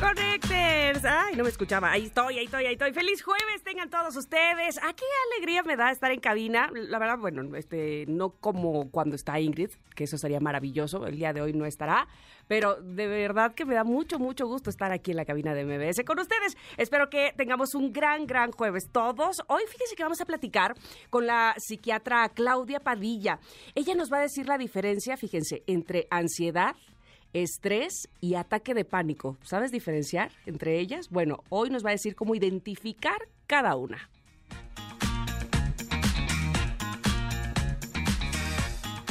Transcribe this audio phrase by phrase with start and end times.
[0.00, 1.04] Connectors.
[1.04, 1.92] Ay, no me escuchaba.
[1.92, 2.92] Ahí estoy, ahí estoy, ahí estoy.
[2.94, 4.78] Feliz jueves tengan todos ustedes.
[4.78, 6.70] ¿A qué alegría me da estar en cabina?
[6.72, 11.06] La verdad, bueno, este, no como cuando está Ingrid, que eso sería maravilloso.
[11.06, 12.08] El día de hoy no estará.
[12.48, 15.64] Pero de verdad que me da mucho, mucho gusto estar aquí en la cabina de
[15.64, 16.56] MBS con ustedes.
[16.78, 19.42] Espero que tengamos un gran, gran jueves todos.
[19.48, 20.74] Hoy fíjense que vamos a platicar
[21.10, 23.38] con la psiquiatra Claudia Padilla.
[23.74, 26.74] Ella nos va a decir la diferencia, fíjense, entre ansiedad
[27.32, 29.36] estrés y ataque de pánico.
[29.42, 31.08] ¿Sabes diferenciar entre ellas?
[31.10, 34.08] Bueno, hoy nos va a decir cómo identificar cada una.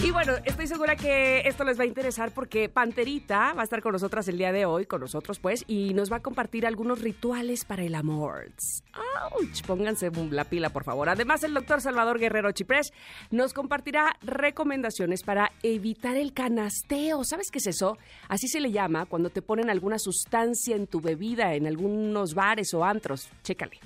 [0.01, 3.81] Y bueno, estoy segura que esto les va a interesar porque Panterita va a estar
[3.81, 7.01] con nosotras el día de hoy, con nosotros pues, y nos va a compartir algunos
[7.01, 8.49] rituales para el amor.
[8.93, 9.61] ¡Auch!
[9.67, 11.09] Pónganse la pila, por favor.
[11.09, 12.93] Además, el doctor Salvador Guerrero Chiprés
[13.29, 17.25] nos compartirá recomendaciones para evitar el canasteo.
[17.25, 17.97] ¿Sabes qué es eso?
[18.29, 22.73] Así se le llama cuando te ponen alguna sustancia en tu bebida en algunos bares
[22.73, 23.29] o antros.
[23.43, 23.79] Chécale.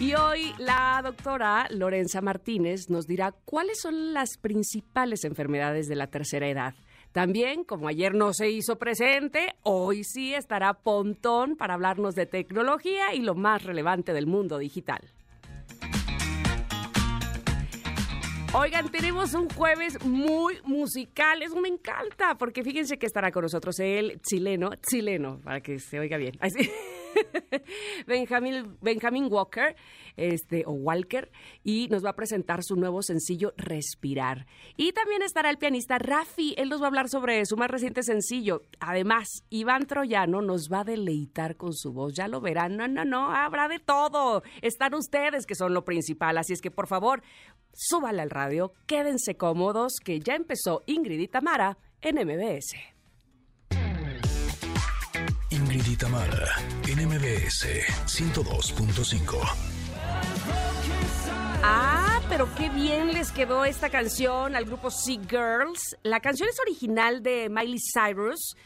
[0.00, 6.06] Y hoy la doctora Lorenza Martínez nos dirá cuáles son las principales enfermedades de la
[6.06, 6.74] tercera edad.
[7.10, 13.12] También, como ayer no se hizo presente, hoy sí estará Pontón para hablarnos de tecnología
[13.12, 15.00] y lo más relevante del mundo digital.
[18.54, 23.78] Oigan, tenemos un jueves muy musical, eso me encanta, porque fíjense que estará con nosotros
[23.80, 26.34] el chileno, chileno, para que se oiga bien.
[26.40, 26.70] Así.
[28.06, 29.76] Benjamin, Walker,
[30.16, 31.30] este, o Walker,
[31.64, 34.46] y nos va a presentar su nuevo sencillo Respirar.
[34.76, 38.02] Y también estará el pianista Rafi, él nos va a hablar sobre su más reciente
[38.02, 38.62] sencillo.
[38.80, 43.04] Además, Iván Troyano nos va a deleitar con su voz, ya lo verán, no, no,
[43.04, 44.42] no, habrá de todo.
[44.62, 47.22] Están ustedes que son lo principal, así es que por favor,
[47.72, 52.97] súbale al radio, quédense cómodos, que ya empezó Ingrid y Tamara en MBS.
[55.50, 56.46] Ingrid y Tamara
[56.86, 57.66] en MBS
[58.06, 59.38] 102.5.
[61.62, 65.96] Ah, pero qué bien les quedó esta canción al grupo Sea Girls.
[66.02, 68.56] La canción es original de Miley Cyrus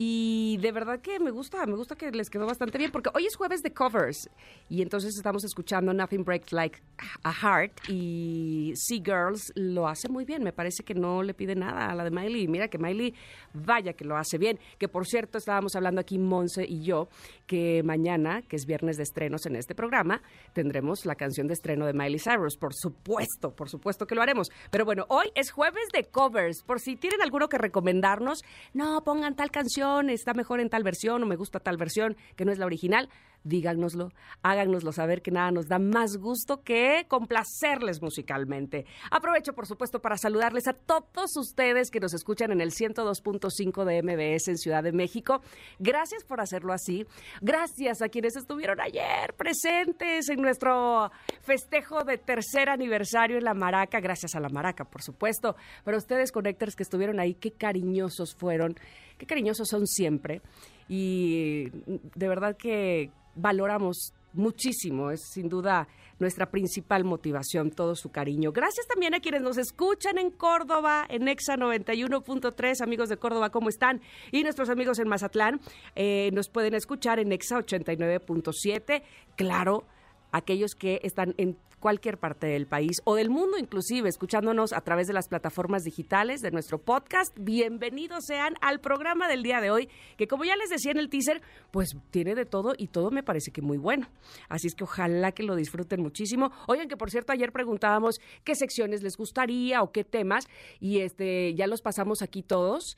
[0.00, 3.26] y de verdad que me gusta, me gusta que les quedó bastante bien, porque hoy
[3.26, 4.30] es jueves de covers
[4.68, 6.80] y entonces estamos escuchando Nothing Breaks Like
[7.24, 11.56] a Heart y Sea Girls lo hace muy bien, me parece que no le pide
[11.56, 12.46] nada a la de Miley.
[12.46, 13.12] Mira que Miley,
[13.52, 17.08] vaya que lo hace bien, que por cierto estábamos hablando aquí Monse y yo,
[17.48, 20.22] que mañana, que es viernes de estrenos en este programa,
[20.52, 24.48] tendremos la canción de estreno de Miley Cyrus, por supuesto, por supuesto que lo haremos.
[24.70, 28.44] Pero bueno, hoy es jueves de covers, por si tienen alguno que recomendarnos,
[28.74, 32.44] no pongan tal canción está mejor en tal versión o me gusta tal versión que
[32.44, 33.08] no es la original,
[33.44, 34.12] díganoslo,
[34.42, 38.86] háganoslo saber que nada nos da más gusto que complacerles musicalmente.
[39.10, 44.02] Aprovecho, por supuesto, para saludarles a todos ustedes que nos escuchan en el 102.5 de
[44.02, 45.40] MBS en Ciudad de México.
[45.78, 47.06] Gracias por hacerlo así.
[47.40, 51.10] Gracias a quienes estuvieron ayer presentes en nuestro
[51.42, 54.00] festejo de tercer aniversario en La Maraca.
[54.00, 55.56] Gracias a La Maraca, por supuesto.
[55.84, 58.76] Pero ustedes, Connectors, que estuvieron ahí, qué cariñosos fueron
[59.18, 60.40] qué cariñosos son siempre
[60.88, 61.68] y
[62.14, 68.52] de verdad que valoramos muchísimo, es sin duda nuestra principal motivación, todo su cariño.
[68.52, 73.68] Gracias también a quienes nos escuchan en Córdoba, en EXA 91.3, amigos de Córdoba, ¿cómo
[73.68, 74.00] están?
[74.32, 75.60] Y nuestros amigos en Mazatlán
[75.94, 79.02] eh, nos pueden escuchar en EXA 89.7,
[79.36, 79.84] claro
[80.32, 85.06] aquellos que están en cualquier parte del país o del mundo inclusive, escuchándonos a través
[85.06, 87.36] de las plataformas digitales de nuestro podcast.
[87.38, 91.08] Bienvenidos sean al programa del día de hoy, que como ya les decía en el
[91.08, 91.40] teaser,
[91.70, 94.08] pues tiene de todo y todo me parece que muy bueno.
[94.48, 96.52] Así es que ojalá que lo disfruten muchísimo.
[96.66, 100.46] Oigan que por cierto ayer preguntábamos qué secciones les gustaría o qué temas
[100.80, 102.96] y este ya los pasamos aquí todos.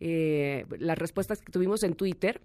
[0.00, 2.40] Eh, las respuestas que tuvimos en Twitter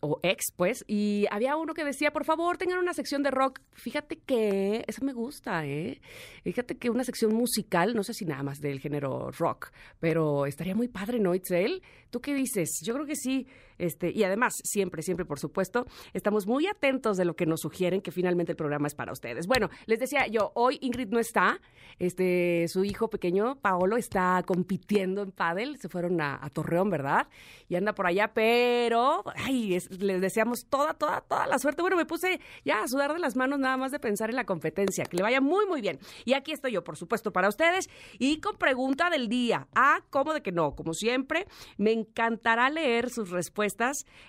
[0.00, 3.60] o ex, pues, y había uno que decía, por favor, tengan una sección de rock.
[3.72, 6.00] Fíjate que, eso me gusta, ¿eh?
[6.44, 10.74] Fíjate que una sección musical, no sé si nada más del género rock, pero estaría
[10.74, 11.82] muy padre, ¿no, Itzel?
[12.10, 12.80] ¿Tú qué dices?
[12.84, 13.46] Yo creo que sí.
[13.78, 18.00] Este, y además, siempre, siempre, por supuesto, estamos muy atentos de lo que nos sugieren,
[18.00, 19.46] que finalmente el programa es para ustedes.
[19.46, 21.60] Bueno, les decía yo, hoy Ingrid no está,
[21.98, 27.28] este, su hijo pequeño, Paolo, está compitiendo en pádel, se fueron a, Torreón, ¿verdad?
[27.68, 31.82] Y anda por allá, pero, ay, les deseamos toda, toda, toda la suerte.
[31.82, 34.44] Bueno, me puse ya a sudar de las manos nada más de pensar en la
[34.44, 35.98] competencia, que le vaya muy, muy bien.
[36.24, 37.88] Y aquí estoy yo, por supuesto, para ustedes,
[38.18, 39.68] y con pregunta del día.
[39.74, 40.74] Ah, ¿cómo de que no?
[40.74, 41.46] Como siempre,
[41.76, 43.67] me encantará leer sus respuestas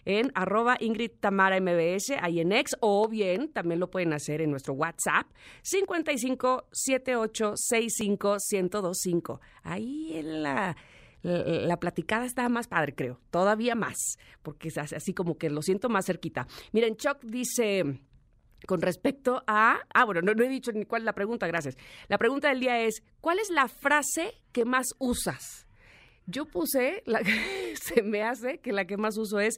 [0.05, 4.51] en arroba Ingrid Tamara MBS, ahí en X, o bien también lo pueden hacer en
[4.51, 5.27] nuestro WhatsApp,
[5.63, 9.41] 55 78 65 1025.
[9.63, 10.75] Ahí la
[11.21, 15.89] la, platicada está más padre, creo, todavía más, porque es así como que lo siento
[15.89, 16.47] más cerquita.
[16.71, 17.99] Miren, Chuck dice,
[18.65, 19.79] con respecto a...
[19.93, 21.77] Ah, bueno, no, no, he dicho ni cuál es la pregunta, gracias.
[22.07, 25.67] La pregunta del día es, ¿cuál es la frase que más usas?
[26.25, 27.21] Yo puse, la,
[27.81, 29.57] se me hace que la que más uso es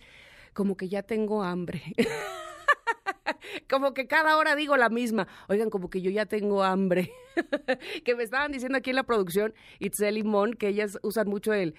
[0.54, 1.82] como que ya tengo hambre.
[3.70, 5.28] como que cada hora digo la misma.
[5.48, 7.12] Oigan, como que yo ya tengo hambre.
[8.06, 11.54] que me estaban diciendo aquí en la producción, Itzel y Mon, que ellas usan mucho
[11.54, 11.76] el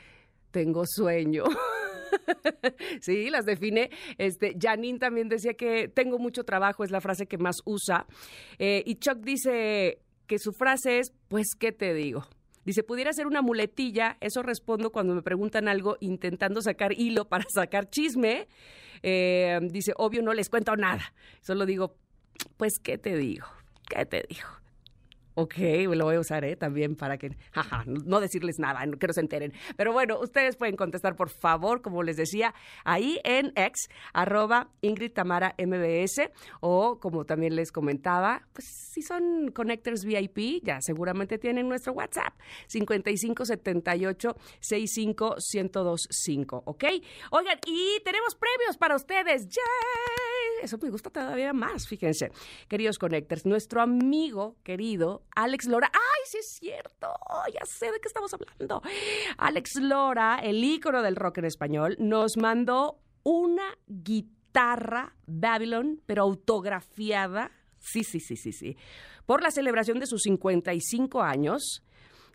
[0.51, 1.45] tengo sueño.
[3.01, 3.91] sí, las define.
[4.19, 8.07] Este, Janine también decía que tengo mucho trabajo, es la frase que más usa.
[8.59, 12.27] Eh, y Chuck dice que su frase es, pues, ¿qué te digo?
[12.65, 17.45] Dice, pudiera ser una muletilla, eso respondo cuando me preguntan algo intentando sacar hilo para
[17.49, 18.49] sacar chisme.
[19.03, 21.13] Eh, dice, obvio no les cuento nada.
[21.41, 21.97] Solo digo,
[22.57, 23.47] pues, ¿qué te digo?
[23.89, 24.62] ¿Qué te digo?
[25.35, 25.55] Ok,
[25.95, 26.57] lo voy a usar ¿eh?
[26.57, 29.53] también para que, jaja, no decirles nada, que no se enteren.
[29.77, 35.13] Pero bueno, ustedes pueden contestar, por favor, como les decía, ahí en ex, arroba Ingrid
[35.13, 36.31] Tamara MBS,
[36.61, 42.35] o como también les comentaba, pues si son connectors VIP, ya seguramente tienen nuestro WhatsApp,
[42.69, 46.85] 5578 65 1025, ¿ok?
[47.31, 50.32] Oigan, y tenemos premios para ustedes, ¡yay!
[50.63, 52.31] Eso me gusta todavía más, fíjense.
[52.69, 55.91] Queridos connectors, nuestro amigo querido Alex Lora.
[55.93, 57.09] ¡Ay, sí es cierto!
[57.53, 58.81] Ya sé de qué estamos hablando.
[59.39, 67.51] Alex Lora, el ícono del rock en español, nos mandó una guitarra Babylon, pero autografiada.
[67.81, 68.77] Sí, sí, sí, sí, sí.
[69.27, 71.83] Por la celebración de sus 55 años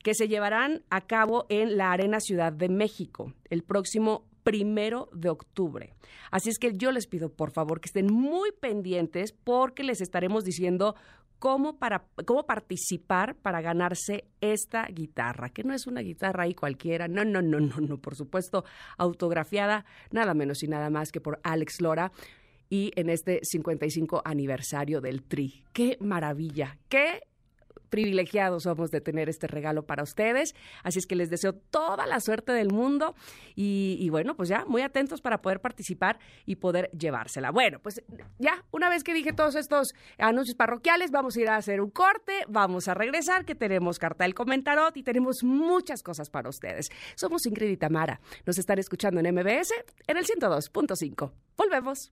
[0.03, 5.27] que se llevarán a cabo en la Arena Ciudad de México el próximo primero de
[5.27, 5.93] octubre.
[6.31, 10.45] Así es que yo les pido por favor que estén muy pendientes porque les estaremos
[10.45, 10.95] diciendo
[11.37, 17.09] cómo, para, cómo participar para ganarse esta guitarra, que no es una guitarra ahí cualquiera,
[17.09, 18.63] no, no, no, no, no, por supuesto,
[18.97, 22.13] autografiada nada menos y nada más que por Alex Lora
[22.69, 25.65] y en este 55 aniversario del Tri.
[25.73, 26.77] ¡Qué maravilla!
[26.87, 27.19] ¡Qué
[27.89, 30.55] privilegiados somos de tener este regalo para ustedes.
[30.83, 33.15] Así es que les deseo toda la suerte del mundo
[33.55, 37.51] y, bueno, pues ya muy atentos para poder participar y poder llevársela.
[37.51, 38.01] Bueno, pues
[38.37, 41.89] ya una vez que dije todos estos anuncios parroquiales, vamos a ir a hacer un
[41.89, 46.89] corte, vamos a regresar, que tenemos carta del comentarot y tenemos muchas cosas para ustedes.
[47.15, 48.19] Somos Ingrid y Tamara.
[48.45, 49.73] Nos están escuchando en MBS
[50.07, 51.31] en el 102.5.
[51.55, 52.11] Volvemos.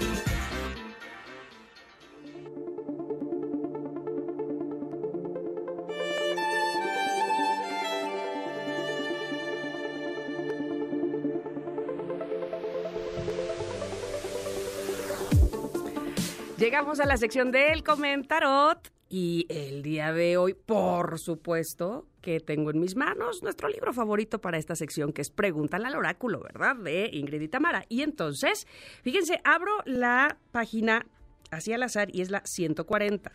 [16.71, 22.71] Llegamos a la sección del comentarot y el día de hoy, por supuesto, que tengo
[22.71, 26.77] en mis manos nuestro libro favorito para esta sección, que es Pregúntale al oráculo, ¿verdad?
[26.77, 27.83] De Ingrid y Tamara.
[27.89, 28.67] Y entonces,
[29.03, 31.05] fíjense, abro la página
[31.49, 33.33] así al azar y es la 140.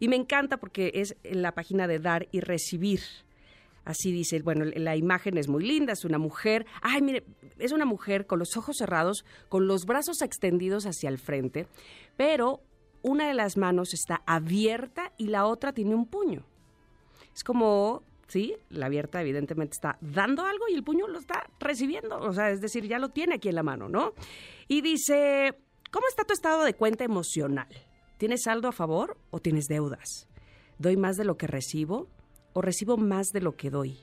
[0.00, 2.98] Y me encanta porque es la página de dar y recibir.
[3.84, 7.22] Así dice, bueno, la imagen es muy linda, es una mujer, ay, mire,
[7.58, 11.68] es una mujer con los ojos cerrados, con los brazos extendidos hacia el frente,
[12.16, 12.60] pero
[13.02, 16.44] una de las manos está abierta y la otra tiene un puño.
[17.34, 22.18] Es como, sí, la abierta evidentemente está dando algo y el puño lo está recibiendo,
[22.18, 24.12] o sea, es decir, ya lo tiene aquí en la mano, ¿no?
[24.68, 25.54] Y dice,
[25.90, 27.68] ¿cómo está tu estado de cuenta emocional?
[28.18, 30.28] ¿Tienes saldo a favor o tienes deudas?
[30.78, 32.08] ¿Doy más de lo que recibo?
[32.52, 33.98] o recibo más de lo que doy?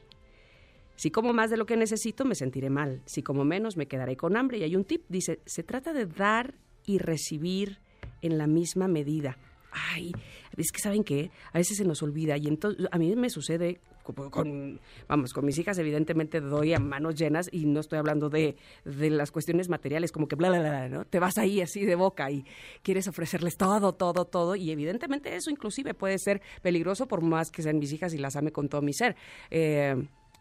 [0.96, 3.02] Si como más de lo que necesito, me sentiré mal.
[3.06, 4.58] Si como menos, me quedaré con hambre.
[4.58, 7.80] Y hay un tip, dice, se trata de dar y recibir
[8.22, 9.38] en la misma medida.
[9.72, 10.12] Ay,
[10.58, 13.80] es que saben qué, a veces se nos olvida y entonces a mí me sucede
[14.04, 18.56] con, vamos, con mis hijas evidentemente doy a manos llenas y no estoy hablando de,
[18.84, 21.06] de las cuestiones materiales como que bla, bla, bla, ¿no?
[21.06, 22.44] Te vas ahí así de boca y
[22.82, 27.62] quieres ofrecerles todo, todo, todo y evidentemente eso inclusive puede ser peligroso por más que
[27.62, 29.16] sean mis hijas y las ame con todo mi ser.
[29.52, 29.96] Eh,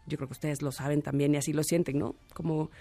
[0.07, 2.15] yo creo que ustedes lo saben también y así lo sienten, ¿no?
[2.33, 2.71] Como,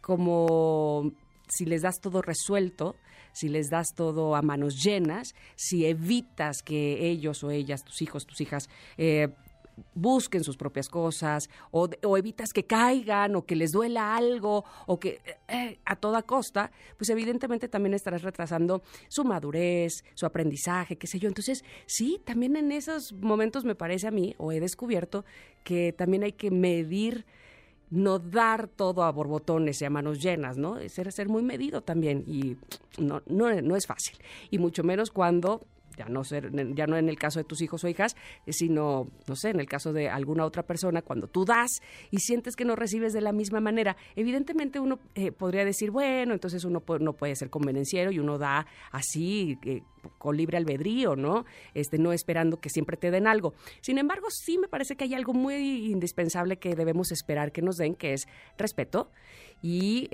[0.00, 1.12] como
[1.48, 2.96] si les das todo resuelto,
[3.36, 8.24] si les das todo a manos llenas, si evitas que ellos o ellas, tus hijos,
[8.24, 9.28] tus hijas, eh,
[9.94, 15.20] busquen sus propias cosas o, evitas que caigan o que les duela algo o que
[15.48, 21.18] eh, a toda costa, pues evidentemente también estarás retrasando su madurez, su aprendizaje, qué sé
[21.18, 21.28] yo.
[21.28, 25.26] Entonces, sí, también en esos momentos me parece a mí, o he descubierto,
[25.62, 27.26] que también hay que medir
[27.90, 30.76] no dar todo a borbotones y a manos llenas, ¿no?
[30.88, 32.56] Ser, ser muy medido también y
[32.98, 34.16] no, no, no es fácil.
[34.50, 35.62] Y mucho menos cuando
[35.96, 39.08] ya no, ser, ya no en el caso de tus hijos o hijas, eh, sino,
[39.26, 42.64] no sé, en el caso de alguna otra persona, cuando tú das y sientes que
[42.64, 47.12] no recibes de la misma manera, evidentemente uno eh, podría decir, bueno, entonces uno no
[47.14, 49.82] puede ser convenenciero y uno da así, eh,
[50.18, 51.44] con libre albedrío, ¿no?
[51.74, 53.54] Este, no esperando que siempre te den algo.
[53.80, 57.76] Sin embargo, sí me parece que hay algo muy indispensable que debemos esperar que nos
[57.76, 58.26] den, que es
[58.56, 59.10] respeto
[59.62, 60.08] y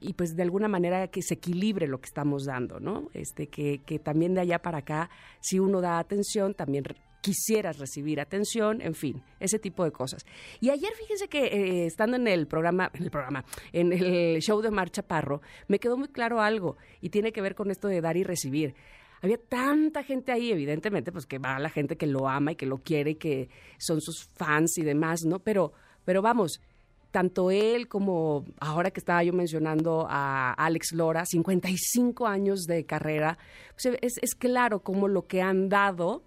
[0.00, 3.08] y pues de alguna manera que se equilibre lo que estamos dando, ¿no?
[3.14, 6.84] Este, que, que también de allá para acá, si uno da atención, también
[7.20, 10.24] quisieras recibir atención, en fin, ese tipo de cosas.
[10.60, 14.60] Y ayer fíjense que eh, estando en el programa, en el programa, en el show
[14.60, 18.00] de Marcha Parro, me quedó muy claro algo y tiene que ver con esto de
[18.00, 18.74] dar y recibir.
[19.20, 22.66] Había tanta gente ahí, evidentemente, pues que va la gente que lo ama y que
[22.66, 25.40] lo quiere y que son sus fans y demás, ¿no?
[25.40, 25.72] Pero,
[26.04, 26.60] pero vamos,
[27.10, 33.38] tanto él como ahora que estaba yo mencionando a Alex Lora, 55 años de carrera,
[33.72, 36.22] pues es, es claro como lo que han dado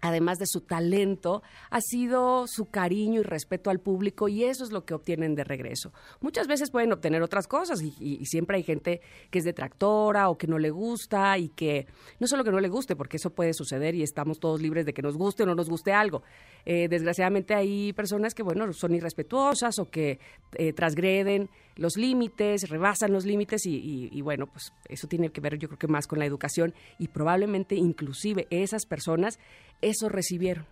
[0.00, 4.72] además de su talento, ha sido su cariño y respeto al público y eso es
[4.72, 5.92] lo que obtienen de regreso.
[6.20, 9.00] Muchas veces pueden obtener otras cosas y, siempre hay gente
[9.30, 11.86] que es detractora o que no le gusta y que
[12.18, 14.92] no solo que no le guste, porque eso puede suceder y estamos todos libres de
[14.92, 16.22] que nos guste o no nos guste algo.
[16.64, 20.18] Eh, desgraciadamente hay personas que, bueno, son irrespetuosas o que
[20.54, 25.68] eh, transgreden los límites, rebasan los límites y, bueno, pues eso tiene que ver yo
[25.68, 29.38] creo que más con la educación y probablemente inclusive esas personas
[29.82, 30.66] eso recibieron.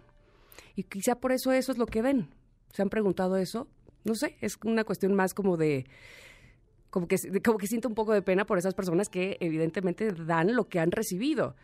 [0.76, 2.28] Y quizá por eso eso es lo que ven.
[2.72, 3.68] ¿Se han preguntado eso?
[4.04, 5.86] No sé, es una cuestión más como de
[6.90, 10.54] como que, como que siento un poco de pena por esas personas que evidentemente dan
[10.54, 11.56] lo que han recibido.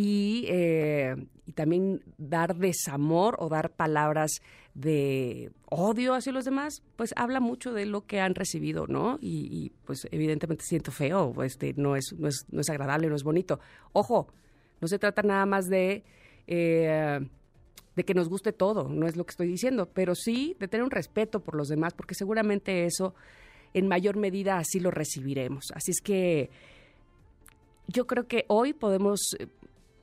[0.00, 4.30] Y, eh, y, también dar desamor o dar palabras
[4.74, 9.18] de odio hacia los demás, pues habla mucho de lo que han recibido, ¿no?
[9.20, 13.24] Y, pues evidentemente siento feo, este, no, es, no, es, no es agradable, no es
[13.24, 13.58] bonito.
[13.92, 14.28] Ojo,
[14.80, 16.04] no se trata nada más de
[16.46, 17.18] eh,
[17.96, 20.84] de que nos guste todo, no es lo que estoy diciendo, pero sí de tener
[20.84, 23.16] un respeto por los demás, porque seguramente eso
[23.74, 25.72] en mayor medida así lo recibiremos.
[25.74, 26.50] Así es que
[27.88, 29.36] yo creo que hoy podemos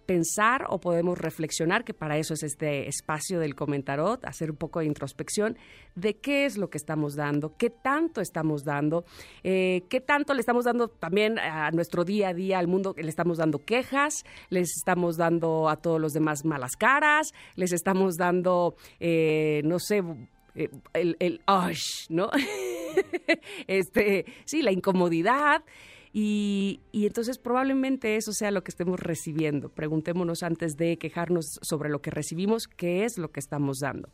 [0.06, 4.80] pensar o podemos reflexionar, que para eso es este espacio del comentarot, hacer un poco
[4.80, 5.58] de introspección
[5.96, 9.06] de qué es lo que estamos dando, qué tanto estamos dando,
[9.44, 13.10] eh, qué tanto le estamos dando también a nuestro día a día al mundo, le
[13.10, 18.76] estamos dando quejas, les estamos dando a todos los demás malas caras, les estamos dando,
[19.00, 20.04] eh, no sé,
[20.56, 21.42] eh, el, el
[22.10, 22.30] ¿no?
[23.68, 25.64] este, sí, la incomodidad.
[26.18, 29.68] Y, entonces probablemente eso sea lo que estemos recibiendo.
[29.68, 34.08] Preguntémonos antes de quejarnos sobre lo que recibimos, qué es lo que estamos dando.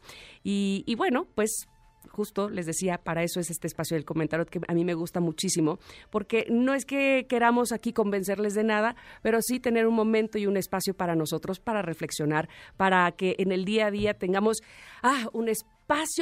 [0.44, 1.68] Y, y bueno, pues
[2.10, 5.20] justo les decía, para eso es este espacio del comentario que a mí me gusta
[5.20, 5.78] muchísimo,
[6.10, 10.48] porque no es que queramos aquí convencerles de nada, pero sí tener un momento y
[10.48, 14.62] un espacio para nosotros, para reflexionar, para que en el día a día tengamos
[15.04, 15.50] ah, un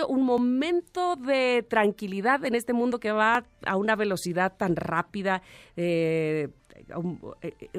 [0.08, 5.42] un momento de tranquilidad en este mundo que va a una velocidad tan rápida,
[5.76, 6.50] eh,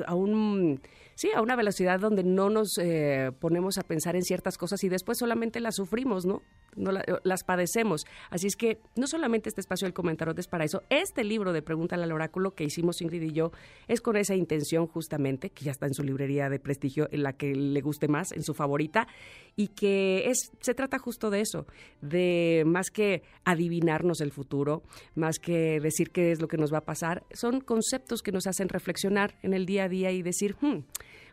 [0.07, 0.81] a un
[1.21, 4.89] sí, a una velocidad donde no nos eh, ponemos a pensar en ciertas cosas y
[4.89, 6.41] después solamente las sufrimos, ¿no?
[6.77, 6.93] no
[7.25, 8.07] las padecemos.
[8.31, 11.61] Así es que no solamente este espacio del comentario es para eso, este libro de
[11.61, 13.53] Pregúntale al Oráculo que hicimos Ingrid y yo
[13.87, 17.35] es con esa intención justamente, que ya está en su librería de prestigio, en la
[17.35, 19.07] que le guste más, en su favorita,
[19.57, 21.67] y que es, se trata justo de eso,
[22.01, 24.83] de más que adivinarnos el futuro,
[25.15, 28.47] más que decir qué es lo que nos va a pasar, son conceptos que nos
[28.47, 30.79] hacen reflexionar en el día a día y decir, hmm,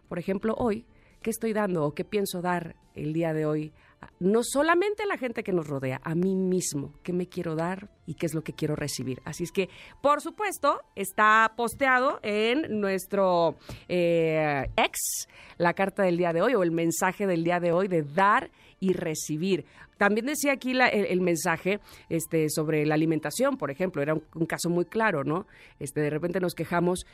[0.08, 0.86] por ejemplo, hoy
[1.22, 3.74] qué estoy dando o qué pienso dar el día de hoy
[4.20, 7.90] no solamente a la gente que nos rodea, a mí mismo, qué me quiero dar
[8.06, 9.22] y qué es lo que quiero recibir.
[9.26, 9.70] Así es que,
[10.02, 16.64] por supuesto, está posteado en nuestro eh, ex la carta del día de hoy o
[16.64, 18.50] el mensaje del día de hoy de dar
[18.80, 19.66] y recibir.
[19.98, 24.70] También decía aquí el, mensaje este, sobre la alimentación, por ejemplo, era un, un, caso
[24.70, 25.48] muy claro, ¿no?
[25.80, 27.06] Este, de repente nos quejamos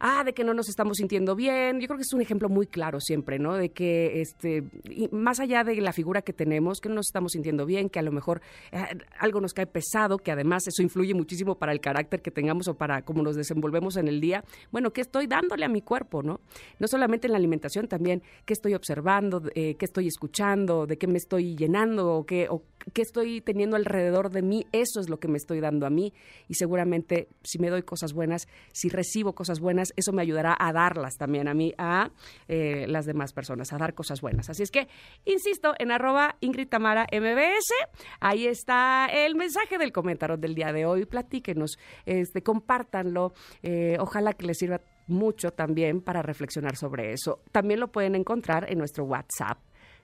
[0.00, 1.80] ah, de que no nos estamos sintiendo bien.
[1.80, 3.54] Yo creo que es un ejemplo muy claro siempre, ¿no?
[3.54, 4.64] De que este,
[5.12, 8.02] más allá de la figura que tenemos, que no nos estamos sintiendo bien, que a
[8.02, 8.40] lo mejor
[8.72, 8.84] eh,
[9.18, 12.74] algo nos cae pesado, que además eso influye muchísimo para el carácter que tengamos o
[12.74, 14.42] para cómo nos desenvolvemos en el día.
[14.72, 16.40] Bueno, ¿qué estoy dándole a mi cuerpo, no?
[16.78, 21.06] No solamente en la alimentación, también qué estoy observando, eh, qué estoy escuchando, de qué
[21.06, 24.66] me estoy llenando o qué, o qué estoy teniendo alrededor de mí.
[24.72, 26.12] Eso es lo que me estoy dando a mí
[26.48, 30.72] y seguramente si me doy cosas buenas, si recibo cosas buenas, eso me ayudará a
[30.72, 32.10] darlas también a mí, a
[32.48, 34.50] eh, las demás personas, a dar cosas buenas.
[34.50, 34.88] Así es que,
[35.24, 37.72] insisto, en arroba Ingrid Tamara MBS,
[38.20, 41.06] ahí está el mensaje del comentario del día de hoy.
[41.06, 43.32] Platíquenos, este, compártanlo.
[43.62, 47.42] Eh, ojalá que les sirva mucho también para reflexionar sobre eso.
[47.52, 49.58] También lo pueden encontrar en nuestro WhatsApp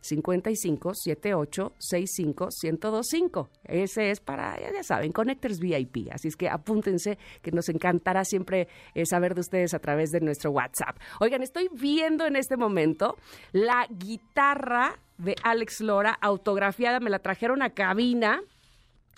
[0.09, 3.49] 55 78 65 1025.
[3.65, 6.09] Ese es para, ya, saben, Connectors VIP.
[6.13, 10.21] Así es que apúntense, que nos encantará siempre eh, saber de ustedes a través de
[10.21, 10.97] nuestro WhatsApp.
[11.21, 13.17] Oigan, estoy viendo en este momento
[13.53, 18.43] la guitarra de Alex Lora, autografiada, me la trajeron a cabina.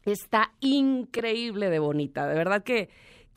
[0.05, 2.89] Está increíble de bonita, de verdad que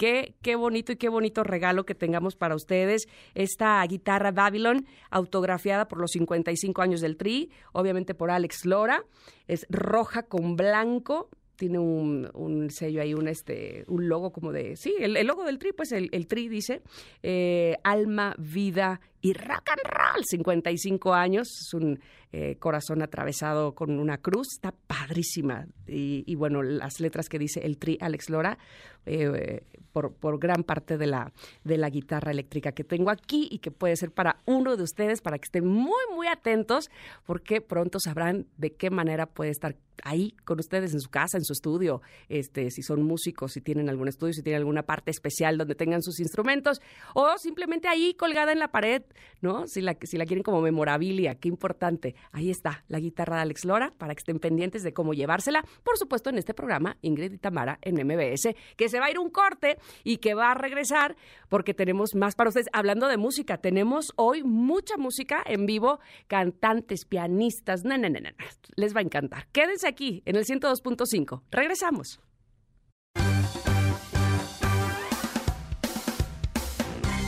[0.01, 3.08] Qué, qué bonito y qué bonito regalo que tengamos para ustedes.
[3.36, 9.05] Esta guitarra Babylon, autografiada por los 55 años del Tri, obviamente por Alex Lora.
[9.48, 14.96] Es roja con blanco, tiene un, sello ahí, un este, un logo como de, sí,
[15.00, 16.81] el, logo del tri, pues el, el tri dice,
[17.22, 21.99] eh, alma, vida y rock and roll, 55 años, es un
[22.33, 25.67] eh, corazón atravesado con una cruz, está padrísima.
[25.87, 28.57] Y, bueno, las letras que dice el tri Alex Lora,
[29.05, 33.59] eh, por, por, gran parte de la, de la guitarra eléctrica que tengo aquí y
[33.59, 36.89] que puede ser para uno de ustedes, para que estén muy, muy atentos,
[37.25, 41.43] porque pronto sabrán de qué manera puede estar ahí con ustedes en su casa, en
[41.43, 45.57] su estudio, este, si son músicos, si tienen algún estudio, si tienen alguna parte especial
[45.57, 46.81] donde tengan sus instrumentos,
[47.13, 49.03] o simplemente ahí colgada en la pared
[49.41, 49.67] ¿no?
[49.67, 52.15] Si la, quieren como memorabilia, qué importante.
[52.31, 55.63] Ahí está la guitarra de Alex Lora para que estén pendientes de cómo llevársela.
[55.83, 59.19] Por supuesto, en este programa, Ingrid y Tamara en MBS, que se va a ir
[59.19, 61.15] un corte y que va a regresar
[61.50, 62.67] porque tenemos más para ustedes.
[62.74, 68.29] Hablando de música, tenemos hoy mucha música en vivo, cantantes, pianistas, no, no, no, no.
[68.75, 69.47] les va a encantar.
[69.51, 71.43] Quédense aquí en el 102.5.
[71.51, 72.19] Regresamos.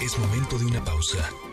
[0.03, 1.52] Es momento de una pausa.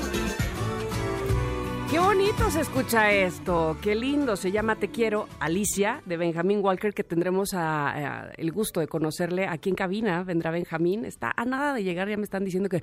[1.91, 4.37] Qué bonito se escucha esto, qué lindo.
[4.37, 9.67] Se llama Te quiero, Alicia, de Benjamín Walker, que tendremos el gusto de conocerle aquí
[9.67, 10.23] en cabina.
[10.23, 12.81] Vendrá Benjamín, está a nada de llegar, ya me están diciendo que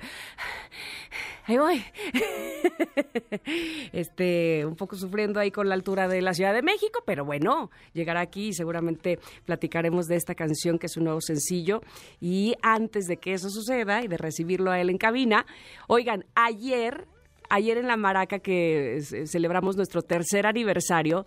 [1.45, 1.83] ahí voy.
[3.93, 7.71] este, un poco sufriendo ahí con la altura de la Ciudad de México, pero bueno,
[7.93, 11.81] llegará aquí y seguramente platicaremos de esta canción que es un nuevo sencillo.
[12.21, 15.47] Y antes de que eso suceda y de recibirlo a él en cabina,
[15.87, 17.07] oigan, ayer
[17.49, 21.25] ayer en la Maraca que celebramos nuestro tercer aniversario,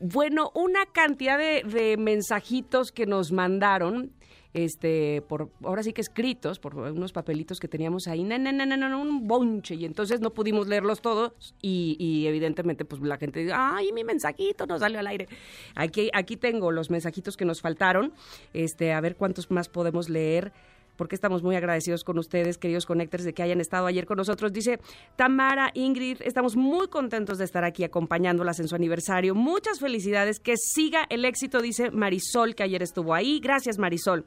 [0.00, 4.12] bueno, una cantidad de, mensajitos que nos mandaron
[4.52, 8.76] este, por, ahora sí que escritos, por unos papelitos que teníamos ahí, no, no, no,
[8.76, 13.52] no, un bonche, y entonces no pudimos leerlos todos, y, evidentemente, pues la gente dice,
[13.54, 15.28] ay, mi mensajito no salió al aire.
[15.76, 18.12] Aquí, aquí tengo los mensajitos que nos faltaron,
[18.52, 20.52] este, a ver cuántos más podemos leer
[21.00, 24.52] porque estamos muy agradecidos con ustedes, queridos conectores, de que hayan estado ayer con nosotros.
[24.52, 24.80] Dice
[25.16, 29.34] Tamara, Ingrid, estamos muy contentos de estar aquí acompañándolas en su aniversario.
[29.34, 33.40] Muchas felicidades, que siga el éxito, dice Marisol, que ayer estuvo ahí.
[33.40, 34.26] Gracias, Marisol.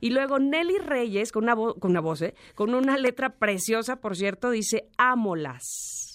[0.00, 2.34] Y luego Nelly Reyes, con una, con una voz, ¿eh?
[2.54, 6.05] con una letra preciosa, por cierto, dice, ámolas.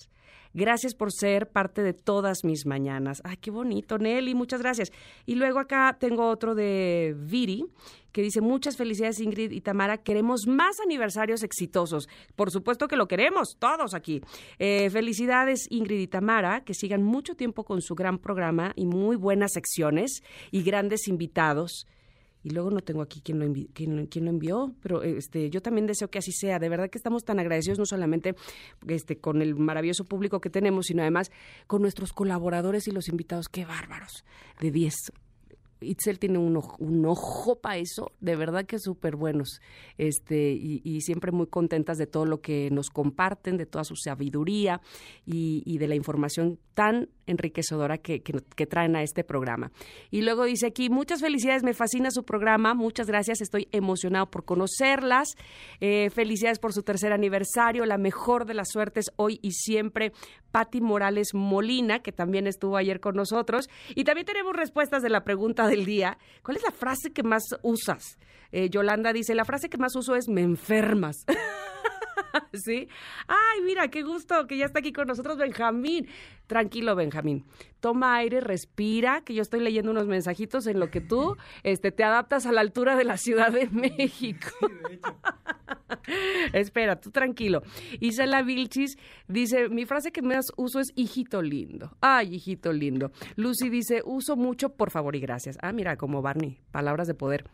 [0.53, 3.21] Gracias por ser parte de todas mis mañanas.
[3.23, 4.91] Ay, qué bonito, Nelly, muchas gracias.
[5.25, 7.65] Y luego acá tengo otro de Viri,
[8.11, 12.09] que dice, muchas felicidades Ingrid y Tamara, queremos más aniversarios exitosos.
[12.35, 14.21] Por supuesto que lo queremos, todos aquí.
[14.59, 19.15] Eh, felicidades Ingrid y Tamara, que sigan mucho tiempo con su gran programa y muy
[19.15, 21.87] buenas secciones y grandes invitados
[22.43, 26.09] y luego no tengo aquí quién lo, quién, lo envió, pero este, yo también deseo
[26.09, 26.59] que así sea.
[26.59, 28.35] De verdad que estamos tan agradecidos no solamente
[28.87, 31.31] este, con el maravilloso público que tenemos, sino además
[31.67, 33.47] con nuestros colaboradores y los invitados.
[33.47, 34.23] ¡Qué bárbaros!
[34.59, 34.95] De 10
[35.81, 39.61] Itzel tiene un ojo, un ojo para eso, de verdad que súper buenos,
[39.97, 44.81] este, y, siempre muy contentas de todo lo que nos comparten, de toda su sabiduría
[45.25, 49.71] y, de la información tan enriquecedora que, que, traen a este programa.
[50.09, 54.45] Y luego dice aquí, muchas felicidades, me fascina su programa, muchas gracias, estoy emocionado por
[54.45, 55.29] conocerlas,
[55.79, 60.11] eh, felicidades por su tercer aniversario, la mejor de las suertes hoy y siempre,
[60.51, 65.23] Patti Morales Molina, que también estuvo ayer con nosotros, y también tenemos respuestas de la
[65.23, 66.17] pregunta del día.
[66.43, 68.17] ¿Cuál es la frase que más usas?
[68.51, 71.25] Eh, Yolanda dice, la frase que más uso es me enfermas.
[72.53, 72.87] ¿Sí?
[73.27, 76.07] Ay, mira, qué gusto que ya está aquí con nosotros Benjamín.
[76.47, 77.45] Tranquilo, Benjamín.
[77.79, 82.03] Toma aire, respira, que yo estoy leyendo unos mensajitos en lo que tú este, te
[82.03, 84.49] adaptas a la altura de la Ciudad de México.
[86.53, 87.61] Espera, tú tranquilo.
[87.99, 91.95] Isela Vilchis dice, mi frase que más uso es hijito lindo.
[92.01, 93.11] Ay, hijito lindo.
[93.35, 95.57] Lucy dice, uso mucho por favor y gracias.
[95.61, 97.49] Ah, mira, como Barney, palabras de poder.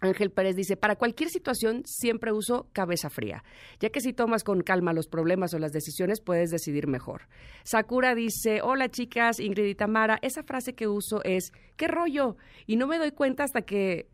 [0.00, 3.44] Ángel Pérez dice, para cualquier situación siempre uso cabeza fría,
[3.80, 7.22] ya que si tomas con calma los problemas o las decisiones puedes decidir mejor.
[7.64, 12.36] Sakura dice, hola chicas, Ingrid y Tamara, esa frase que uso es, ¿qué rollo?
[12.66, 14.08] Y no me doy cuenta hasta que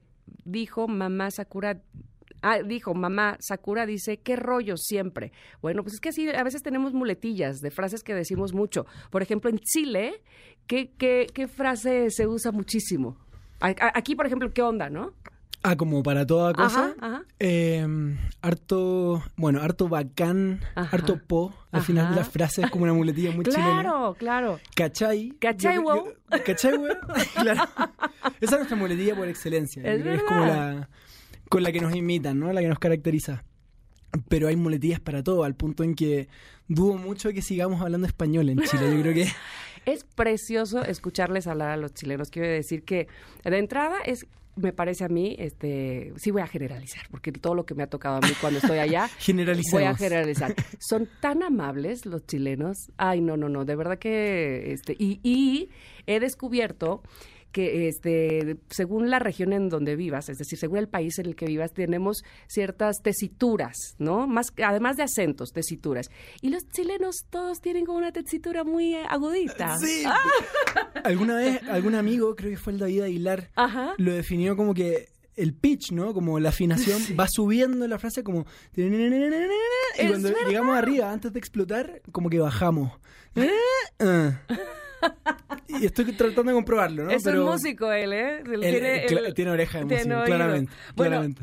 [0.44, 1.82] dijo mamá Sakura
[2.44, 5.30] Ah, dijo, mamá, Sakura dice, qué rollo siempre.
[5.60, 8.84] Bueno, pues es que así a veces tenemos muletillas de frases que decimos mucho.
[9.10, 10.22] Por ejemplo, en Chile,
[10.66, 13.16] ¿qué, qué, qué frase se usa muchísimo?
[13.60, 15.12] Aquí, por ejemplo, ¿qué onda, no?
[15.62, 16.94] Ah, como para toda cosa.
[17.38, 21.54] Em, harto, bueno, harto bacán, harto po.
[21.70, 23.82] Al final de la frase es como una muletilla muy claro, chilena.
[23.82, 24.60] Claro, claro.
[24.74, 25.32] ¿Cachai?
[25.38, 26.12] ¿Cachai, wow?
[26.44, 26.88] ¿Cachai, wow?
[27.34, 27.62] claro.
[28.40, 29.82] Esa es nuestra muletilla por excelencia.
[29.84, 30.88] Es, es como la
[31.52, 32.50] con la que nos imitan, ¿no?
[32.50, 33.44] La que nos caracteriza.
[34.30, 36.28] Pero hay muletillas para todo, al punto en que
[36.66, 38.90] dudo mucho que sigamos hablando español en Chile.
[38.90, 39.28] Yo creo que
[39.84, 42.30] es precioso escucharles hablar a los chilenos.
[42.30, 43.06] Quiero decir que
[43.44, 47.64] de entrada es me parece a mí, este, sí voy a generalizar, porque todo lo
[47.64, 49.08] que me ha tocado a mí cuando estoy allá,
[49.72, 50.54] voy a generalizar.
[50.78, 52.90] Son tan amables los chilenos.
[52.96, 55.70] Ay, no, no, no, de verdad que, este, y, y
[56.06, 57.02] he descubierto
[57.52, 61.36] que este, según la región en donde vivas, es decir, según el país en el
[61.36, 64.26] que vivas, tenemos ciertas tesituras, ¿no?
[64.26, 66.10] Más, además de acentos, tesituras.
[66.40, 69.78] Y los chilenos todos tienen como una tesitura muy agudita.
[69.78, 70.02] Sí.
[70.06, 70.18] Ah.
[71.04, 73.50] Alguna vez, algún amigo, creo que fue el David Aguilar,
[73.98, 76.12] lo definió como que el pitch, ¿no?
[76.14, 78.46] Como la afinación va subiendo la frase como...
[78.74, 82.92] Y cuando llegamos arriba, antes de explotar, como que bajamos.
[85.68, 87.10] Y estoy tratando de comprobarlo, ¿no?
[87.10, 88.42] Es un músico él, ¿eh?
[89.34, 90.72] tiene, oreja de músico, claramente.
[90.94, 91.42] claramente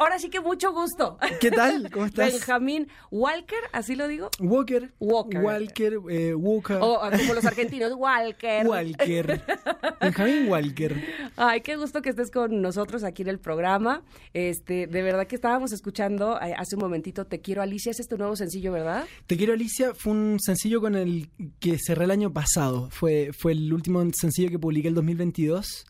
[0.00, 1.18] ahora sí que mucho gusto.
[1.40, 1.90] ¿Qué tal?
[1.92, 2.32] ¿Cómo estás?
[2.32, 4.30] Benjamín Walker, ¿así lo digo?
[4.40, 4.92] Walker.
[4.98, 5.40] Walker.
[5.40, 6.78] Walker, eh, Walker.
[6.80, 8.66] O como los argentinos, Walker.
[8.66, 9.42] Walker.
[10.00, 11.04] Benjamín Walker.
[11.36, 14.02] Ay, qué gusto que estés con nosotros aquí en el programa.
[14.32, 18.08] Este, de verdad que estábamos escuchando eh, hace un momentito Te quiero Alicia, ese es
[18.08, 19.04] tu nuevo sencillo, ¿verdad?
[19.26, 22.88] Te quiero Alicia fue un sencillo con el que cerré el año pasado.
[22.90, 25.84] Fue, fue el último sencillo que publiqué el 2022.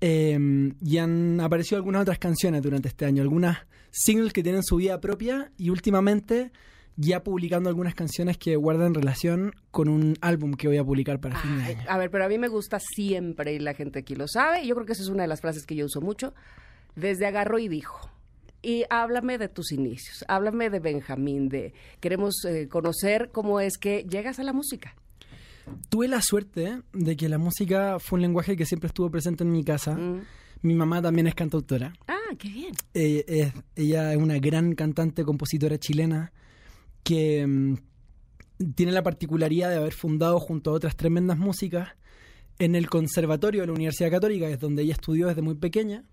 [0.00, 3.58] Em, y han aparecido algunas otras canciones durante este año, algunas
[3.90, 6.52] singles que tienen su vida propia y últimamente
[6.96, 11.38] ya publicando algunas canciones que guardan relación con un álbum que voy a publicar para
[11.38, 11.82] fin de año.
[11.88, 14.62] A ver, pero a mí me gusta siempre y la gente aquí lo sabe.
[14.62, 16.34] Y yo creo que esa es una de las frases que yo uso mucho.
[16.94, 18.10] Desde agarro y dijo.
[18.62, 24.04] Y háblame de tus inicios, háblame de Benjamín, de queremos eh, conocer cómo es que
[24.08, 24.96] llegas a la música.
[25.88, 29.52] Tuve la suerte de que la música fue un lenguaje que siempre estuvo presente en
[29.52, 29.94] mi casa.
[29.94, 30.22] Mm.
[30.62, 31.92] Mi mamá también es cantautora.
[32.08, 32.74] Ah, qué bien.
[32.94, 36.32] Eh, ella es una gran cantante, compositora chilena
[37.02, 37.74] que mm,
[38.74, 41.90] tiene la particularidad de haber fundado junto a otras tremendas músicas
[42.58, 46.04] en el conservatorio de la Universidad Católica, que es donde ella estudió desde muy pequeña,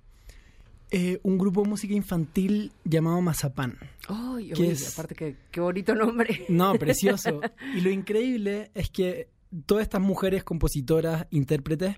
[0.92, 3.78] eh, un grupo de música infantil llamado Mazapán.
[4.08, 4.52] ¡Ay,
[4.94, 6.46] aparte que, qué bonito nombre!
[6.50, 7.42] No, precioso.
[7.76, 9.30] y lo increíble es que
[9.66, 11.96] todas estas mujeres compositoras, intérpretes,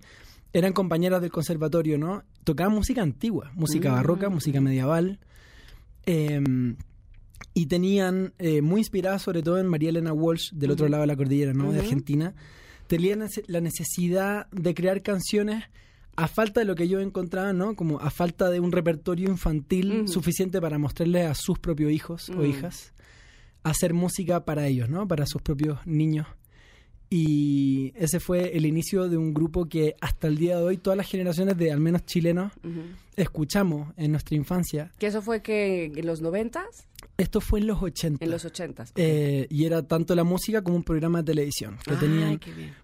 [0.53, 2.23] eran compañeras del conservatorio, ¿no?
[2.43, 3.95] Tocaban música antigua, música mm.
[3.95, 5.19] barroca, música medieval.
[6.05, 6.77] Em,
[7.53, 11.07] y tenían, eh, muy inspiradas sobre todo en María Elena Walsh, del otro lado de
[11.07, 11.71] la cordillera, ¿no?
[11.71, 12.33] De Argentina,
[12.87, 15.65] tenían la necesidad de crear canciones
[16.15, 17.75] a falta de lo que ellos encontraban, ¿no?
[17.75, 22.37] Como a falta de un repertorio infantil suficiente para mostrarles a sus propios hijos o
[22.37, 22.45] mm.
[22.45, 22.93] hijas
[23.63, 25.07] hacer música para ellos, ¿no?
[25.07, 26.27] Para sus propios niños
[27.17, 30.97] Y ese fue el inicio de un grupo que hasta el día de hoy todas
[30.97, 32.51] las generaciones de al menos chilenos
[33.15, 34.91] escuchamos en nuestra infancia.
[34.99, 36.89] ¿Que eso fue que en los noventas?
[37.17, 38.25] Esto fue en los 80.
[38.25, 38.87] En los 80.
[38.97, 41.77] Eh, y era tanto la música como un programa de televisión.
[41.85, 42.37] Que tenían,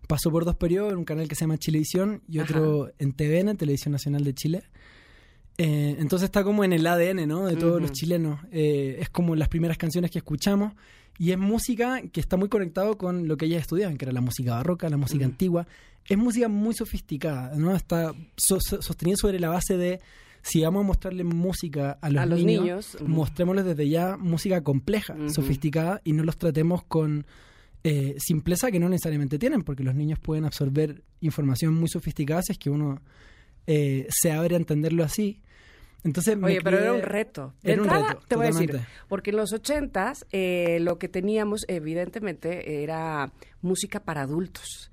[0.08, 3.58] pasó por dos periodos, en un canal que se llama Chilevisión y otro en TVN,
[3.58, 4.64] Televisión Nacional de Chile.
[5.58, 7.48] Eh, entonces está como en el ADN, ¿no?
[7.48, 8.40] De todos los chilenos.
[8.54, 10.72] Eh, es como las primeras canciones que escuchamos
[11.18, 14.22] y es música que está muy conectado con lo que ellas estudiaban, que era la
[14.22, 15.68] música barroca, la música antigua.
[16.06, 17.76] Es música muy sofisticada, ¿no?
[17.76, 20.00] Está sostenida sobre la base de
[20.42, 26.14] si vamos a mostrarle música a los, niños, mostrémosles desde ya música compleja, sofisticada y
[26.14, 27.28] no los tratemos con
[27.84, 32.54] eh, simpleza que no necesariamente tienen, porque los niños pueden absorber información muy sofisticada si
[32.54, 33.02] es que uno
[33.68, 35.42] eh, se abre a entenderlo así.
[36.04, 37.54] Entonces Oye, pero era un reto.
[37.64, 41.64] era un reto, te voy a decir, porque en los ochentas eh, lo que teníamos
[41.68, 44.92] evidentemente era música para adultos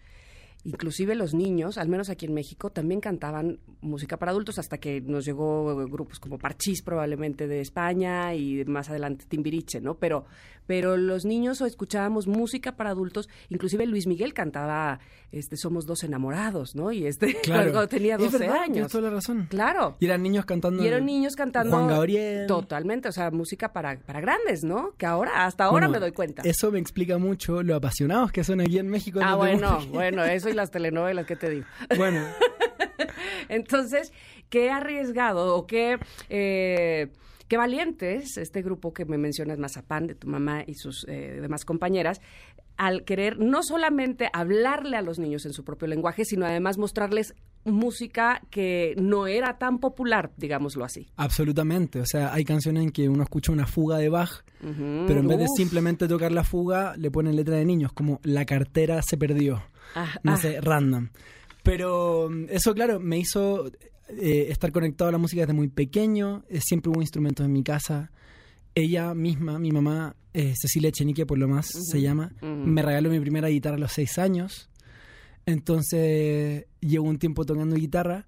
[0.68, 5.00] inclusive los niños, al menos aquí en México, también cantaban música para adultos hasta que
[5.00, 9.94] nos llegó grupos como Parchís probablemente de España y más adelante Timbiriche, ¿no?
[9.94, 10.26] Pero,
[10.68, 15.00] pero los niños escuchábamos música para adultos, inclusive Luis Miguel cantaba
[15.32, 16.92] este Somos dos enamorados, ¿no?
[16.92, 18.92] Y este cuando tenía 12 años.
[18.92, 19.46] toda la razón.
[19.48, 19.96] Claro.
[19.98, 20.84] Y eran niños cantando.
[20.84, 21.74] Y eran niños cantando.
[21.74, 22.46] Juan Gabriel.
[22.46, 24.92] Totalmente, o sea, música para, para grandes, ¿no?
[24.98, 26.42] Que ahora, hasta ahora me doy cuenta.
[26.44, 29.20] Eso me explica mucho lo apasionados que son aquí en México.
[29.22, 31.66] Ah, bueno, bueno, eso y las telenovelas que te digo.
[31.96, 32.22] Bueno.
[33.48, 34.12] Entonces,
[34.50, 35.98] qué arriesgado o qué...
[36.28, 37.08] Eh,
[37.48, 41.64] qué valientes este grupo que me mencionas, Mazapán, de tu mamá y sus eh, demás
[41.64, 42.20] compañeras,
[42.76, 47.34] al querer no solamente hablarle a los niños en su propio lenguaje, sino además mostrarles
[47.64, 51.08] música que no era tan popular, digámoslo así.
[51.16, 55.26] Absolutamente, o sea, hay canciones en que uno escucha una fuga de Bach, pero en
[55.26, 59.16] vez de simplemente tocar la fuga, le ponen letra de niños, como la cartera se
[59.16, 59.62] perdió,
[59.94, 60.36] ah, no ah.
[60.36, 61.08] sé, random.
[61.62, 63.70] Pero mm, eso, claro, me hizo
[64.08, 66.44] eh, estar conectado a la música desde muy pequeño.
[66.48, 68.10] Eh, siempre hubo instrumentos en mi casa.
[68.74, 73.18] Ella misma, mi mamá, eh, Cecilia Chenique por lo más se llama, me regaló mi
[73.18, 74.70] primera guitarra a los seis años.
[75.46, 78.24] Entonces llevo un tiempo tocando guitarra,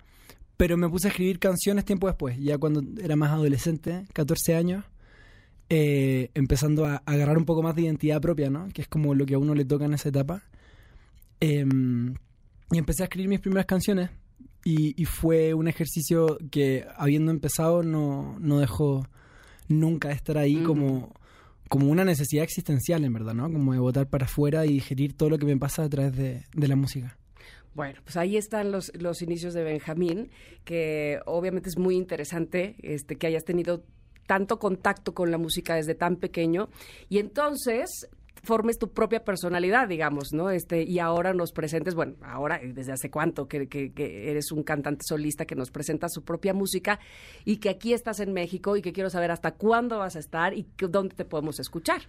[0.57, 4.85] pero me puse a escribir canciones tiempo después, ya cuando era más adolescente, 14 años,
[5.69, 8.69] empezando a, agarrar un poco más de identidad propia, ¿no?
[8.71, 10.43] Que es como lo que a uno le toca en esa etapa.
[11.38, 12.14] Em,
[12.73, 14.11] y empecé a escribir mis primeras canciones
[14.64, 19.07] y, fue un ejercicio que habiendo empezado no, no dejó
[19.68, 21.14] nunca de estar ahí como,
[21.68, 23.51] como una necesidad existencial, en verdad, ¿no?
[23.51, 26.44] Como de botar para afuera y digerir todo lo que me pasa a través de,
[26.55, 27.16] de la música.
[27.75, 30.31] Bueno, pues ahí están los, los inicios de Benjamín,
[30.64, 33.85] que obviamente es muy interesante este, que hayas tenido
[34.27, 36.68] tanto contacto con la música desde tan pequeño.
[37.09, 38.09] Y entonces,
[38.42, 40.50] formes tu propia personalidad, digamos, ¿no?
[40.50, 45.03] Este, y ahora nos presentes, bueno, ahora, desde hace cuánto que, que, eres un cantante
[45.07, 47.00] solista que nos presenta su propia música
[47.44, 50.55] y que aquí estás en México y que quiero saber hasta cuándo vas a estar
[50.55, 52.03] y dónde te podemos escuchar.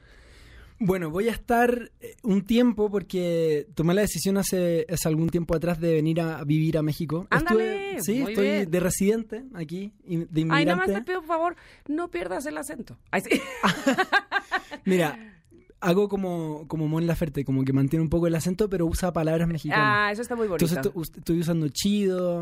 [0.83, 5.55] Bueno, voy a estar eh, un tiempo porque tomé la decisión hace, hace algún tiempo
[5.55, 7.27] atrás de venir a vivir a México.
[7.29, 10.55] Ándale, sí, estoy de residente aquí, de inmigrante.
[10.55, 11.55] Ay, nada más te pido, por favor,
[11.87, 12.97] no pierdas el acento.
[13.11, 13.39] Ay, sí.
[14.85, 15.40] Mira,
[15.81, 19.47] hago como, como Mon Laferte, como que mantiene un poco el acento, pero usa palabras
[19.47, 19.85] mexicanas.
[19.85, 20.65] Ah, eso está muy bonito.
[20.65, 22.41] Entonces estoy usando chido,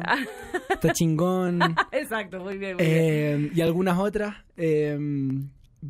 [0.69, 1.59] está chingón.
[1.91, 2.75] Exacto, muy bien.
[2.79, 4.97] Eh, y algunas otras, eh,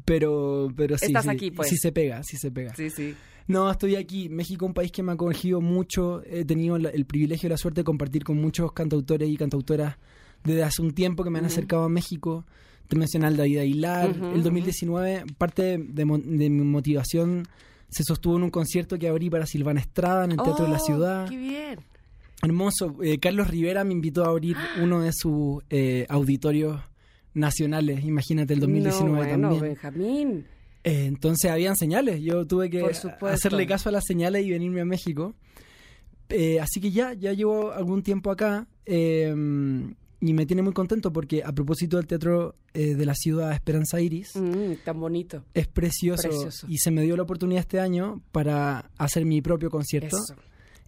[0.06, 1.70] pero, pero sí, Estás sí, aquí, pues.
[1.70, 2.76] sí se pega, sí se pega.
[2.76, 3.16] Sí, sí.
[3.48, 4.30] No, estoy aquí.
[4.30, 6.22] México, un país que me ha acogido mucho.
[6.24, 9.98] He tenido el privilegio y la suerte de compartir con muchos cantautores y cantautoras
[10.44, 12.46] desde hace un tiempo que me han acercado a México
[12.90, 14.16] internacional David Aguilar.
[14.34, 17.48] el 2019, parte de, mi motivación
[17.88, 20.78] se sostuvo en un concierto que abrí para Silvana Estrada en el Teatro de la
[20.78, 21.30] oh, Ciudad.
[21.30, 21.80] ¡Qué bien!
[22.42, 22.96] Hermoso.
[23.04, 26.82] Eh, Carlos Rivera me invitó a abrir uno de sus eh, auditorios
[27.34, 28.04] nacionales.
[28.04, 29.62] Imagínate, el 2019 no, bueno, también.
[29.62, 30.46] Benjamín.
[30.84, 32.22] Eh, entonces habían señales.
[32.22, 32.84] Yo tuve que
[33.22, 35.36] hacerle caso a las señales y venirme a México.
[36.62, 38.68] así que ya, ya llevo algún tiempo acá
[40.22, 44.02] y me tiene muy contento porque a propósito del teatro eh, de la ciudad Esperanza
[44.02, 46.30] Iris, mm, tan bonito, es precioso,
[46.68, 50.18] y se me dio la oportunidad este año para hacer mi propio concierto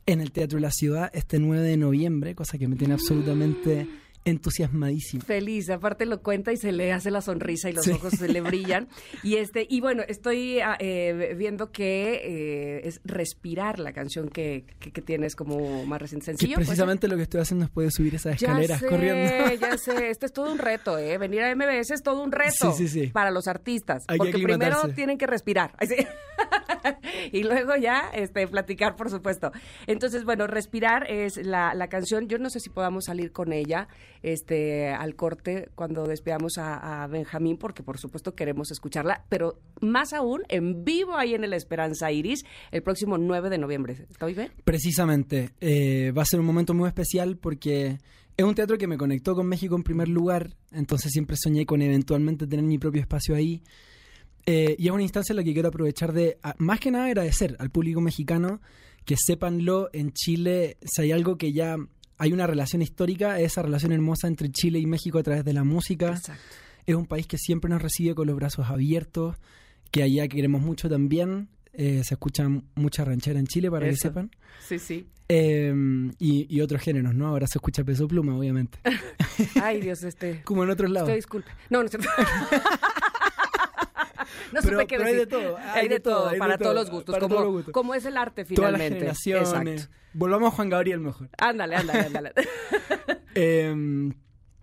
[0.05, 3.87] en el teatro de la ciudad este 9 de noviembre, cosa que me tiene absolutamente
[4.25, 5.23] entusiasmadísimo.
[5.23, 8.41] Feliz, aparte lo cuenta y se le hace la sonrisa y los ojos se le
[8.41, 8.87] brillan.
[9.23, 14.65] Y este y bueno, estoy ah, eh, viendo que eh, es Respirar la canción que,
[14.79, 16.55] que, tienes como más reciente sencillo.
[16.55, 19.31] precisamente lo que estoy haciendo es poder subir esas escaleras corriendo.
[19.61, 21.17] Ya sé, esto es todo un reto, ¿eh?
[21.17, 22.73] Venir a MBS es todo un reto
[23.13, 24.05] para los artistas.
[24.17, 25.75] porque primero tienen que respirar.
[27.31, 29.51] y luego ya este, platicar, por supuesto.
[29.87, 32.27] Entonces, bueno, respirar es la, la canción.
[32.27, 33.87] Yo no sé si podamos salir con ella
[34.23, 40.43] este, al corte cuando despidamos a, Benjamín, porque por supuesto queremos escucharla, pero más aún
[40.49, 44.05] en vivo ahí en el Esperanza Iris el próximo 9 de noviembre.
[44.09, 44.51] ¿Estoy bien?
[44.63, 45.51] Precisamente.
[45.59, 47.97] Eh, va a ser un momento muy especial porque
[48.37, 51.81] es un teatro que me conectó con México en primer lugar, entonces siempre soñé con
[51.81, 53.61] eventualmente tener mi propio espacio ahí.
[54.45, 57.55] Eh, y es una instancia en la que quiero aprovechar de, más que nada, agradecer
[57.59, 58.59] al público mexicano
[59.05, 61.75] que sépanlo, en Chile, si hay algo que ya
[62.21, 65.63] hay una relación histórica, esa relación hermosa entre Chile y México a través de la
[65.63, 66.09] música.
[66.09, 66.43] Exacto.
[66.85, 69.37] Es un país que siempre nos recibe con los brazos abiertos,
[69.89, 71.49] que allá queremos mucho también.
[71.73, 73.93] Eh, se escucha mucha ranchera en Chile, para Eso.
[73.93, 74.31] que sepan.
[74.59, 75.07] Sí, sí.
[75.29, 75.73] Eh,
[76.19, 77.25] y, y, otros géneros, ¿no?
[77.25, 78.77] Ahora se escucha peso pluma, obviamente.
[79.59, 80.41] Ay, Dios, este.
[80.45, 81.09] Como en otros lados.
[81.09, 81.49] Usted disculpe.
[81.71, 81.89] No, no.
[84.51, 85.19] No pero, supe qué pero decir.
[85.19, 85.57] hay de todo.
[85.73, 87.13] Hay, de todo, hay de para todo, todos los gustos.
[87.13, 87.73] para Como, todos los gustos.
[87.73, 89.09] como es el arte Todas las finalmente.
[89.37, 89.93] Exacto.
[90.13, 91.29] Volvamos a Juan Gabriel mejor.
[91.37, 92.33] Ándale, ándale, ándale.
[93.33, 93.73] Eh,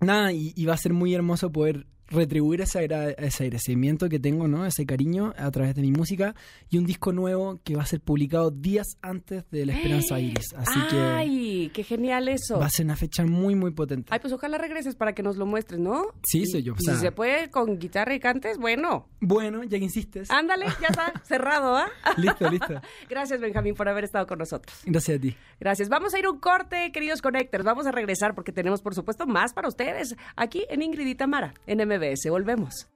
[0.01, 2.85] nada, y, y va a ser muy hermoso poder retribuir ese,
[3.18, 4.64] ese agradecimiento que tengo, ¿no?
[4.66, 6.35] Ese cariño a través de mi música
[6.71, 10.55] y un disco nuevo que va a ser publicado días antes de La Esperanza Iris.
[10.57, 12.59] Así que Ay, qué genial eso.
[12.59, 14.09] va a ser una fecha muy, muy potente.
[14.12, 16.03] Ay, pues ojalá regreses para que nos lo muestres, ¿no?
[16.25, 19.09] Sí, soy yo, o y sea- si se puede con guitarra y cantes, bueno.
[19.21, 20.31] Bueno, ya que insistes.
[20.31, 21.88] Ándale, ya está cerrado, ¿ah?
[22.16, 22.81] Listo, listo.
[23.09, 24.81] Gracias, Benjamín, por haber estado con nosotros.
[24.85, 25.37] Gracias a ti.
[25.61, 25.88] Gracias.
[25.88, 27.64] Vamos a ir un corte, queridos Connectors.
[27.64, 31.53] Vamos a regresar porque tenemos, por supuesto, más para ustedes aquí en Ingrid y Tamara,
[31.66, 32.30] en MBS.
[32.30, 32.87] Volvemos.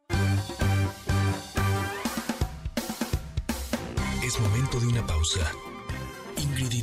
[4.23, 5.41] Es momento de una pausa.
[6.37, 6.83] Ingrid y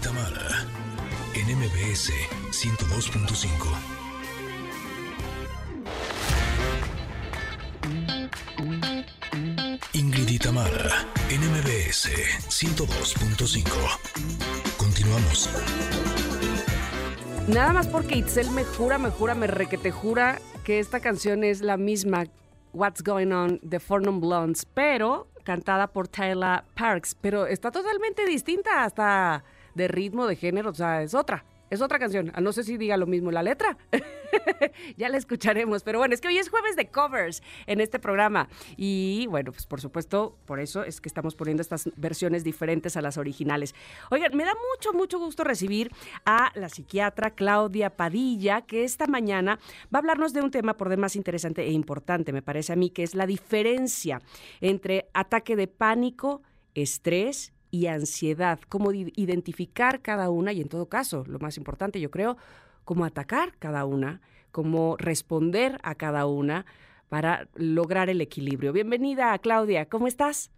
[1.34, 2.12] en MBS
[2.52, 3.50] 102.5.
[9.94, 12.10] Ingrid y Tamara, en MBS
[12.50, 13.64] 102.5.
[14.78, 15.50] Continuamos.
[17.54, 21.62] Nada más porque Itzel me jura, me jura, me requete jura que esta canción es
[21.62, 22.26] la misma
[22.74, 28.24] What's Going On de Four Non Blondes, pero cantada por Tyler Parks, pero está totalmente
[28.28, 31.44] distinta hasta de ritmo, de género, o sea, es otra.
[31.70, 32.32] Es otra canción.
[32.34, 33.78] Ah, No sé si diga lo mismo la letra.
[34.98, 35.84] ya la escucharemos.
[35.84, 38.50] Pero bueno, es que hoy es jueves de covers en este programa.
[38.78, 43.02] Y bueno, pues por supuesto, por eso es que estamos poniendo estas versiones diferentes a
[43.02, 43.76] las originales.
[44.10, 45.92] Oigan, me da mucho, mucho gusto recibir
[46.26, 49.60] a la psiquiatra Claudia Padilla, que esta mañana
[49.94, 52.90] va a hablarnos de un tema por demás interesante e importante, me parece a mí,
[52.90, 54.22] que es la diferencia
[54.62, 56.42] entre ataque de pánico,
[56.74, 62.12] estrés y ansiedad, cómo identificar cada una y en todo caso, lo más importante yo
[62.12, 62.38] creo,
[62.86, 66.66] cómo atacar cada una, cómo responder a cada una
[67.10, 68.74] para lograr el equilibrio.
[68.74, 70.52] Bienvenida, Claudia, ¿cómo estás?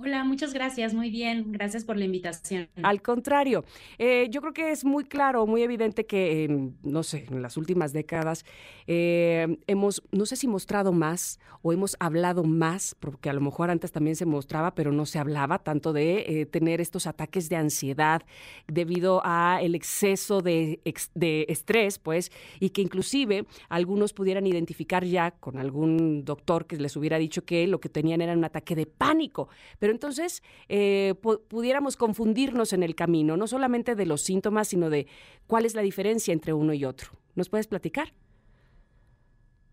[0.00, 2.68] Hola, muchas gracias, muy bien, gracias por la invitación.
[2.84, 3.64] Al contrario,
[3.98, 7.56] eh, yo creo que es muy claro, muy evidente que, en, no sé, en las
[7.56, 8.44] últimas décadas
[8.86, 13.70] eh, hemos, no sé si mostrado más o hemos hablado más, porque a lo mejor
[13.70, 17.56] antes también se mostraba, pero no se hablaba tanto de eh, tener estos ataques de
[17.56, 18.22] ansiedad
[18.68, 20.80] debido a el exceso de,
[21.14, 22.30] de estrés, pues,
[22.60, 27.66] y que inclusive algunos pudieran identificar ya con algún doctor que les hubiera dicho que
[27.66, 29.48] lo que tenían era un ataque de pánico.
[29.80, 34.90] Pero entonces eh, pu- pudiéramos confundirnos en el camino, no solamente de los síntomas, sino
[34.90, 35.06] de
[35.46, 37.10] cuál es la diferencia entre uno y otro.
[37.34, 38.12] ¿Nos puedes platicar?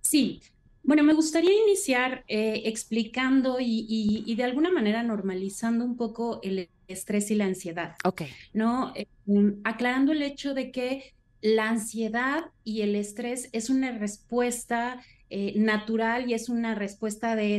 [0.02, 0.42] Sí,
[0.84, 6.40] bueno, me gustaría iniciar eh, explicando y, y- y de alguna manera normalizando un poco
[6.44, 8.24] el estrés y la ansiedad, Ok.
[8.54, 8.94] ¿no?
[8.96, 15.02] Eh, um, aclarando el hecho de que la ansiedad y el estrés es una respuesta
[15.32, 17.56] eh, natural y es una respuesta de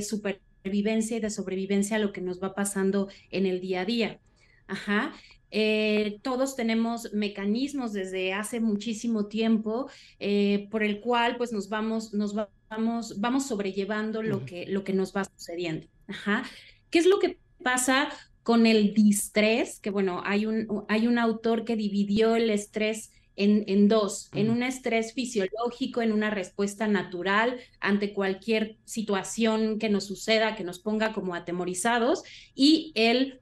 [0.67, 4.19] supervivencia y de sobrevivencia a lo que nos va pasando en el día a día.
[4.67, 5.13] Ajá.
[5.53, 12.13] Eh, todos tenemos mecanismos desde hace muchísimo tiempo eh, por el cual pues nos vamos,
[12.13, 15.87] nos va- vamos, vamos sobrellevando lo que, lo que nos va sucediendo.
[16.09, 16.43] Ajá.
[16.91, 18.09] ¿Qué es lo que pasa
[18.43, 19.79] con el distrés?
[19.79, 24.51] Que bueno, hay un, hay un autor que dividió el estrés en, en dos, en
[24.51, 30.79] un estrés fisiológico, en una respuesta natural ante cualquier situación que nos suceda, que nos
[30.79, 32.23] ponga como atemorizados,
[32.55, 33.41] y el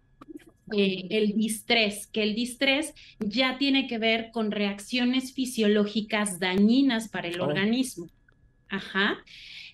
[0.75, 7.29] eh, el distrés, que el distrés ya tiene que ver con reacciones fisiológicas dañinas para
[7.29, 7.45] el Oh.
[7.45, 8.09] organismo.
[8.69, 9.19] Ajá.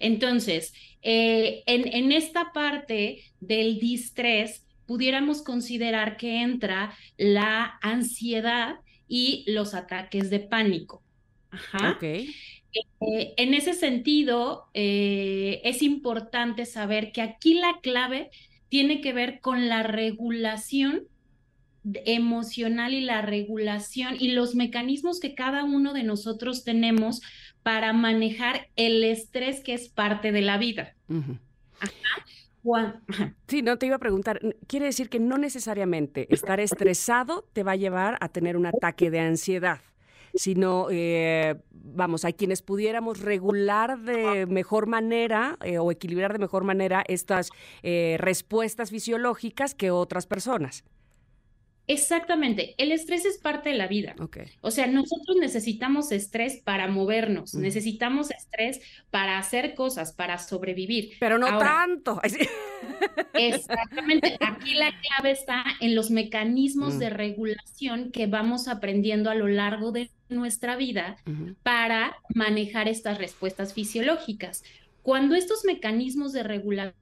[0.00, 9.44] Entonces, eh, en, en esta parte del distrés, pudiéramos considerar que entra la ansiedad y
[9.48, 11.02] los ataques de pánico.
[11.50, 11.90] Ajá.
[11.90, 12.02] Ok.
[12.04, 18.30] Eh, en ese sentido, eh, es importante saber que aquí la clave
[18.68, 21.08] tiene que ver con la regulación
[22.04, 27.20] emocional y la regulación y los mecanismos que cada uno de nosotros tenemos
[27.64, 30.94] para manejar el estrés que es parte de la vida.
[33.46, 34.40] Sí, no te iba a preguntar.
[34.66, 39.10] Quiere decir que no necesariamente estar estresado te va a llevar a tener un ataque
[39.10, 39.80] de ansiedad,
[40.34, 46.64] sino, eh, vamos, hay quienes pudiéramos regular de mejor manera eh, o equilibrar de mejor
[46.64, 47.50] manera estas
[47.82, 50.84] eh, respuestas fisiológicas que otras personas.
[51.90, 54.14] Exactamente, el estrés es parte de la vida.
[54.60, 58.80] O sea, nosotros necesitamos estrés para movernos, necesitamos estrés
[59.10, 61.14] para hacer cosas, para sobrevivir.
[61.18, 62.20] Pero no tanto.
[63.34, 66.98] Exactamente, aquí la clave está en los mecanismos mm.
[66.98, 71.16] de regulación que vamos aprendiendo a lo largo de nuestra vida
[71.64, 74.62] para manejar estas respuestas fisiológicas.
[75.02, 76.99] Cuando estos mecanismos de regulación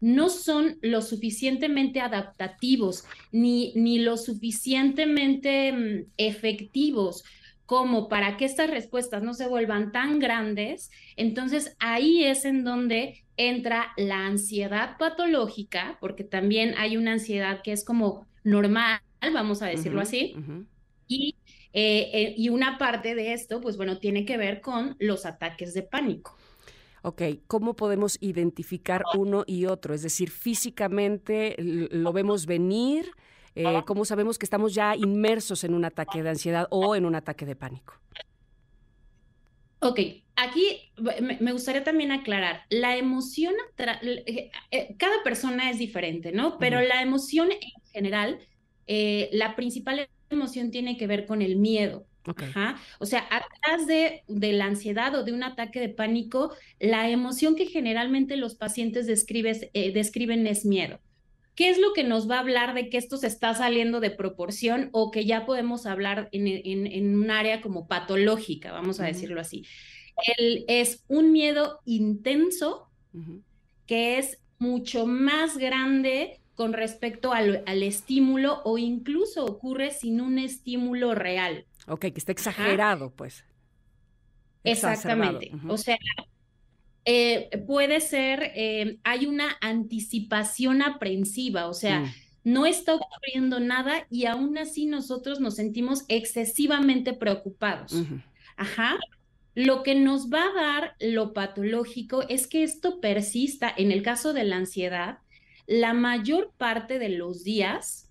[0.00, 7.24] no son lo suficientemente adaptativos ni, ni lo suficientemente mm, efectivos
[7.66, 13.24] como para que estas respuestas no se vuelvan tan grandes, entonces ahí es en donde
[13.36, 19.00] entra la ansiedad patológica, porque también hay una ansiedad que es como normal,
[19.32, 20.36] vamos a decirlo así,
[21.08, 21.34] y,
[21.72, 25.72] eh, eh, y una parte de esto, pues bueno, tiene que ver con los ataques
[25.72, 26.36] de pánico.
[27.06, 29.92] Ok, ¿cómo podemos identificar uno y otro?
[29.92, 33.10] Es decir, físicamente lo vemos venir,
[33.54, 37.14] eh, ¿cómo sabemos que estamos ya inmersos en un ataque de ansiedad o en un
[37.14, 38.00] ataque de pánico?
[39.80, 40.00] Ok,
[40.34, 40.80] aquí
[41.40, 46.56] me gustaría también aclarar, la emoción, eh, eh, cada persona es diferente, ¿no?
[46.56, 48.38] Pero la emoción en general,
[48.86, 52.06] la principal emoción tiene que ver con el miedo.
[52.98, 57.54] O sea, atrás de, de, la ansiedad o de un ataque de pánico, la emoción
[57.54, 61.00] que generalmente los pacientes eh, describen es miedo.
[61.54, 64.10] ¿Qué es lo que nos va a hablar de que esto se está saliendo de
[64.10, 69.64] proporción o que ya podemos hablar en, un área como patológica, vamos a decirlo así?
[70.36, 72.88] El, es un miedo intenso
[73.86, 80.38] que es mucho más grande con respecto al, al estímulo o incluso ocurre sin un
[80.38, 81.66] estímulo real.
[81.86, 83.44] Ok, que está exagerado, pues.
[84.64, 85.52] Exactamente.
[85.68, 85.98] O sea,
[87.04, 92.12] eh, puede ser, eh, hay una anticipación aprensiva, o sea, mm.
[92.44, 97.94] no está ocurriendo nada y aún así nosotros nos sentimos excesivamente preocupados.
[98.56, 98.98] Ajá.
[99.54, 104.32] Lo que nos va a dar lo patológico es que esto persista, en el caso
[104.32, 105.18] de la ansiedad,
[105.66, 108.03] la mayor parte de los días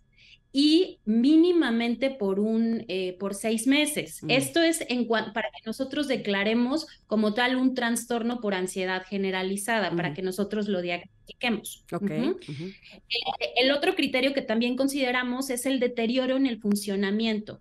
[0.55, 4.21] y mínimamente por un eh, por seis meses.
[4.21, 4.29] Mm.
[4.29, 10.13] Esto es en para que nosotros declaremos como tal un trastorno por ansiedad generalizada, para
[10.13, 11.83] que nosotros lo diagnostiquemos.
[11.91, 12.35] Okay.
[12.47, 17.59] Eh, el otro criterio que también consideramos es el deterioro en el funcionamiento.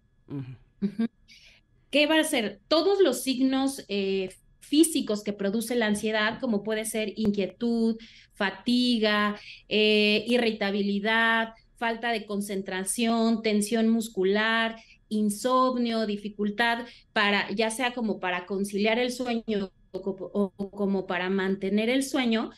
[1.91, 2.61] ¿Qué va a ser?
[2.69, 7.97] Todos los signos eh, físicos que produce la ansiedad, como puede ser inquietud,
[8.35, 14.77] fatiga, irritabilidad, falta de concentración, tensión muscular,
[15.09, 22.05] insomnio, dificultad para, ya sea como para conciliar el sueño o, como para mantener el
[22.05, 22.51] sueño,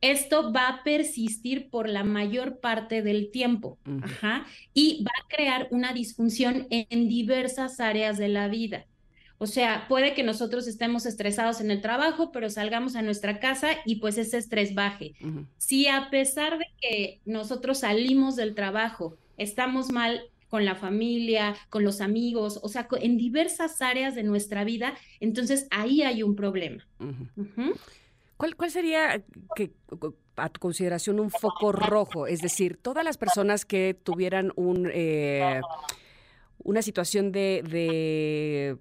[0.00, 3.78] esto va a persistir por la mayor parte del tiempo
[4.72, 8.86] y va a crear una disfunción en diversas áreas de la vida.
[9.42, 13.68] O sea, puede que nosotros estemos estresados en el trabajo, pero salgamos a nuestra casa
[13.86, 15.14] y pues ese estrés baje.
[15.56, 20.20] Si a pesar de que nosotros salimos del trabajo, estamos mal
[20.50, 25.68] con la familia, con los amigos, o sea, en diversas áreas de nuestra vida, entonces
[25.70, 26.86] ahí hay un problema.
[28.36, 29.24] ¿Cuál, ¿Cuál, sería,
[29.56, 29.70] que,
[30.36, 32.26] a tu consideración, un foco rojo?
[32.26, 35.62] Es decir, todas las personas que tuvieran un, eh,
[36.58, 38.76] una situación de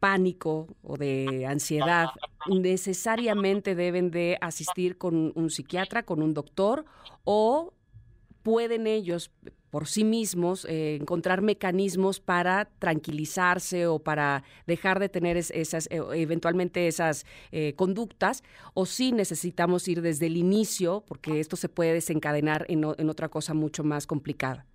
[0.00, 2.08] pánico o de ansiedad
[2.48, 6.84] necesariamente deben de asistir con un psiquiatra, con un doctor
[7.24, 7.74] o
[8.42, 9.30] pueden ellos
[9.70, 16.00] por sí mismos eh, encontrar mecanismos para tranquilizarse o para dejar de tener esas eh,
[16.14, 18.42] eventualmente esas eh, conductas
[18.74, 23.28] o si necesitamos ir desde el inicio porque esto se puede desencadenar en, en otra
[23.28, 24.66] cosa mucho más complicada.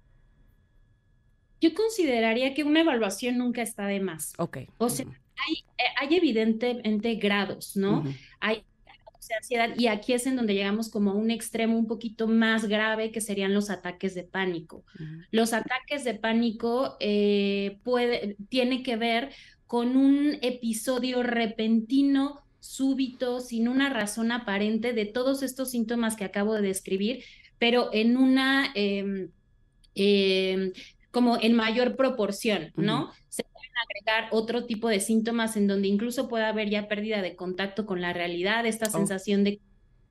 [1.62, 4.34] Yo consideraría que una evaluación nunca está de más.
[4.38, 4.58] Ok.
[4.78, 8.04] O sea, hay, eh, hay evidentemente grados, ¿no?
[8.40, 8.64] Hay
[9.34, 13.12] ansiedad y aquí es en donde llegamos como a un extremo un poquito más grave
[13.12, 14.84] que serían los ataques de pánico.
[15.32, 19.32] Los ataques de pánico eh, puede, tiene que ver
[19.68, 26.54] con un episodio repentino, súbito, sin una razón aparente de todos estos síntomas que acabo
[26.54, 27.24] de describir,
[27.58, 29.30] pero en una, em,
[29.96, 30.72] em,
[31.16, 33.10] como en mayor proporción, ¿no?
[33.30, 37.38] Se pueden agregar otro tipo de síntomas en donde incluso puede haber ya pérdida de
[37.38, 38.92] contacto con la realidad, esta oh.
[38.92, 39.62] sensación de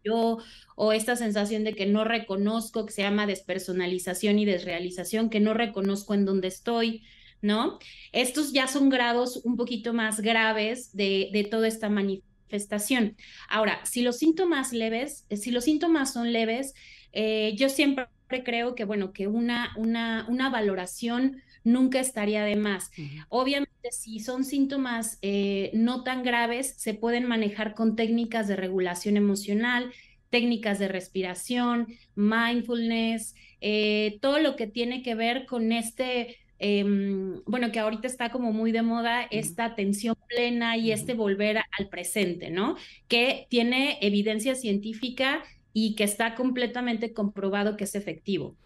[0.02, 0.38] yo
[0.76, 5.52] o esta sensación de que no reconozco, que se llama despersonalización y desrealización, que no
[5.52, 7.02] reconozco en dónde estoy,
[7.42, 7.78] ¿no?
[8.12, 13.18] Estos ya son grados un poquito más graves de, de toda esta manifestación.
[13.50, 16.72] Ahora, si los síntomas leves, si los síntomas son leves,
[17.12, 22.90] eh, yo siempre creo que, bueno, que una, una, una valoración nunca estaría de más.
[23.28, 29.16] Obviamente, si son síntomas eh, no tan graves, se pueden manejar con técnicas de regulación
[29.16, 29.92] emocional,
[30.30, 37.72] técnicas de respiración, mindfulness, eh, todo lo que tiene que ver con este, em, bueno,
[37.72, 42.50] que ahorita está como muy de moda, esta atención plena y este volver al presente,
[42.50, 42.76] ¿no?
[43.08, 45.42] Que tiene evidencia científica
[45.74, 48.56] y que está completamente comprobado que es efectivo.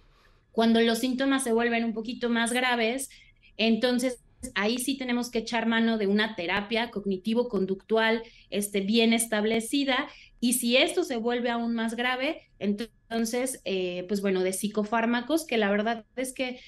[0.53, 3.09] Cuando los síntomas se vuelven un poquito más graves,
[3.57, 4.21] entonces
[4.55, 10.09] ahí sí tenemos que echar mano de una terapia cognitivo-conductual este, bien establecida.
[10.39, 15.57] Y si esto se vuelve aún más grave, entonces, eh, pues bueno, de psicofármacos, que
[15.57, 16.61] la verdad es que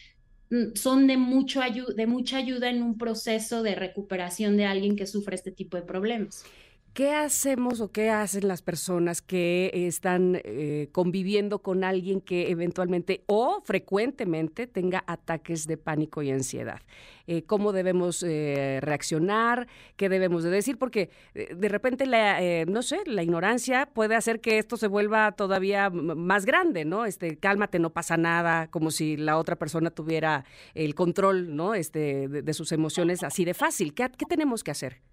[0.51, 1.61] mm, son de, mucho
[1.95, 5.82] de mucha ayuda en un proceso de recuperación de alguien que sufre este tipo de
[5.82, 6.45] problemas.
[6.93, 13.22] ¿Qué hacemos o qué hacen las personas que están eh, conviviendo con alguien que eventualmente
[13.26, 16.80] o frecuentemente tenga ataques de pánico y ansiedad?
[17.28, 19.68] Eh, ¿Cómo debemos eh, reaccionar?
[19.97, 20.78] ¿Qué debemos de decir?
[20.78, 25.91] Porque de repente, la, no sé, la ignorancia puede hacer que esto se vuelva todavía
[25.91, 27.05] más grande, ¿no?
[27.05, 31.74] Este, cálmate, no pasa nada, como si la otra persona tuviera el control, ¿no?
[31.74, 33.95] Este, de, sus emociones así de fácil.
[33.95, 35.09] ¿Qué, qué tenemos que hacer?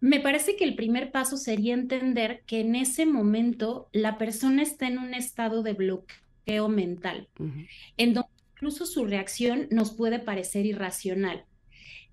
[0.00, 4.86] Me parece que el primer paso sería entender que en ese momento la persona está
[4.88, 7.28] en un estado de bloqueo mental,
[7.98, 11.44] en donde incluso su reacción nos puede parecer irracional.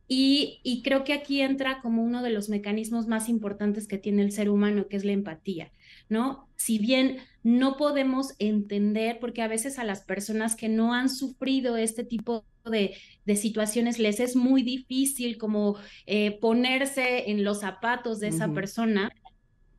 [0.09, 4.21] Y, y, creo que aquí entra como uno de los mecanismos más importantes que tiene
[4.21, 5.73] el ser humano, que es la empatía,
[6.07, 6.47] ¿no?
[6.55, 11.75] Si bien no podemos entender, porque a veces a las personas que no han sufrido
[11.75, 12.95] este tipo de,
[13.35, 19.11] situaciones les es muy difícil como eh, ponerse en los zapatos de esa persona,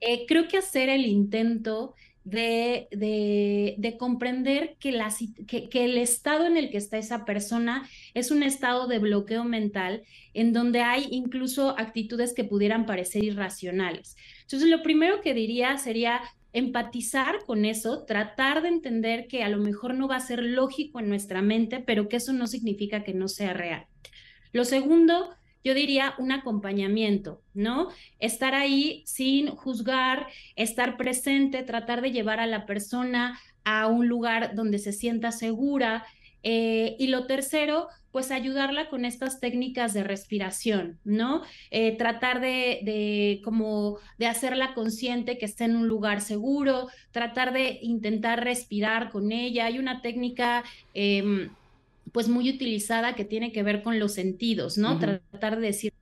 [0.00, 1.94] eh, creo que hacer el intento
[2.30, 2.88] de,
[3.78, 5.12] de, comprender que, la,
[5.46, 9.44] que, que, el estado en el que está esa persona es un estado de bloqueo
[9.44, 10.02] mental
[10.34, 14.16] en donde hay incluso actitudes que pudieran parecer irracionales.
[14.42, 16.20] Entonces, lo primero que diría sería
[16.52, 21.00] empatizar con eso, tratar de entender que a lo mejor no va a ser lógico
[21.00, 23.86] en nuestra mente, pero que eso no significa que no sea real.
[24.52, 25.30] Lo segundo,
[25.62, 27.88] yo diría un acompañamiento, ¿no?
[28.18, 34.54] Estar ahí sin juzgar, estar presente, tratar de llevar a la persona a un lugar
[34.54, 36.06] donde se sienta segura.
[36.42, 41.42] Eh, y lo tercero, pues ayudarla con estas técnicas de respiración, ¿no?
[41.70, 47.52] Eh, tratar de, de, como de hacerla consciente que esté en un lugar seguro, tratar
[47.52, 49.66] de intentar respirar con ella.
[49.66, 51.50] Hay una técnica em,
[52.12, 54.98] pues muy utilizada que tiene que ver con los sentidos, ¿no?
[54.98, 55.92] Tratar de decir,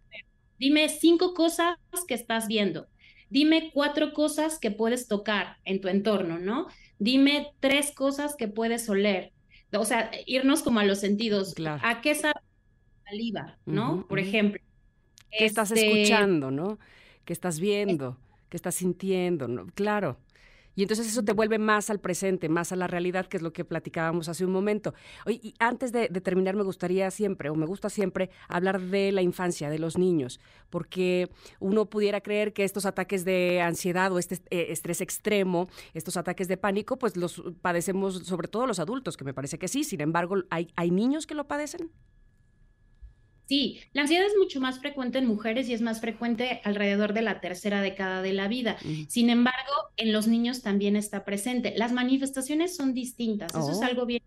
[0.59, 1.77] dime cinco cosas
[2.07, 2.87] que estás viendo,
[3.31, 6.69] dime cuatro cosas que puedes tocar en tu entorno, ¿no?
[6.99, 9.33] Dime tres cosas que puedes oler,
[9.73, 11.55] o sea, irnos como a los sentidos.
[11.83, 12.41] ¿A qué sabe
[13.05, 14.07] saliva, no?
[14.09, 14.61] Por ejemplo.
[15.31, 16.79] ¿Qué estás este escuchando, no?
[17.25, 18.19] ¿Qué estás viendo?
[18.49, 19.49] ¿Qué estás sintiendo?
[19.49, 19.67] ¿no?
[19.75, 20.19] Claro.
[20.77, 23.53] Y entonces eso te vuelve más al presente, más a la realidad, que es lo
[23.53, 24.95] que platicábamos hace un momento.
[25.27, 29.71] y antes de, terminar, me gustaría siempre, o me gusta siempre, hablar de la infancia,
[29.71, 30.39] de los niños,
[30.71, 36.17] porque uno pudiera creer que estos ataques de ansiedad o este eh, estrés extremo, estos
[36.17, 39.83] ataques de pánico, pues los padecemos sobre todo los adultos, que me parece que sí.
[39.83, 41.91] Sin embargo, ¿hay, hay niños que lo padecen?
[43.47, 47.23] Sí, la ansiedad es mucho más frecuente en mujeres y es más frecuente alrededor de
[47.23, 48.77] la tercera década de la vida.
[49.09, 51.75] Sin embargo, en los niños también está presente.
[51.77, 53.85] Las manifestaciones son distintas, eso es oh.
[53.85, 54.23] algo bien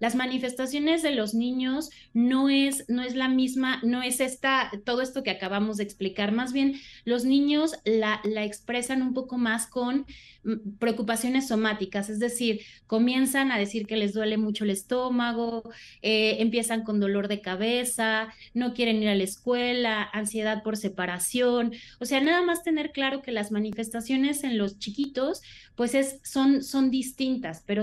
[0.00, 5.02] las manifestaciones de los niños no es, no es la misma, no es esta, todo
[5.02, 6.74] esto que acabamos de explicar, más bien
[7.04, 10.06] los niños la, la expresan un poco más con
[10.44, 15.62] mm, preocupaciones somáticas, es decir, comienzan a decir que les duele mucho el estómago,
[16.02, 21.72] eh, empiezan con dolor de cabeza, no quieren ir a la escuela, ansiedad por separación,
[22.00, 25.42] o sea, nada más tener claro que las manifestaciones en los chiquitos,
[25.74, 27.82] pues es, son, son distintas, pero,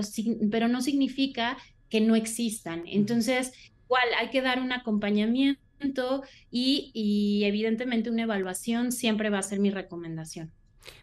[0.50, 1.58] pero no significa
[1.92, 2.84] que no existan.
[2.86, 3.52] Entonces,
[3.84, 9.70] igual hay que dar un acompañamiento y, evidentemente una evaluación siempre va a ser mi
[9.70, 10.50] recomendación.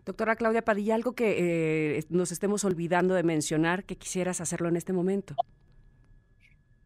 [0.04, 4.78] Doctora Claudia Padilla, algo que eh, nos estemos olvidando de mencionar que quisieras hacerlo en
[4.78, 5.36] este momento.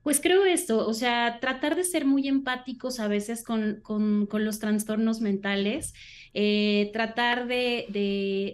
[0.04, 4.60] Pues creo esto, o sea, tratar de ser muy empáticos a veces con, con, los
[4.60, 5.94] trastornos mentales,
[6.34, 7.86] eh, tratar de,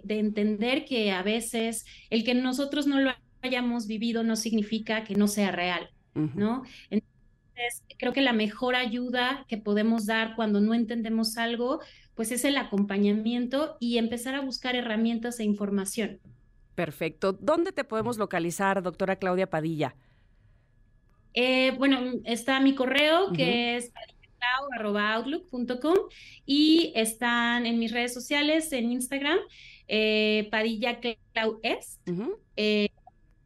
[0.04, 3.10] de, entender que a veces el que nosotros no lo
[3.42, 6.62] hayamos vivido no significa que no sea real, ¿no?
[6.90, 11.80] Entonces, creo que la mejor ayuda que podemos dar cuando no entendemos algo,
[12.14, 16.20] pues es el acompañamiento y empezar a buscar herramientas e información.
[16.74, 17.32] Perfecto.
[17.32, 19.94] ¿Dónde te podemos localizar, doctora Claudia Padilla?
[21.34, 23.92] Eh, bueno, está mi correo que es
[24.82, 25.96] outlook.com
[26.46, 29.38] y están en mis redes sociales, en Instagram,
[29.86, 30.98] eh, Padilla
[32.56, 32.88] eh,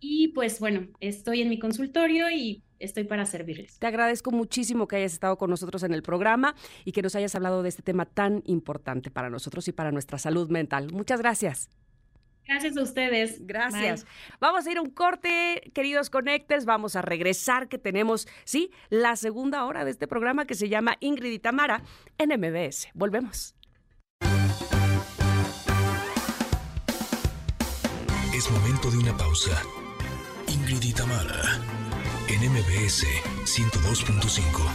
[0.06, 3.78] y pues bueno, estoy en mi consultorio y estoy para servirles.
[3.78, 7.34] Te agradezco muchísimo que hayas estado con nosotros en el programa y que nos hayas
[7.34, 10.92] hablado de este tema tan importante para nosotros y para nuestra salud mental.
[10.92, 11.70] Muchas gracias.
[12.46, 13.46] Gracias a ustedes.
[13.46, 14.04] Gracias.
[14.40, 16.66] Vamos a ir a un corte, queridos Connectors.
[16.66, 20.98] Vamos a regresar, que tenemos, sí, la segunda hora de este programa que se llama
[21.00, 21.82] Ingrid y Tamara
[22.18, 22.88] en MBS.
[22.92, 23.56] Volvemos.
[28.34, 29.62] Es momento de una pausa.
[30.66, 31.60] Ingrid y Tamara
[32.26, 33.04] en MBS
[33.44, 34.66] 102.5.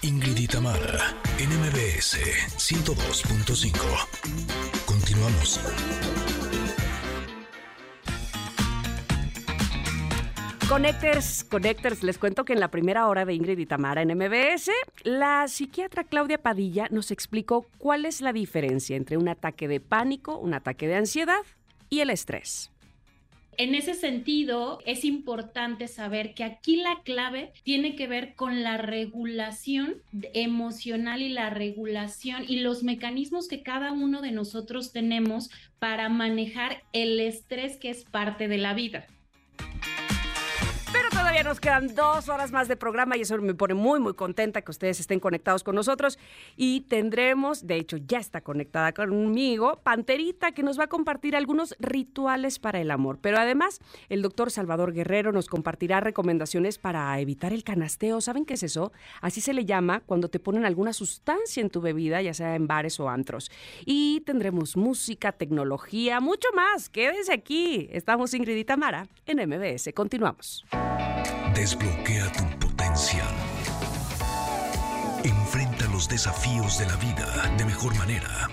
[0.00, 2.16] Ingrid Itamara, NMBS
[2.56, 4.06] 102.5.
[4.86, 5.60] Continuamos.
[10.68, 14.70] Connectors, Connectors, les cuento que en la primera hora de Ingrid y Tamara en MBS,
[15.02, 20.36] la psiquiatra Claudia Padilla nos explicó cuál es la diferencia entre un ataque de pánico,
[20.36, 21.40] un ataque de ansiedad
[21.88, 22.70] y el estrés.
[23.56, 28.76] En ese sentido, es importante saber que aquí la clave tiene que ver con la
[28.76, 30.02] regulación
[30.34, 35.48] emocional y la regulación y los mecanismos que cada uno de nosotros tenemos
[35.78, 39.06] para manejar el estrés que es parte de la vida.
[41.28, 44.62] Todavía nos quedan dos horas más de programa y eso me pone muy, muy contenta
[44.62, 46.18] que ustedes estén conectados con nosotros.
[46.56, 51.76] Y tendremos, de hecho ya está conectada conmigo, Panterita, que nos va a compartir algunos
[51.80, 53.18] rituales para el amor.
[53.20, 58.22] Pero además, el doctor Salvador Guerrero nos compartirá recomendaciones para evitar el canasteo.
[58.22, 58.92] ¿Saben qué es eso?
[59.20, 62.66] Así se le llama cuando te ponen alguna sustancia en tu bebida, ya sea en
[62.66, 63.50] bares o antros.
[63.84, 66.88] Y tendremos música, tecnología, mucho más.
[66.88, 67.86] Quédense aquí.
[67.92, 69.92] Estamos Ingrid y Tamara en MBS.
[69.92, 70.64] Continuamos.
[71.58, 73.34] Desbloquea tu potencial.
[75.24, 78.48] Enfrenta los desafíos de la vida de mejor manera.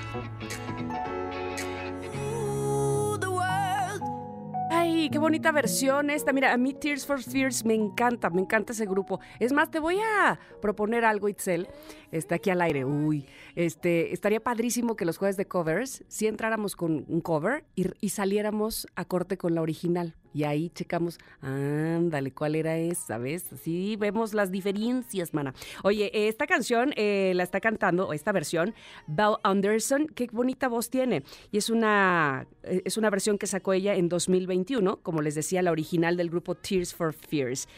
[4.72, 6.34] Ay, qué bonita versión esta.
[6.34, 9.20] Mira, a mí Tears for Fears me encanta, me encanta ese grupo.
[9.40, 11.68] Es más, te voy a proponer algo, Itzel.
[12.12, 12.86] Está aquí al aire.
[12.86, 17.86] Uy, este, estaría padrísimo que los jueves de covers, si entráramos con un cover y,
[18.02, 23.18] y saliéramos a corte con la original y ahí checamos, ándale, ¿cuál era esa?
[23.18, 23.54] ¿Ves?
[23.54, 25.54] Así vemos las diferencias, mana.
[25.82, 28.76] Oye, esta canción eh, la está cantando, esta versión,
[29.08, 31.24] Belle Anderson, qué bonita voz tiene.
[31.54, 35.62] Y es una, eh, es una versión que sacó ella en 2021, como les decía,
[35.62, 37.70] la original del grupo Tears for Fears.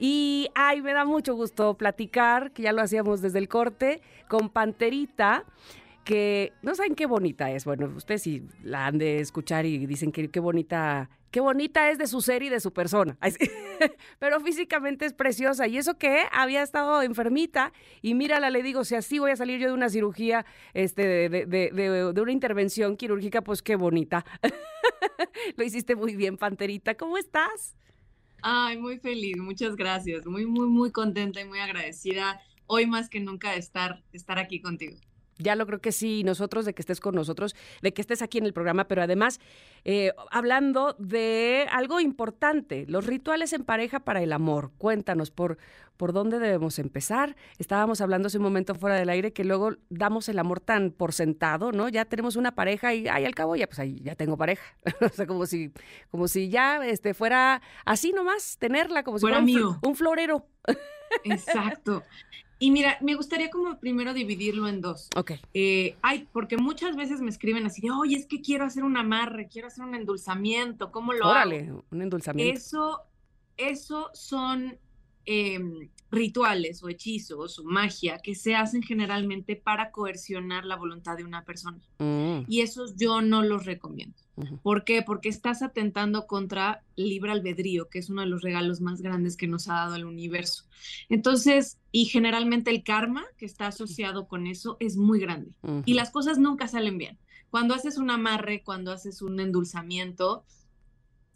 [0.00, 4.48] Y ay, me da mucho gusto platicar, que ya lo hacíamos desde el corte, con
[4.48, 5.44] Panterita
[6.10, 7.64] que no saben qué bonita es.
[7.64, 11.98] Bueno, ustedes sí la han de escuchar y dicen que qué bonita qué bonita es
[11.98, 13.16] de su ser y de su persona.
[14.18, 15.68] Pero físicamente es preciosa.
[15.68, 19.60] Y eso que había estado enfermita y mírala, le digo, si así voy a salir
[19.60, 20.44] yo de una cirugía,
[20.74, 21.70] este, de, de,
[22.12, 24.24] de, una intervención quirúrgica, pues qué bonita.
[25.56, 26.96] Lo hiciste muy bien, Panterita.
[26.96, 27.76] ¿Cómo estás?
[28.42, 30.26] Ay, muy feliz, muchas gracias.
[30.26, 34.40] Muy, muy, muy contenta y muy agradecida hoy más que nunca de estar, de estar
[34.40, 34.96] aquí contigo
[35.40, 38.38] ya lo creo que sí, nosotros de que estés con nosotros, de que estés aquí
[38.38, 39.40] en el programa, pero además
[39.84, 44.70] eh, hablando de algo importante, los rituales en pareja para el amor.
[44.78, 45.58] Cuéntanos por,
[45.96, 47.36] por dónde debemos empezar.
[47.58, 51.12] Estábamos hablando hace un momento fuera del aire que luego damos el amor tan por
[51.12, 51.88] sentado, ¿no?
[51.88, 54.62] Ya tenemos una pareja y ay, al cabo ya pues ahí ya tengo pareja.
[55.00, 55.72] o sea, como si
[56.10, 59.78] como si ya este fuera así nomás tenerla como si fuera, mío.
[59.82, 60.46] un florero.
[61.24, 62.02] Exacto.
[62.62, 65.08] Y mira, me gustaría como primero dividirlo en dos.
[65.16, 65.32] Ok.
[65.54, 68.98] Eh, ay, porque muchas veces me escriben así de, oye, es que quiero hacer un
[68.98, 72.54] amarre, quiero hacer un endulzamiento, ¿cómo lo Órale, un endulzamiento.
[72.54, 73.00] Eso,
[73.56, 74.76] eso son
[75.24, 81.24] em, rituales o hechizos o magia que se hacen generalmente para coercionar la voluntad de
[81.24, 81.80] una persona.
[81.98, 82.40] Mm.
[82.46, 84.16] Y esos yo no los recomiendo.
[84.62, 85.02] ¿Por qué?
[85.02, 89.46] Porque estás atentando contra libre albedrío, que es uno de los regalos más grandes que
[89.46, 90.64] nos ha dado el universo.
[91.08, 95.52] Entonces, y generalmente el karma que está asociado con eso es muy grande.
[95.84, 97.18] Y las cosas nunca salen bien.
[97.50, 100.44] Cuando haces un amarre, cuando haces un endulzamiento,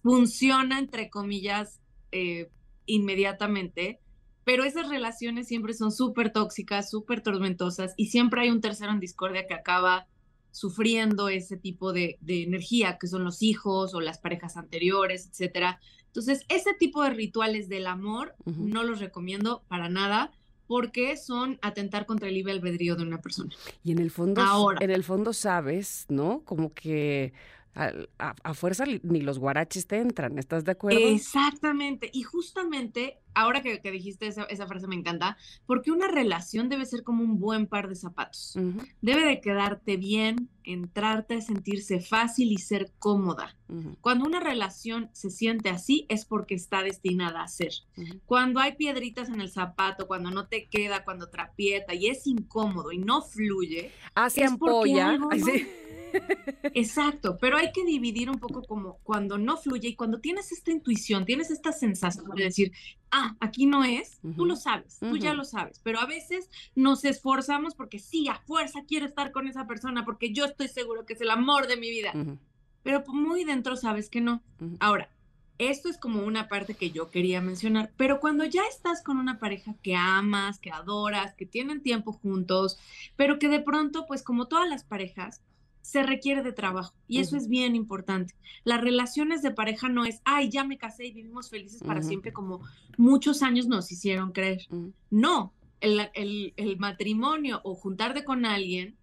[0.02, 1.80] funciona, entre comillas,
[2.12, 2.50] eh,
[2.86, 4.00] inmediatamente,
[4.44, 9.00] pero esas relaciones siempre son súper tóxicas, súper tormentosas y siempre hay un tercero en
[9.00, 10.06] discordia que acaba
[10.54, 15.80] sufriendo ese tipo de, energía, que son los hijos o las parejas anteriores, etcétera.
[16.06, 20.30] Entonces, ese tipo de rituales del amor no los recomiendo para nada
[20.68, 23.52] porque son atentar contra el libre albedrío de una persona.
[23.82, 26.42] Y en el fondo, Ahora, en el fondo sabes, ¿no?
[26.44, 27.32] Como que
[27.74, 30.98] a, fuerza ni los guaraches te entran, ¿estás de acuerdo?
[30.98, 37.02] Exactamente, y justamente ahora que, dijiste esa, frase me encanta, porque una relación debe ser
[37.02, 38.56] como un buen par de zapatos.
[39.02, 43.56] Debe de quedarte bien, entrarte, sentirse fácil y ser cómoda.
[44.00, 47.72] Cuando una relación se siente así es porque está destinada a ser.
[48.24, 52.92] Cuando hay piedritas en el zapato, cuando no te queda, cuando trapieta y es incómodo
[52.92, 55.18] y no fluye, hace ampolla.
[56.74, 60.70] Exacto, pero hay que dividir un poco como cuando no fluye y cuando tienes esta
[60.70, 62.72] intuición, tienes esta sensación de decir,
[63.10, 67.04] ah, aquí no es, tú lo sabes, tú ya lo sabes, pero a veces nos
[67.04, 71.14] esforzamos porque sí, a fuerza quiero estar con esa persona porque yo estoy seguro que
[71.14, 72.12] es el amor de mi vida,
[72.82, 74.42] pero muy dentro sabes que no.
[74.80, 75.10] Ahora,
[75.58, 79.38] esto es como una parte que yo quería mencionar, pero cuando ya estás con una
[79.38, 82.78] pareja que amas, que adoras, que tienen tiempo juntos,
[83.16, 85.42] pero que de pronto, pues como todas las parejas,
[85.84, 88.34] se requiere de trabajo y eso es bien importante.
[88.64, 92.32] Las relaciones de pareja no es, ay, ya me casé y vivimos felices para siempre
[92.32, 92.62] como
[92.96, 94.62] muchos años nos hicieron creer.
[95.10, 96.08] No, el,
[96.56, 98.96] el, matrimonio o juntarte con alguien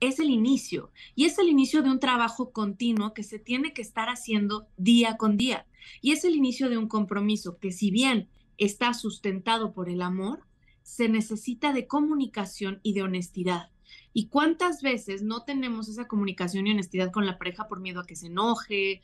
[0.00, 3.82] es el inicio y es el inicio de un trabajo continuo que se tiene que
[3.82, 5.66] estar haciendo día con día
[6.00, 10.46] y es el inicio de un compromiso que si bien está sustentado por el amor,
[10.82, 13.68] se necesita de comunicación y de honestidad.
[14.12, 18.06] ¿Y cuántas veces no tenemos esa comunicación y honestidad con la pareja por miedo a
[18.06, 19.00] que se enoje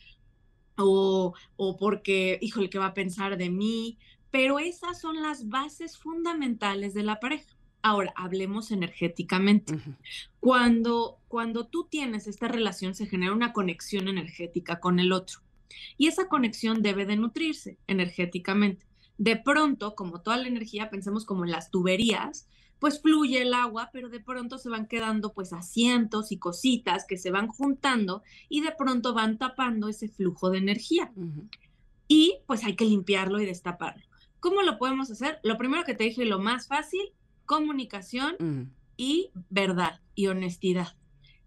[0.77, 3.99] o, o porque, híjole, ¿qué va a pensar de mí?
[4.31, 7.57] Pero esas son las bases fundamentales de la pareja.
[7.83, 9.79] Ahora, hablemos energéticamente.
[10.41, 15.41] cuando, cuando tú tienes esta relación, se genera una conexión energética con el otro.
[15.97, 18.87] Y esa conexión debe de nutrirse energéticamente.
[19.17, 22.49] De pronto, como toda la energía, pensemos como en las tuberías,
[22.79, 27.19] pues fluye el agua, pero de pronto se van quedando pues asientos y cositas que
[27.19, 31.13] se van juntando y de pronto van tapando ese flujo de energía.
[32.07, 34.05] Y pues hay que limpiarlo y destaparlo.
[34.41, 35.41] ¿Cómo lo podemos hacer?
[35.43, 37.13] Lo primero que te dije, lo más fácil,
[37.47, 40.97] comunicación y verdad y honestidad.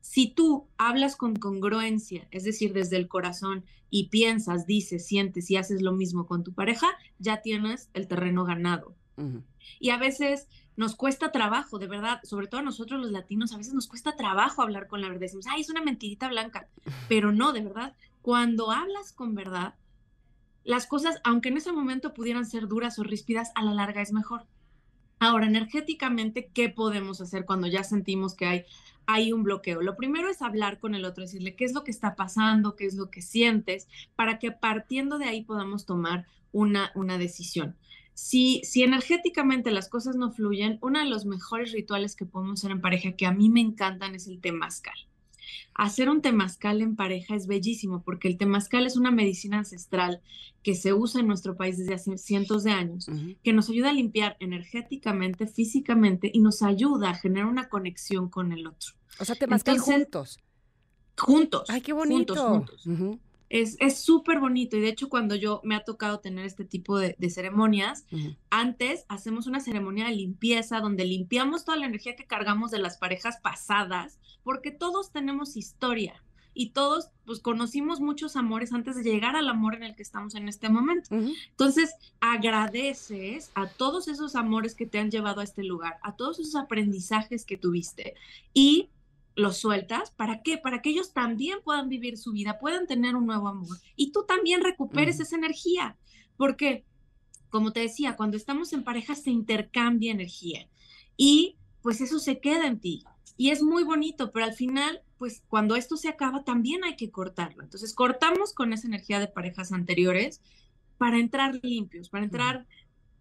[0.01, 3.63] Si tú hablas con congruencia, es decir, desde el corazón,
[3.93, 6.87] y piensas, dices, sientes y haces lo mismo con tu pareja,
[7.19, 8.95] ya tienes el terreno ganado.
[9.79, 13.57] Y a veces nos cuesta trabajo, de verdad, sobre todo a nosotros los latinos, a
[13.57, 15.21] veces nos cuesta trabajo hablar con la verdad.
[15.21, 16.67] Decimos, ay, es una mentirita blanca,
[17.09, 19.75] pero no, de verdad, cuando hablas con verdad,
[20.63, 24.11] las cosas, aunque en ese momento pudieran ser duras o ríspidas, a la larga es
[24.11, 24.45] mejor.
[25.19, 28.65] Ahora, energéticamente, ¿qué podemos hacer cuando ya sentimos que hay,
[29.05, 29.81] hay un bloqueo?
[29.81, 32.85] Lo primero es hablar con el otro, decirle qué es lo que está pasando, qué
[32.85, 37.75] es lo que sientes, para que partiendo de ahí podamos tomar una, una decisión.
[38.23, 42.69] Si, si energéticamente las cosas no fluyen, uno de los mejores rituales que podemos hacer
[42.69, 44.93] en pareja, que a mí me encantan, es el temazcal.
[45.73, 50.21] Hacer un temazcal en pareja es bellísimo porque el temazcal es una medicina ancestral
[50.61, 53.07] que se usa en nuestro país desde hace cientos de años,
[53.43, 58.51] que nos ayuda a limpiar energéticamente, físicamente y nos ayuda a generar una conexión con
[58.51, 58.91] el otro.
[59.19, 60.39] O sea, temazcal juntos.
[61.17, 61.63] Juntos.
[61.69, 62.35] Ay, qué bonito.
[62.35, 64.77] Juntos, juntos es súper bonito.
[64.77, 68.05] Y de hecho cuando yo me ha tocado tener este tipo de, ceremonias,
[68.49, 72.97] antes hacemos una ceremonia de limpieza donde limpiamos toda la energía que cargamos de las
[72.97, 76.23] parejas pasadas, porque todos tenemos historia
[76.53, 80.35] y todos pues conocimos muchos amores antes de llegar al amor en el que estamos
[80.35, 81.09] en este momento.
[81.11, 86.39] Entonces, agradeces a todos esos amores que te han llevado a este lugar, a todos
[86.39, 88.15] esos aprendizajes que tuviste
[88.53, 88.89] y
[89.35, 90.57] los sueltas, ¿para qué?
[90.57, 94.25] Para que ellos también puedan vivir su vida, puedan tener un nuevo amor y tú
[94.25, 95.97] también recuperes esa energía,
[96.37, 96.85] porque,
[97.49, 100.67] como te decía, cuando estamos en pareja se intercambia energía
[101.15, 103.03] y pues eso se queda en ti
[103.37, 107.09] y es muy bonito, pero al final, pues cuando esto se acaba también hay que
[107.09, 107.63] cortarlo.
[107.63, 110.41] Entonces cortamos con esa energía de parejas anteriores
[110.97, 112.67] para entrar limpios, para entrar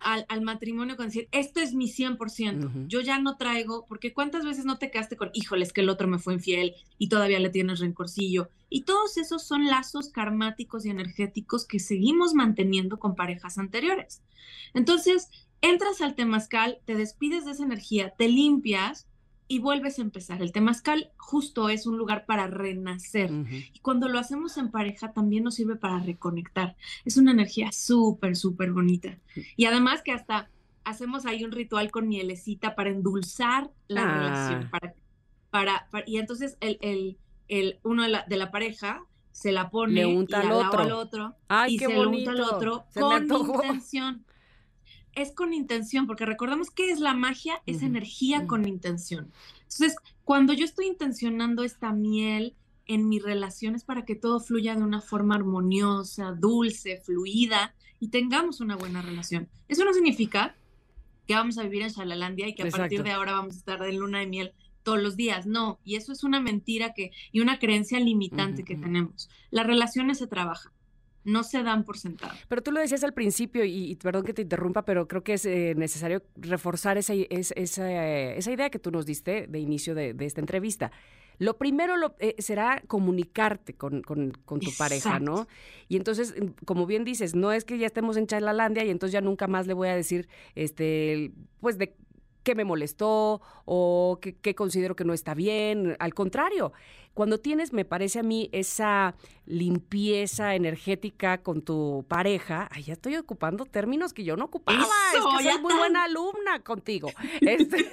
[0.01, 4.45] al, al, matrimonio con decir, esto es mi 100%, yo ya no traigo, porque cuántas
[4.45, 7.51] veces no te quedaste con, híjoles, que el otro me fue infiel y todavía le
[7.51, 8.49] tienes rencorcillo.
[8.69, 14.23] Y todos esos son lazos karmáticos y energéticos que seguimos manteniendo con parejas anteriores.
[14.75, 15.29] Entonces,
[15.61, 19.07] entras al temazcal, te despides de esa energía, te limpias
[19.51, 20.41] y vuelves a empezar.
[20.43, 23.31] El temazcal justo es un lugar para renacer.
[23.75, 26.77] Y cuando lo hacemos en pareja también nos sirve para reconectar.
[27.05, 29.19] Es una energía súper, súper bonita.
[29.57, 30.49] Y además que hasta
[30.85, 34.15] hacemos ahí un ritual con mielecita para endulzar la Ah.
[34.21, 34.71] relación.
[34.71, 34.95] Para,
[35.51, 37.17] para, para- y entonces el, el,
[37.49, 40.79] el uno de la, de la pareja se la pone Le unta y al otro.
[40.81, 42.31] al otro Ay, y qué se lo bonito.
[42.31, 44.25] unta al otro Se con intención.
[45.15, 49.33] Es con intención, porque recordemos que es la magia, es energía con intención.
[49.63, 52.55] Entonces, cuando yo estoy intencionando esta miel
[52.87, 58.09] en mi relación es para que todo fluya de una forma armoniosa, dulce, fluida y
[58.09, 59.49] tengamos una buena relación.
[59.69, 60.57] Eso no significa
[61.29, 63.81] que vamos a vivir en Shalalandia y que a partir de ahora vamos a estar
[63.81, 64.53] de luna de miel
[64.83, 65.47] todos los días.
[65.47, 69.31] No, y eso es una mentira que y una creencia limitante que tenemos.
[69.53, 70.73] Las relaciones se trabajan,
[71.25, 72.33] no se dan por sentado.
[72.49, 75.35] Pero tú lo decías al principio, y, y perdón que te interrumpa, pero creo que
[75.35, 79.59] es eh, necesario reforzar esa, es- esa, eh, esa idea que tú nos diste de
[79.59, 80.91] inicio de, de esta entrevista.
[81.39, 85.47] Lo primero lo- eh, será comunicarte con, con- con tu pareja, ¿no?
[85.89, 89.13] Y entonces, mm, como bien dices, no es que ya estemos en Chalalandia y entonces
[89.13, 91.95] ya nunca más le voy a decir, este, pues de
[92.43, 95.97] qué me molestó o qué, qué considero que no está bien.
[95.99, 96.73] Al contrario,
[97.15, 99.15] cuando tienes, me parece a mí, esa
[99.47, 104.79] limpieza energética con tu pareja, ay, ya estoy ocupando términos que yo no ocupaba.
[105.13, 107.11] Eso, es que soy muy buena alumna contigo.
[107.41, 107.91] Este-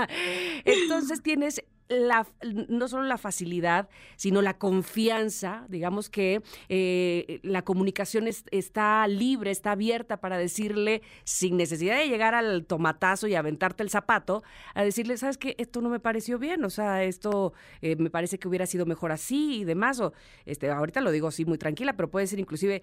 [0.64, 2.26] Entonces tienes la,
[2.68, 9.50] no solo la facilidad, sino la confianza, digamos que eh, la comunicación es- está libre,
[9.50, 14.42] está abierta para decirle, sin necesidad de llegar al tomatazo y aventarte el zapato,
[14.74, 15.56] a decirle, ¿sabes qué?
[15.58, 19.10] Esto no me pareció bien, o sea, esto eh, me parece que hubiera sido mejor
[19.12, 20.12] así y demás, o
[20.46, 22.82] este, ahorita lo digo así muy tranquila, pero puede ser inclusive,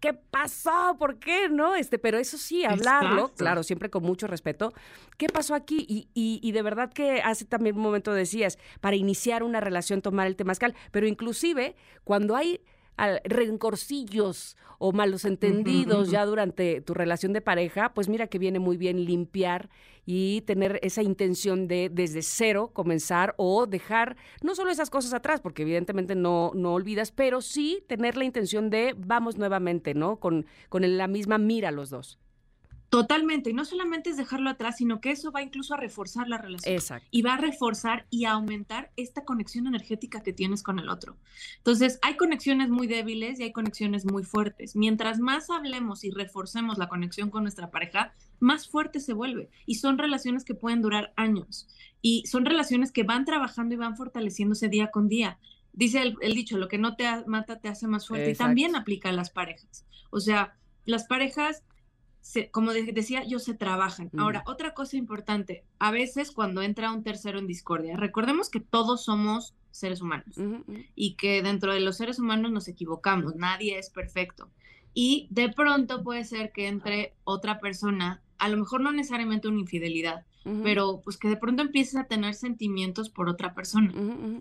[0.00, 0.96] ¿qué pasó?
[0.98, 1.48] ¿Por qué?
[1.48, 1.76] ¿No?
[1.76, 3.34] Este, pero eso sí, hablarlo, Exacto.
[3.36, 4.72] claro, siempre con mucho respeto.
[5.16, 5.84] ¿Qué pasó aquí?
[5.88, 8.12] Y, y- y de verdad que hace también un momento
[8.48, 12.60] decías, para iniciar una relación tomar el temazcal, pero inclusive cuando hay
[12.96, 18.58] al- rencorcillos o malos entendidos ya durante tu relación de pareja, pues mira que viene
[18.58, 19.68] muy bien limpiar
[20.04, 25.40] y tener esa intención de desde cero comenzar o dejar no solo esas cosas atrás,
[25.40, 30.16] porque evidentemente no, no olvidas, pero sí tener la intención de vamos nuevamente, ¿no?
[30.18, 32.18] Con, con la misma mira los dos.
[32.90, 36.38] Totalmente, y no solamente es dejarlo atrás, sino que eso va incluso a reforzar la
[36.38, 36.74] relación.
[36.74, 37.06] Exacto.
[37.10, 41.16] y va a reforzar y a aumentar esta conexión energética que tienes con el otro.
[41.58, 44.74] Entonces, hay conexiones muy débiles y hay conexiones muy fuertes.
[44.74, 49.50] Mientras más hablemos y reforcemos la conexión con nuestra pareja, más fuerte se vuelve.
[49.66, 51.68] Y son relaciones que pueden durar años.
[52.00, 55.38] Y son relaciones que van trabajando y van fortaleciéndose día con día.
[55.74, 58.30] Dice el, el dicho, lo que no te mata te hace más fuerte.
[58.30, 58.44] Exacto.
[58.44, 59.84] Y también aplica a las parejas.
[60.10, 61.64] O sea, las parejas
[62.28, 64.10] se- como de- decía yo, se trabajan.
[64.12, 64.20] Mm.
[64.20, 69.02] Ahora, otra cosa importante, a veces cuando entra un tercero en discordia, recordemos que todos
[69.04, 70.36] somos seres humanos
[70.94, 74.50] y que dentro de los seres humanos nos equivocamos, nadie es perfecto.
[74.92, 79.60] Y de pronto puede ser que entre otra persona, a lo mejor no necesariamente una
[79.60, 80.26] infidelidad,
[80.62, 83.90] pero pues que de pronto empieces a tener sentimientos por otra persona.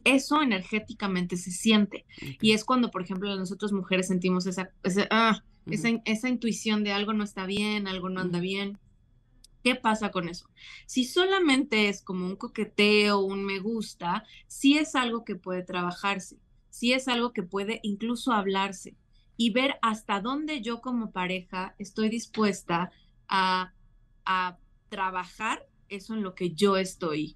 [0.04, 2.06] Eso energéticamente se siente.
[2.42, 6.92] Y es cuando, por ejemplo, nosotros mujeres sentimos esa, esa, ah, Esa, esa intuición de
[6.92, 8.78] algo no está bien, algo no anda bien.
[9.64, 10.50] ¿Qué pasa con eso?
[10.86, 16.38] Si solamente es como un coqueteo, un me gusta, sí es algo que puede trabajarse,
[16.70, 18.96] sí es algo que puede incluso hablarse
[19.36, 22.92] y ver hasta dónde yo como pareja estoy dispuesta
[23.28, 23.74] a,
[24.26, 24.58] a
[24.90, 27.36] trabajar eso en lo que yo estoy,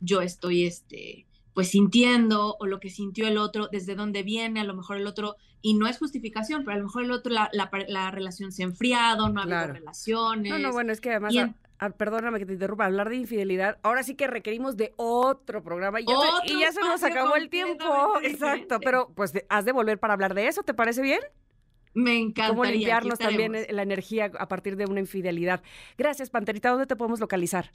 [0.00, 4.64] yo estoy, este, pues sintiendo o lo que sintió el otro, desde dónde viene, a
[4.64, 7.48] lo mejor el otro, y no es justificación, pero a lo mejor el otro, la,
[7.54, 10.52] la, relación se ha enfriado, no ha habido relaciones.
[10.52, 13.08] No, no, bueno, es que además, Y a- en- a- perdóname que te interrumpa, hablar
[13.08, 16.14] de infidelidad, ahora sí que requerimos de otro programa y ya,
[16.46, 17.84] se, y ya se nos acabó el tiempo.
[18.22, 21.20] Exacto, pero pues has de volver para hablar de eso, ¿te parece bien?
[21.94, 22.50] Me encanta.
[22.50, 25.62] Cómo limpiarnos también eh, la energía a partir de una infidelidad.
[25.96, 27.70] Gracias, Panterita, ¿dónde te podemos localizar?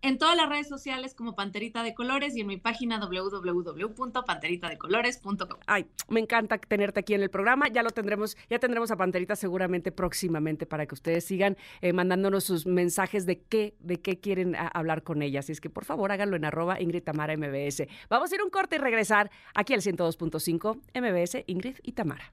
[0.00, 5.58] En todas las redes sociales como Panterita de Colores y en mi página www.panteritadecolores.com.
[5.66, 7.66] Ay, me encanta tenerte aquí en el programa.
[7.68, 12.44] Ya lo tendremos, ya tendremos a Panterita seguramente próximamente para que ustedes sigan eh, mandándonos
[12.44, 15.40] sus mensajes de qué, de qué quieren a- hablar con ella.
[15.40, 17.88] Así es que por favor háganlo en arroba Ingrid Tamara MBS.
[18.08, 22.32] Vamos a ir un corte y regresar aquí al 102.5 MBS, Ingrid y Tamara.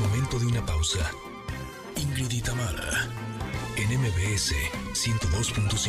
[0.00, 1.10] momento de una pausa.
[2.20, 3.08] Ingrid y Tamara,
[3.78, 4.52] en MBS
[4.92, 5.88] 102.5.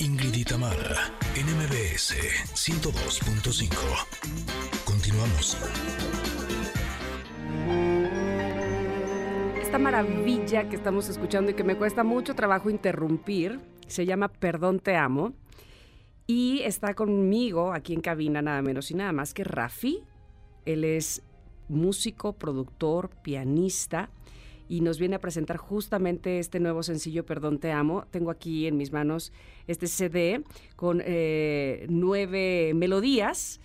[0.00, 2.14] Ingrid y Tamara, en MBS
[2.52, 3.72] 102.5.
[4.84, 5.56] Continuamos.
[9.58, 14.78] Esta maravilla que estamos escuchando y que me cuesta mucho trabajo interrumpir se llama Perdón
[14.78, 15.32] te amo
[16.26, 20.02] y está conmigo aquí en cabina nada menos y nada más que Rafi.
[20.64, 21.22] Él es
[21.68, 24.10] músico, productor, pianista
[24.68, 28.04] y nos viene a presentar justamente este nuevo sencillo Perdón te amo.
[28.10, 29.32] Tengo aquí en mis manos
[29.68, 30.42] este CD
[30.74, 33.60] con eh, nueve melodías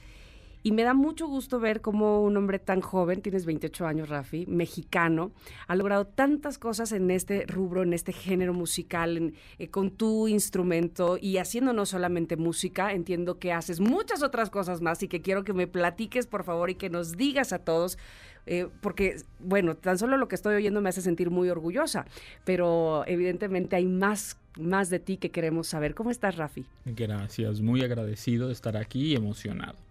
[0.64, 4.46] y me da mucho gusto ver cómo un hombre tan joven, tienes 28 años, Rafi,
[4.48, 5.32] mexicano,
[5.68, 11.18] ha logrado tantas cosas en este rubro, en este género musical, eh, con tu instrumento
[11.20, 15.44] y haciendo no solamente música, entiendo que haces muchas otras cosas más y que quiero
[15.44, 17.98] que me platiques, por favor, y que nos digas a todos.
[18.48, 22.06] Eh, porque, bueno, tan solo lo que estoy oyendo me hace sentir muy orgullosa,
[22.44, 25.94] pero evidentemente hay más, más de ti que queremos saber.
[25.94, 26.66] ¿Cómo estás, Rafi?
[26.86, 29.91] Gracias, muy agradecido de estar aquí y emocionado.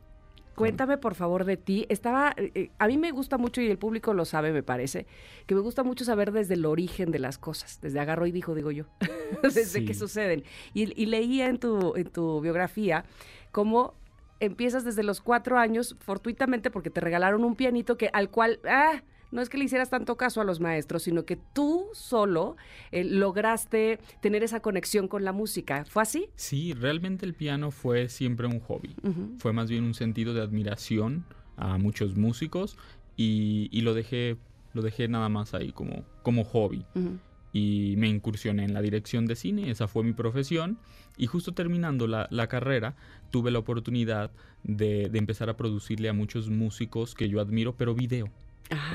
[0.54, 1.86] Cuéntame por favor de ti.
[1.88, 5.06] Estaba, eh, eh, a mí me gusta mucho y el público lo sabe, me parece,
[5.46, 8.54] que me gusta mucho saber desde el origen de las cosas, desde agarro y dijo,
[8.54, 8.84] digo yo,
[9.42, 10.44] desde que suceden.
[10.74, 13.04] Y, leía en tu, en tu biografía
[13.52, 13.94] cómo
[14.38, 19.02] empiezas desde los cuatro años, fortuitamente porque te regalaron un pianito que al cual, ah,
[19.30, 22.56] no es que le hicieras tanto caso a los maestros, sino que tú solo
[22.90, 25.84] eh, lograste tener esa conexión con la música.
[25.84, 26.28] ¿Fue así?
[26.34, 28.94] Sí, realmente el piano fue siempre un hobby.
[29.38, 31.24] Fue más bien un sentido de admiración
[31.56, 32.76] a muchos músicos
[33.16, 34.36] y, lo dejé
[34.72, 36.84] lo dejé nada más ahí como, como hobby.
[37.52, 40.78] Y me incursioné en la dirección de cine, esa fue mi profesión.
[41.16, 42.94] Y justo terminando la, carrera,
[43.30, 44.30] tuve la oportunidad
[44.62, 48.30] de, de, empezar a producirle a muchos músicos que yo admiro, pero video.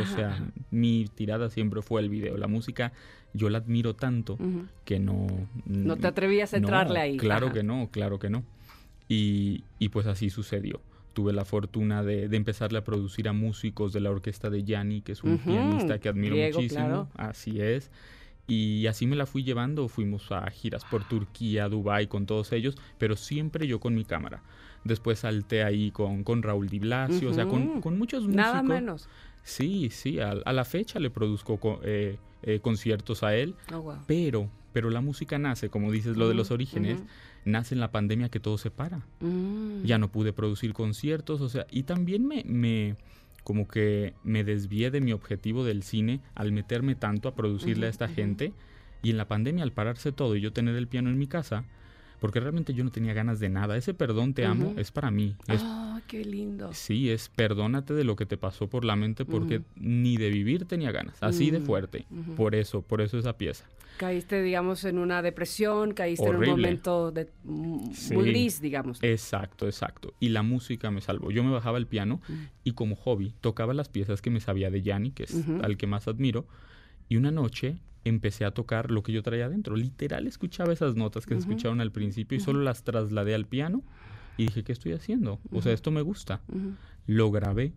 [0.02, 0.40] O sea,
[0.72, 2.38] mi tirada siempre fue el video.
[2.38, 2.94] La música
[3.34, 4.38] yo la admiro tanto
[4.86, 5.28] que no...
[5.66, 7.18] No te atrevías a entrarle ahí.
[7.18, 8.44] Claro que no, claro que no.
[9.08, 10.82] Y, pues así sucedió.
[11.14, 15.14] Tuve la fortuna de, empezarle a producir a músicos de la orquesta de Yanni, que
[15.14, 17.10] es un pianista que admiro muchísimo.
[17.16, 17.92] Así es.
[18.48, 19.88] Y así me la fui llevando.
[19.88, 24.44] Fuimos a giras por Turquía, Dubái, con todos ellos, pero siempre yo con mi cámara.
[24.84, 28.46] Después salté ahí con, con Raúl Di Blasio, o sea, con, con muchos músicos.
[28.46, 29.10] Nada menos.
[29.46, 34.90] Sí, sí, a, la fecha le produzco eh, eh, conciertos a él, oh, pero, pero
[34.90, 37.04] la música nace, como dices, lo de los orígenes,
[37.46, 39.06] nace en la pandemia que todo se para.
[39.20, 39.84] Mm.
[39.84, 42.96] Ya no pude producir conciertos, o sea, y también me, me,
[43.46, 47.90] como que me desvié de mi objetivo del cine al meterme tanto a producirle a
[47.90, 48.54] esta gente,
[49.04, 51.64] y en la pandemia al pararse todo y yo tener el piano en mi casa,
[52.26, 53.78] porque realmente yo no tenía ganas de nada.
[53.78, 55.36] Ese perdón te amo es para mí.
[55.48, 56.74] Ah, qué lindo.
[56.74, 60.66] Sí, es perdónate de lo que te pasó por la mente porque ni de vivir
[60.66, 62.08] tenía ganas, así de fuerte.
[62.36, 63.66] Por eso, por eso esa pieza.
[63.98, 69.04] Caíste, digamos, en una depresión, caíste en un momento de, muy gris, digamos.
[69.04, 70.16] Exacto, exacto.
[70.20, 71.30] Y la música me salvó.
[71.30, 72.22] Yo me bajaba el piano
[72.64, 75.86] y como hobby tocaba las piezas que me sabía de Yanni, que es al que
[75.86, 76.48] más admiro.
[77.08, 79.76] Y una noche empecé a tocar lo que yo traía adentro.
[79.76, 83.84] Literal escuchaba esas notas que se escucharon al principio y solo las trasladé al piano
[84.38, 85.40] y dije, ¿qué estoy haciendo?
[85.52, 86.40] O sea, esto me gusta.
[87.08, 87.74] Lo grabé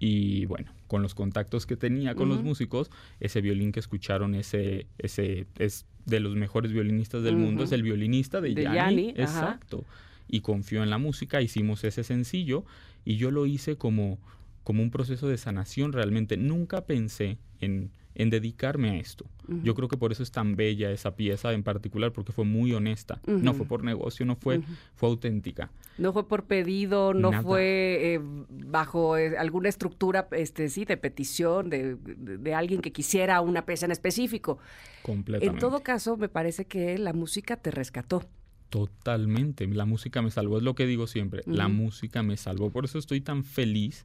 [0.00, 2.90] y bueno, con los contactos que tenía con los músicos,
[3.20, 7.82] ese violín que escucharon, ese, ese es de los mejores violinistas del mundo, es el
[7.82, 9.84] violinista de, de Exacto.
[10.28, 12.64] Y confió en la música, hicimos ese sencillo
[13.04, 14.18] y yo lo hice como,
[14.64, 16.36] como un proceso de sanación realmente.
[16.36, 19.26] Nunca pensé en en dedicarme a esto.
[19.62, 22.72] Yo creo que por eso es tan bella esa pieza en particular, porque fue muy
[22.72, 23.20] honesta.
[23.26, 24.62] No fue por negocio, no fue,
[24.94, 25.70] fue auténtica.
[25.98, 31.68] No fue por pedido, no fue eh, bajo eh, alguna estructura, este, sí, de petición
[31.68, 34.58] de, de, alguien que quisiera una pieza en específico.
[35.02, 35.54] Completamente.
[35.54, 38.24] En todo caso, me parece que la música te rescató.
[38.70, 42.86] Totalmente, la música me salvó, es lo que digo siempre, la música me salvó, por
[42.86, 44.04] eso estoy tan feliz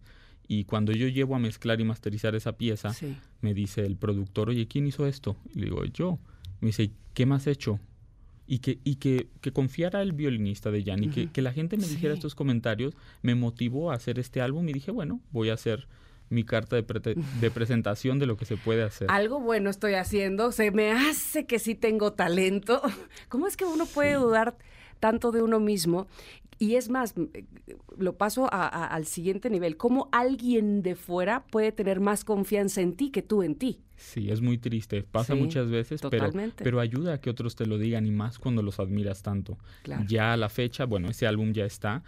[0.52, 2.91] y cuando yo llevo a mezclar y masterizar esa pieza,
[3.39, 5.38] me dice el productor, oye, ¿quién hizo esto?
[5.54, 6.18] Y le digo, yo.
[6.60, 7.80] Me dice, ¿qué más hecho?
[8.47, 11.78] Y que, y que, que confiara el violinista de Jan y que, que, la gente
[11.78, 15.54] me dijera estos comentarios me motivó a hacer este álbum y dije, bueno, voy a
[15.54, 15.88] hacer
[16.32, 19.08] mi carta de, de, presentación de lo que se puede hacer.
[19.12, 22.82] Algo bueno estoy haciendo, se me hace que sí tengo talento.
[23.30, 24.58] ¿Cómo es que uno puede dudar
[25.00, 26.08] tanto de uno mismo.
[26.60, 27.45] Y es más, eh,
[27.97, 33.12] lo paso al siguiente nivel, cómo alguien de fuera puede tener más confianza en ti
[33.12, 33.80] que tú en ti.
[33.95, 37.78] Sí, es muy triste, pasa muchas veces, pero, pero ayuda a que otros te lo
[37.78, 39.57] digan y más cuando los admiras tanto.
[40.07, 42.03] Ya a la fecha, bueno, ese álbum ya está,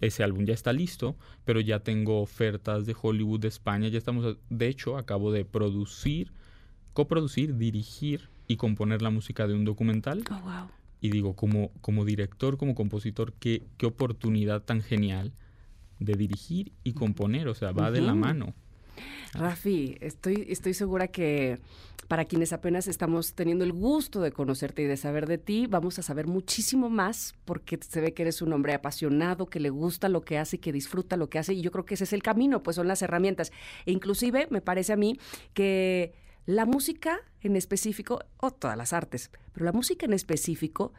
[0.00, 4.36] ese álbum ya está listo, pero ya tengo ofertas de Hollywood, de España, ya estamos,
[4.48, 6.32] de hecho, acabo de producir,
[6.94, 10.24] coproducir, dirigir y componer la música de un documental.
[10.30, 10.68] Oh, wow.
[11.00, 15.32] Y digo, como, como director, como compositor, qué, qué oportunidad tan genial
[15.98, 18.54] de dirigir y componer, o sea, va de la mano.
[19.32, 21.60] Rafi, estoy, estoy segura que
[22.08, 25.96] para quienes apenas estamos teniendo el gusto de conocerte y de saber de ti, vamos
[26.00, 30.08] a saber muchísimo más porque se ve que eres un hombre apasionado, que le gusta
[30.08, 32.12] lo que hace y que disfruta lo que hace y yo creo que ese es
[32.12, 33.52] el camino, pues son las herramientas.
[33.86, 35.20] E inclusive me parece a mí
[35.54, 36.12] que
[36.50, 40.92] la música en específico, o todas las artes, pero la música en específico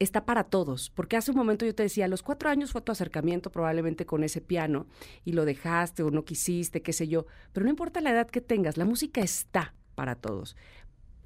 [0.00, 2.82] está para todos, porque hace un momento yo te decía, a los cuatro años fue
[2.82, 4.86] tu acercamiento probablemente con ese piano
[5.24, 8.40] y lo dejaste o no quisiste, qué sé yo, pero no importa la edad que
[8.40, 10.56] tengas, la música está para todos.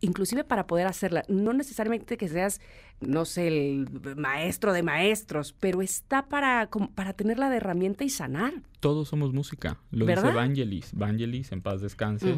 [0.03, 2.61] Inclusive para poder hacerla, no necesariamente que seas,
[3.01, 3.87] no sé, el
[4.17, 8.63] maestro de maestros, pero está para, para tenerla de herramienta y sanar.
[8.81, 9.79] Todos somos música.
[9.91, 10.93] Lo dice Vangelis.
[10.95, 12.35] Vangelis, en paz descanse,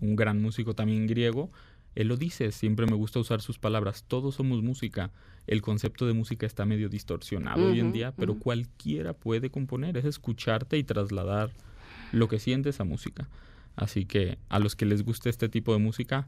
[0.00, 1.50] un gran músico también griego,
[1.96, 5.10] él lo dice, siempre me gusta usar sus palabras, todos somos música.
[5.46, 10.04] El concepto de música está medio distorsionado hoy en día, pero cualquiera puede componer, es
[10.04, 11.50] escucharte y trasladar
[12.12, 13.28] lo que sientes a música.
[13.76, 16.26] Así que a los que les guste este tipo de música,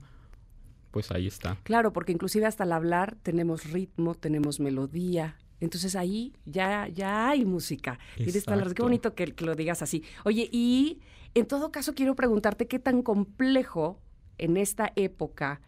[0.90, 1.58] pues ahí está.
[1.64, 5.36] Claro, porque inclusive hasta al hablar tenemos ritmo, tenemos melodía.
[5.61, 7.98] Entonces ahí ya, ya hay música.
[8.16, 10.04] Tienes Qué bonito que, que lo digas así.
[10.24, 11.00] Oye, y
[11.34, 14.00] en todo caso quiero preguntarte qué tan complejo
[14.38, 15.61] en esta época,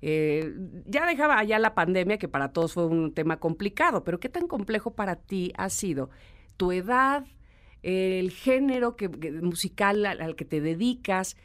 [0.00, 0.54] eh,
[0.86, 4.46] ya dejaba allá la pandemia, que para todos fue un tema complicado, pero ¿qué tan
[4.46, 6.10] complejo para ti ha sido
[6.56, 7.26] tu edad,
[7.82, 11.36] el género que, musical al, que te dedicas?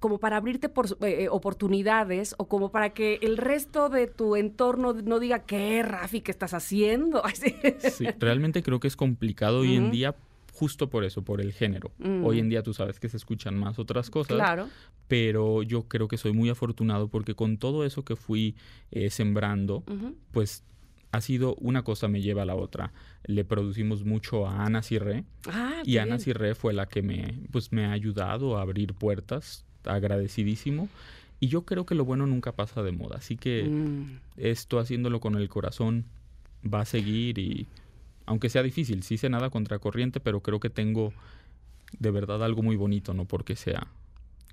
[0.00, 4.94] Como para abrirte por eh, oportunidades o como para que el resto de tu entorno
[4.94, 7.22] no diga qué Rafi que estás haciendo.
[7.78, 10.16] sí, realmente creo que es complicado hoy en día
[10.52, 11.92] justo por eso, por el género.
[12.22, 14.36] Hoy en día tú sabes que se escuchan más otras cosas.
[14.36, 14.68] Claro.
[15.08, 18.56] Pero yo creo que soy muy afortunado porque con todo eso que fui
[18.90, 19.84] eh, sembrando,
[20.32, 20.64] pues
[21.12, 22.92] ha sido una cosa me lleva a la otra.
[23.24, 25.24] Le producimos mucho a Ana Cirré.
[25.48, 29.64] Ah, y Ana Cirré fue la que me, pues, me ha ayudado a abrir puertas.
[29.84, 30.88] Agradecidísimo.
[31.38, 33.16] Y yo creo que lo bueno nunca pasa de moda.
[33.16, 34.20] Así que mm.
[34.36, 36.04] esto haciéndolo con el corazón
[36.62, 37.66] va a seguir y
[38.26, 41.12] aunque sea difícil, sí sé nada contracorriente, pero creo que tengo
[41.98, 43.24] de verdad algo muy bonito, ¿no?
[43.24, 43.88] Porque sea,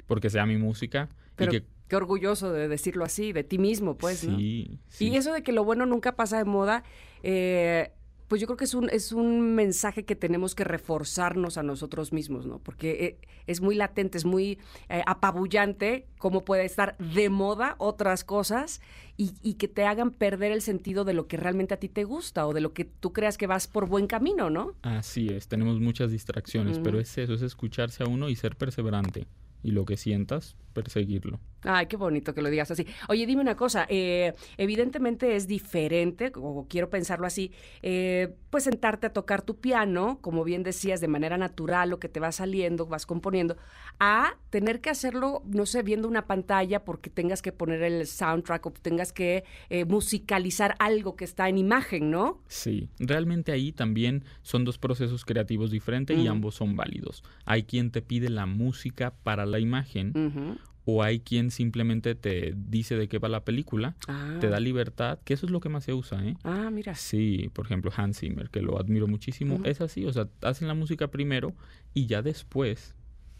[0.08, 1.10] porque sea mi música.
[1.36, 4.78] Pero y que, qué orgulloso de decirlo así, de ti mismo, pues, sí, ¿no?
[4.90, 5.10] Sí.
[5.10, 6.84] Y eso de que lo bueno nunca pasa de moda,
[7.22, 7.92] eh,
[8.28, 12.12] pues yo creo que es un, es un mensaje que tenemos que reforzarnos a nosotros
[12.12, 12.60] mismos, ¿no?
[12.60, 14.60] Porque eh, es muy latente, es muy
[14.90, 18.82] eh, apabullante cómo puede estar de moda otras cosas
[19.20, 22.46] y, que te hagan perder el sentido de lo que realmente a ti te gusta
[22.46, 24.76] o de lo que tú creas que vas por buen camino, ¿no?
[24.84, 29.26] Así es, tenemos muchas distracciones, pero es eso, es escucharse a uno y ser perseverante
[29.64, 31.40] y lo que sientas, perseguirlo.
[31.64, 32.86] Ay, qué bonito que lo digas así.
[33.10, 37.52] Oye, dime una cosa, eh, evidentemente es diferente, o quiero pensarlo así,
[37.82, 42.10] eh, pues sentarte a tocar tu piano, como bien decías, de manera natural, lo que
[42.10, 43.58] te va saliendo, vas componiendo,
[44.00, 48.66] a tener que hacerlo, no sé, viendo una pantalla porque tengas que poner el soundtrack
[48.68, 52.44] o tengas que eh, musicalizar algo que está en imagen, ¿no?
[52.48, 57.24] Sí, realmente ahí también son dos procesos creativos diferentes y ambos son válidos.
[57.46, 62.96] Hay quien te pide la música para la imagen o hay quien simplemente te dice
[62.96, 63.98] de qué va la película,
[64.40, 64.62] te da ah.
[64.62, 66.38] libertad, que eso es lo que más se usa, ¿eh?
[66.46, 66.96] Ah, mira.
[66.96, 70.74] Sí, por ejemplo, Hans Zimmer, que lo admiro muchísimo, es así, o sea, hacen la
[70.74, 71.54] música primero
[71.94, 72.96] y ya después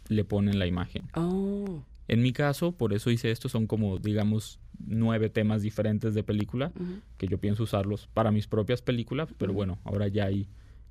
[0.08, 1.04] le ponen la imagen.
[1.14, 1.82] Oh.
[2.06, 6.70] En mi caso, por eso hice esto, son como, digamos, nueve temas diferentes de película,
[7.16, 10.48] que yo pienso usarlos para mis propias películas, pero bueno, ahora ya hay,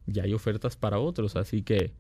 [0.08, 1.94] ya hay ofertas para otros, así que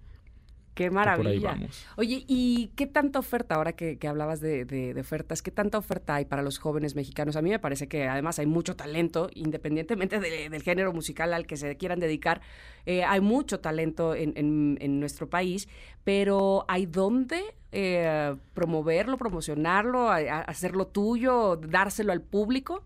[0.78, 1.57] Qué maravilla.
[1.95, 6.43] Oye, ¿y qué tanta oferta, ahora que, hablabas de, ofertas, qué tanta oferta hay para
[6.43, 7.36] los jóvenes mexicanos?
[7.36, 11.57] A mí me parece que además hay mucho talento, independientemente del género musical al que
[11.57, 12.41] se quieran dedicar,
[12.86, 15.67] eh, hay mucho talento en, nuestro país,
[16.03, 22.84] pero ¿hay dónde eh, promoverlo, promocionarlo, hacerlo tuyo, dárselo al público?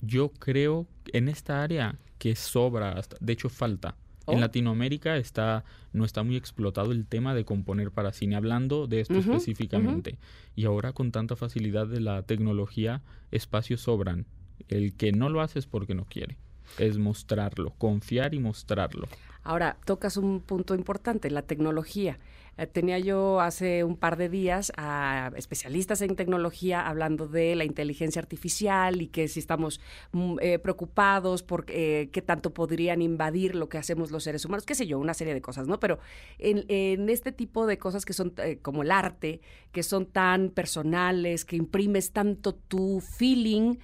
[0.00, 3.96] Yo creo en esta área que sobra, de hecho falta.
[4.26, 4.40] En oh.
[4.40, 9.14] Latinoamérica está, no está muy explotado el tema de componer para cine, hablando de esto
[9.14, 10.18] específicamente.
[10.54, 14.26] Y ahora con tanta facilidad de la tecnología, espacios sobran.
[14.68, 16.36] El que no lo hace es porque no quiere.
[16.78, 19.08] es mostrarlo, confiar y mostrarlo.
[19.42, 22.18] Ahora, tocas un punto importante, la tecnología.
[22.58, 27.64] Eh, tenía yo hace un par de días a especialistas en tecnología hablando de la
[27.64, 29.80] inteligencia artificial y que si estamos
[30.12, 34.66] mm, eh, preocupados por eh, qué tanto podrían invadir lo que hacemos los seres humanos,
[34.66, 35.80] qué sé yo, una serie de cosas, ¿no?
[35.80, 35.98] Pero
[36.38, 39.40] en, en este tipo de cosas que son como el arte,
[39.72, 43.76] que son tan personales, que imprimes tanto tu feeling,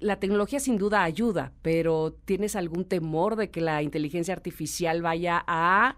[0.00, 5.42] la tecnología sin duda ayuda, pero ¿tienes algún temor de que la inteligencia artificial vaya
[5.46, 5.96] a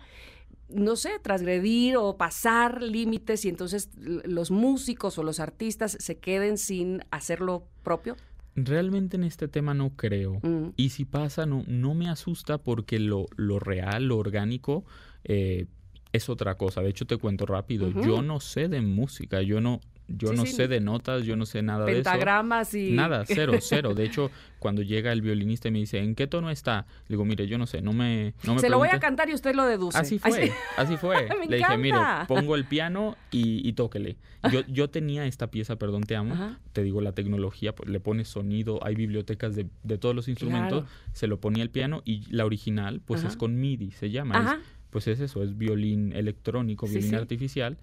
[0.69, 6.59] no sé, transgredir o pasar límites y entonces los músicos o los artistas se queden
[6.59, 8.17] sin hacerlo propio?
[8.55, 10.41] Realmente en este tema no creo.
[10.43, 10.71] Mm.
[10.77, 14.85] Y si pasa, no, no me asusta porque lo, lo real, lo orgánico,
[15.25, 15.67] eh,
[16.13, 16.81] es otra cosa.
[16.81, 17.91] De hecho, te cuento rápido.
[17.91, 19.43] Yo no sé de música.
[19.43, 21.97] Yo no, yo no sé de notas, yo no sé nada de eso.
[21.99, 22.93] Pentagramas y...
[22.93, 23.95] Nada, cero, cero.
[23.95, 26.87] De hecho, cuando llega el violinista y me dice, ¿en qué tono está?
[27.09, 28.33] Le digo, mire, yo no sé, no me...
[28.45, 29.99] No me Se lo voy a cantar y usted lo deduce.
[29.99, 31.29] Así fue, así, fue.
[31.47, 34.17] Le dije, mire, pongo el piano y, y tóquele.
[34.51, 36.57] Yo, yo tenía esta pieza, perdón, te amo.
[36.73, 40.85] Te digo, la tecnología, pues, le pone sonido, hay bibliotecas de, de todos los instrumentos.
[41.13, 44.61] Se lo ponía el piano y la original, pues es con MIDI, se llama.
[44.89, 47.77] pues es eso, es violín electrónico, violín artificial.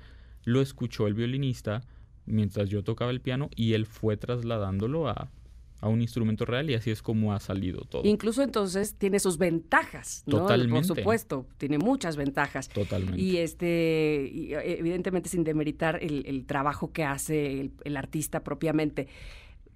[0.44, 1.82] Lo escuchó el violinista
[2.26, 5.30] mientras yo tocaba el piano y él fue trasladándolo a,
[5.82, 8.02] un instrumento real y así es como ha salido todo.
[8.06, 10.40] Incluso entonces tiene sus ventajas, ¿no?
[10.40, 10.88] Totalmente.
[10.88, 12.70] Por supuesto, tiene muchas ventajas.
[12.70, 13.22] Totalmente.
[13.22, 19.08] Y este, eh, evidentemente sin demeritar el, trabajo que hace el, artista propiamente.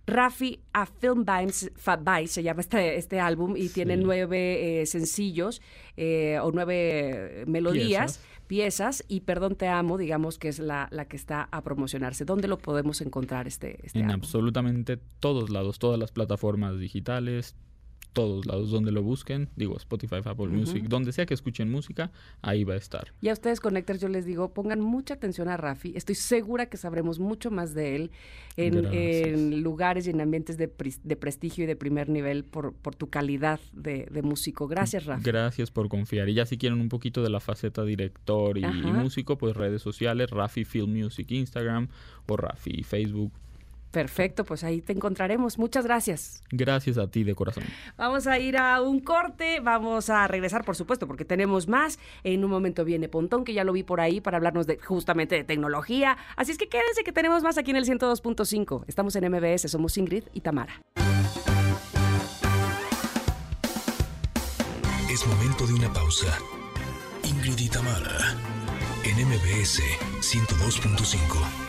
[0.10, 5.62] Rafi, a Film by, se llama este, este álbum y tiene nueve eh, sencillos
[5.98, 9.04] eh, o nueve melodías piezas.
[9.08, 12.26] y Perdón Te Amo, digamos que es la, la que está a promocionarse.
[12.26, 17.56] ¿Dónde lo podemos encontrar este, este En absolutamente todos lados, todas las plataformas digitales,
[18.14, 22.12] todos lados donde lo busquen, digo Spotify, Apple Music, donde sea que escuchen música,
[22.42, 23.14] ahí va a estar.
[23.22, 26.78] Y a ustedes Connectors yo les digo, pongan mucha atención a Rafi, estoy segura que
[26.78, 28.12] sabremos mucho más de él
[28.58, 33.60] en, lugares y en ambientes de, prestigio y de primer nivel por, por tu calidad
[33.74, 34.68] de, músico.
[34.68, 35.24] Gracias Rafi.
[35.24, 36.28] Gracias por confiar.
[36.30, 39.82] Y ya si quieren un poquito de la faceta director y, y músico, pues redes
[39.82, 41.88] sociales, Rafi Film Music Instagram
[42.28, 43.32] o Rafi Facebook
[43.92, 45.58] Perfecto, pues ahí te encontraremos.
[45.58, 46.44] Muchas gracias.
[46.52, 47.64] Gracias a ti de corazón.
[47.98, 52.00] Vamos a ir a un corte, vamos a regresar, por supuesto, porque tenemos más.
[52.24, 55.36] En un momento viene Pontón, que ya lo vi por ahí para hablarnos de justamente
[55.36, 56.18] de tecnología.
[56.36, 58.84] Así es que quédense que tenemos más aquí en el 102.5.
[58.88, 60.82] Estamos en MBS, somos Ingrid y Tamara.
[65.12, 66.38] Es momento de una pausa.
[67.24, 68.36] Ingrid y Tamara
[69.04, 69.82] en MBS
[70.22, 71.69] 102.5.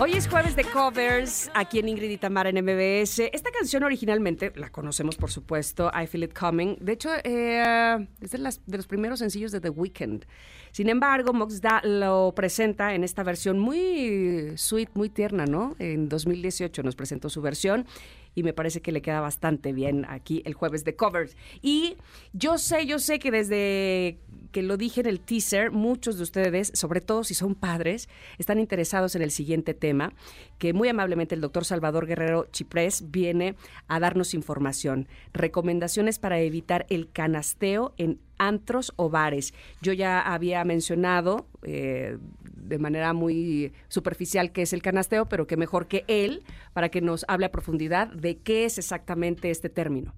[0.00, 3.20] Hoy es jueves de covers aquí en Ingrid y Tamara en MBS.
[3.32, 6.78] Esta canción originalmente la conocemos, por supuesto, I Feel It Coming.
[6.80, 10.24] De hecho, eh, es de, de, los primeros sencillos de The Weeknd.
[10.72, 15.76] Sin embargo, Moxda lo presenta en esta versión muy sweet, muy tierna, ¿no?
[15.78, 17.86] En 2018 nos presentó su versión
[18.34, 21.36] y me parece que le queda bastante bien aquí el jueves de covers.
[21.62, 21.96] Y
[22.32, 24.18] yo sé, yo sé que desde
[24.54, 28.08] que lo dije en el teaser, muchos de ustedes, sobre todo si son padres,
[28.38, 30.12] están interesados en el siguiente tema,
[30.58, 33.56] que muy amablemente el doctor Salvador Guerrero Chiprés viene
[33.88, 35.08] a darnos información.
[35.32, 39.54] Recomendaciones para evitar el canasteo en antros o bares.
[39.82, 42.16] Yo ya había mencionado eh,
[42.54, 47.00] de manera muy superficial qué es el canasteo, pero que mejor que él para que
[47.00, 50.14] nos hable a profundidad de qué es exactamente este término.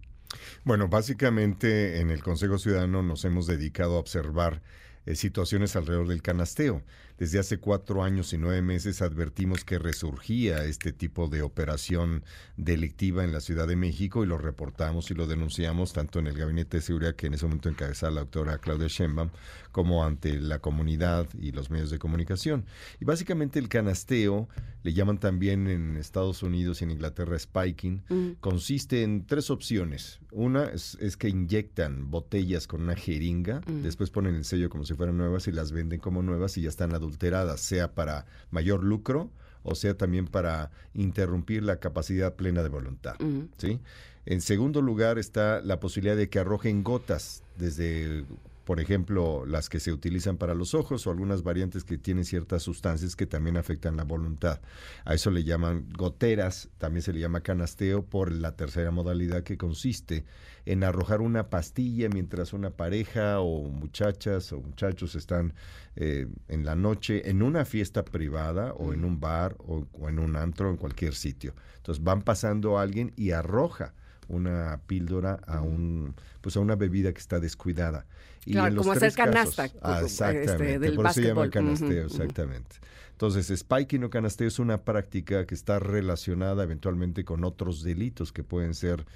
[0.65, 4.63] Bueno, básicamente en el Consejo Ciudadano nos hemos dedicado a observar
[5.07, 6.83] eh, situaciones alrededor del canasteo.
[7.19, 12.25] Desde hace cuatro años y nueve meses advertimos que resurgía este tipo de operación
[12.59, 16.37] delictiva en la Ciudad de México y lo reportamos y lo denunciamos tanto en el
[16.37, 19.31] Gabinete de Seguridad que en ese momento encabezaba la doctora Claudia Sheinbaum
[19.73, 22.67] como ante la comunidad y los medios de comunicación.
[23.01, 24.49] Y básicamente el canasteo,
[24.83, 28.31] le llaman también en Estados Unidos y en Inglaterra spiking, mm.
[28.41, 30.21] consiste en tres opciones.
[30.31, 33.83] Una es, que inyectan botellas con una jeringa, mm.
[33.83, 36.69] después ponen el sello como si fueran nuevas y las venden como nuevas y ya
[36.69, 39.31] están adulteradas, sea para mayor lucro
[39.67, 43.17] o sea también para interrumpir la capacidad plena de voluntad.
[43.59, 43.81] ¿sí?
[44.25, 48.25] En segundo lugar está la posibilidad de que arrojen gotas desde
[48.65, 52.65] por ejemplo, las que se utilizan para los ojos o algunas variantes que tienen ciertas
[52.65, 54.61] sustancias que también afectan la voluntad.
[55.05, 59.57] A eso le llaman goteras, también se le llama canasteo por la tercera modalidad que
[59.57, 60.25] consiste
[60.67, 65.55] en arrojar una pastilla mientras una pareja o muchachas o muchachos están
[65.95, 70.19] eh, en la noche en una fiesta privada o en un bar o, o en
[70.19, 71.55] un antro en cualquier sitio.
[71.77, 73.95] Entonces van pasando a alguien y arroja
[74.29, 78.07] una píldora a un pues a una bebida que está descuidada.
[78.45, 79.69] Y claro, como hacer canasta.
[79.83, 82.77] Ah, exactamente, este, del por eso se llama canasteo, exactamente.
[83.11, 88.45] Entonces, spiking o canasteo es una práctica que está relacionada eventualmente con otros delitos que
[88.45, 89.07] pueden ser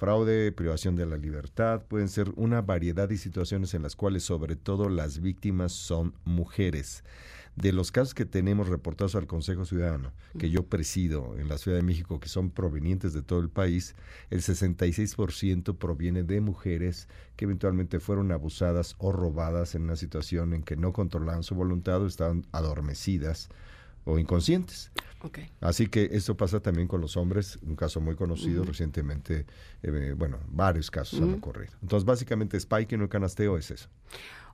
[0.00, 4.56] fraude, privación de la libertad, pueden ser una variedad de situaciones en las cuales sobre
[4.56, 7.04] todo las víctimas son mujeres.
[7.54, 11.76] De los casos que tenemos reportados al Consejo Ciudadano, que yo presido en la Ciudad
[11.76, 13.94] de México, que son provenientes de todo el país,
[14.30, 17.06] el 66% proviene de mujeres
[17.36, 22.00] que eventualmente fueron abusadas o robadas en una situación en que no controlaban su voluntad
[22.00, 23.50] o estaban adormecidas
[24.10, 24.90] o inconscientes.
[25.60, 29.44] Así que esto pasa también con los hombres, un caso muy conocido recientemente,
[29.82, 31.72] eh, bueno, varios casos han ocurrido.
[31.82, 33.88] Entonces, básicamente, spiking o canasteo es eso.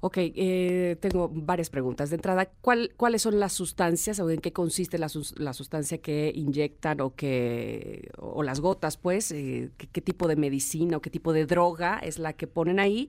[0.01, 2.11] Ok, eh, tengo varias preguntas.
[2.11, 7.01] De entrada, ¿cuál, ¿cuáles son las sustancias o en qué consiste la, sustancia que inyectan
[7.01, 9.33] o que o las gotas, pues?
[9.33, 13.09] Eh, ¿qué, tipo de medicina o qué tipo de droga es la que ponen ahí?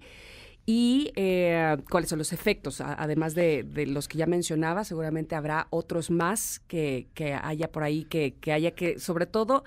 [0.69, 2.81] Y eh, cuáles son los efectos.
[2.81, 8.03] además de, los que ya mencionaba, seguramente habrá otros más que, que haya por ahí,
[8.03, 9.63] que, que, haya que, sobre todo,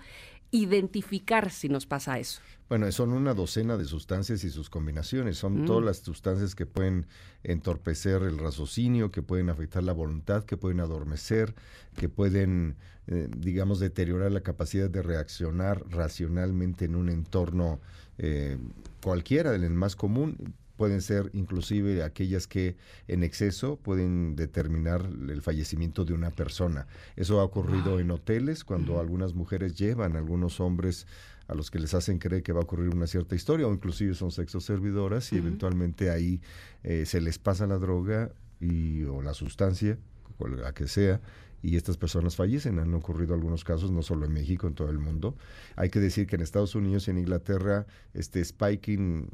[0.50, 2.42] identificar si nos pasa eso.
[2.68, 5.38] Bueno, son una docena de sustancias y sus combinaciones.
[5.38, 5.86] Son todas mm.
[5.86, 7.06] las sustancias que pueden
[7.44, 11.54] entorpecer el raciocinio, que pueden afectar la voluntad, que pueden adormecer,
[11.96, 17.80] que pueden, eh, digamos, deteriorar la capacidad de reaccionar racionalmente en un entorno
[18.18, 18.58] eh,
[19.02, 22.74] cualquiera, en el más común pueden ser inclusive aquellas que
[23.06, 26.86] en exceso pueden determinar el fallecimiento de una persona.
[27.16, 31.06] Eso ha ocurrido en hoteles cuando algunas mujeres llevan a algunos hombres
[31.48, 34.14] a los que les hacen creer que va a ocurrir una cierta historia o inclusive
[34.14, 36.40] son sexo servidoras y eventualmente ahí
[36.82, 39.98] eh, se les pasa la droga y, o la sustancia,
[40.38, 41.20] la que sea,
[41.62, 42.78] y estas personas fallecen.
[42.78, 45.36] Han ocurrido algunos casos, no solo en México, en todo el mundo.
[45.76, 49.28] Hay que decir que en Estados Unidos y en Inglaterra, este spiking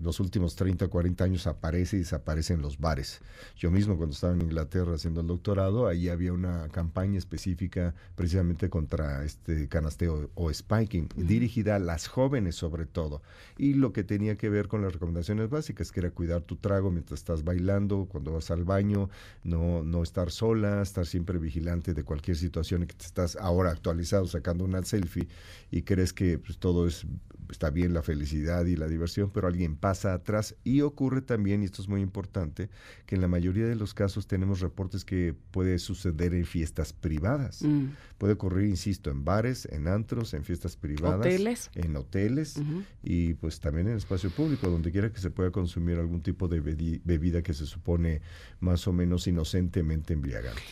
[0.00, 3.20] los últimos 30 40 años aparece y desaparece en los bares.
[3.56, 8.70] Yo mismo cuando estaba en Inglaterra haciendo el doctorado, ahí había una campaña específica precisamente
[8.70, 13.22] contra este canasteo o spiking, dirigida a las jóvenes sobre todo.
[13.56, 16.90] Y lo que tenía que ver con las recomendaciones básicas, que era cuidar tu trago
[16.90, 19.10] mientras estás bailando, cuando vas al baño,
[19.44, 24.26] no, no estar sola, estar siempre vigilante de cualquier situación que te estás ahora actualizado
[24.26, 25.28] sacando una selfie
[25.70, 27.06] y crees que pues, todo es
[27.50, 31.66] está bien la felicidad y la diversión, pero alguien pasa atrás y ocurre también, y
[31.66, 32.70] esto es muy importante,
[33.06, 37.62] que en la mayoría de los casos tenemos reportes que puede suceder en fiestas privadas.
[37.62, 37.88] Mm.
[38.18, 41.70] Puede ocurrir, insisto, en bares, en antros, en fiestas privadas, hoteles.
[41.74, 42.60] en hoteles
[43.02, 46.48] y pues también en el espacio público, donde quiera que se pueda consumir algún tipo
[46.48, 48.20] de bebida que se supone
[48.60, 50.62] más o menos inocentemente embriagante.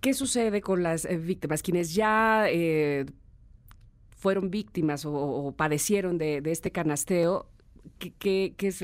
[0.00, 1.62] ¿Qué sucede con las eh, víctimas?
[1.62, 3.06] Quienes ya eh,
[4.24, 7.46] fueron víctimas o, padecieron de, este canasteo,
[7.98, 8.82] ¿qué, es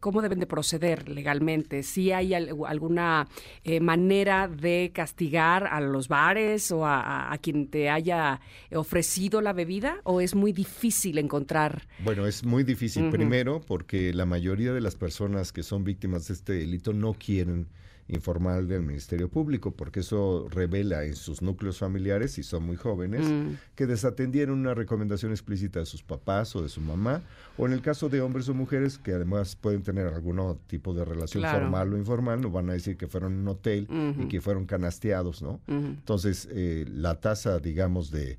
[0.00, 1.82] ¿cómo deben de proceder legalmente?
[1.82, 3.26] ¿Si hay alguna
[3.64, 8.42] eh, manera de castigar a los bares o a, quien te haya
[8.74, 10.02] ofrecido la bebida?
[10.04, 11.88] ¿O es muy difícil encontrar?
[12.04, 13.08] Bueno, es muy difícil.
[13.08, 17.68] Primero, porque la mayoría de las personas que son víctimas de este delito no quieren
[18.08, 23.26] informal del Ministerio Público, porque eso revela en sus núcleos familiares, si son muy jóvenes,
[23.26, 23.56] mm.
[23.74, 27.22] que desatendieron una recomendación explícita de sus papás o de su mamá,
[27.56, 31.04] o en el caso de hombres o mujeres que además pueden tener algún tipo de
[31.04, 33.86] relación formal o informal, no van a decir que fueron un hotel
[34.18, 35.60] y que fueron canasteados, ¿no?
[35.66, 38.38] Entonces, eh, la tasa, digamos, de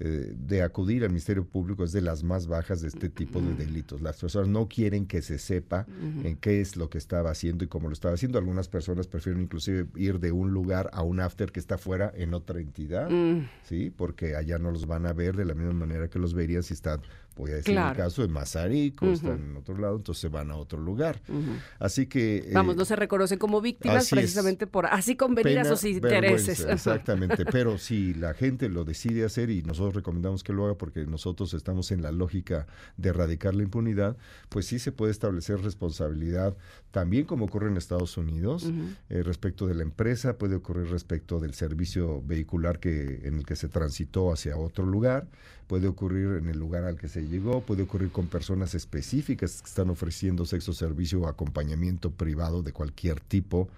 [0.00, 3.54] eh, de acudir al Ministerio Público es de las más bajas de este tipo de
[3.54, 4.00] delitos.
[4.00, 5.86] Las personas no quieren que se sepa
[6.24, 8.38] en qué es lo que estaba haciendo y cómo lo estaba haciendo.
[8.38, 12.34] Algunas personas prefieren inclusive ir de un lugar a un after que está fuera en
[12.34, 13.48] otra entidad, mm.
[13.62, 13.92] ¿sí?
[13.96, 16.74] Porque allá no los van a ver de la misma manera que los verían si
[16.74, 17.00] están
[17.36, 20.56] voy a decir el caso de Mazarico, están en otro lado, entonces se van a
[20.56, 21.20] otro lugar.
[21.78, 22.50] Así que...
[22.52, 26.60] Vamos, no eh, se reconocen como víctimas precisamente por así convenir a sus intereses.
[26.68, 31.06] exactamente, pero si la gente lo decide hacer y nosotros recomendamos que lo haga porque
[31.06, 32.66] nosotros estamos en la lógica
[32.96, 34.16] de erradicar la impunidad,
[34.48, 36.56] pues sí se puede establecer responsabilidad
[36.94, 38.70] también como ocurre en Estados Unidos
[39.10, 43.56] eh, respecto de la empresa, puede ocurrir respecto del servicio vehicular que en el que
[43.56, 45.26] se transitó hacia otro lugar,
[45.66, 49.68] puede ocurrir en el lugar al que se llegó, puede ocurrir con personas específicas que
[49.68, 53.68] están ofreciendo sexo servicio o acompañamiento privado de cualquier tipo.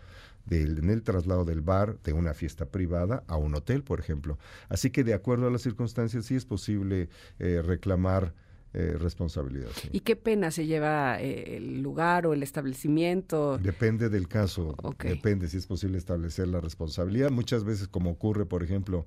[0.47, 4.39] Del, en el traslado del bar de una fiesta privada a un hotel, por ejemplo.
[4.69, 7.09] Así que de acuerdo a las circunstancias sí es posible
[7.41, 8.33] eh, reclamar
[8.79, 9.71] eh, responsabilidad.
[9.91, 13.57] ¿Y qué pena se lleva eh, el lugar o el establecimiento?
[13.57, 17.31] Depende del caso, depende si es posible establecer la responsabilidad.
[17.31, 19.07] Muchas veces, como ocurre, por ejemplo,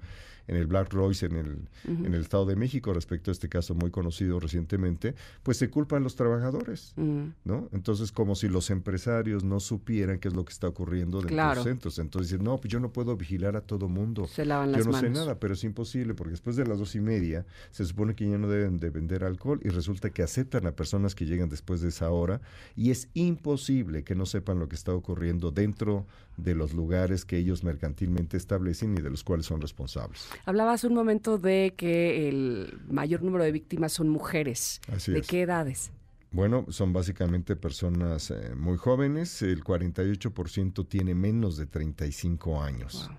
[0.49, 3.75] en el Black Royce en el, en el Estado de México respecto a este caso
[3.75, 5.13] muy conocido recientemente,
[5.43, 7.25] pues se culpan los trabajadores, mm.
[7.45, 7.69] ¿no?
[7.71, 11.55] Entonces, como si los empresarios no supieran qué es lo que está ocurriendo dentro de
[11.55, 11.99] los centros.
[11.99, 14.25] Entonces dicen, no, pues yo no puedo vigilar a todo mundo.
[14.25, 16.99] Se lavan yo no sé nada, pero es imposible porque después de las dos y
[16.99, 20.71] media se supone que ya no deben de vender alcohol y resulta que aceptan a
[20.71, 22.41] personas que llegan después de esa hora
[22.75, 26.05] y es imposible que no sepan lo que está ocurriendo dentro
[26.37, 30.27] de los lugares que ellos mercantilmente establecen y de los cuales son responsables.
[30.45, 34.81] Hablabas un momento de que el mayor número de víctimas son mujeres.
[35.07, 35.91] ¿De qué edades?
[36.31, 39.41] Bueno, son básicamente personas eh, muy jóvenes.
[39.41, 43.09] El 48% tiene menos de 35 años.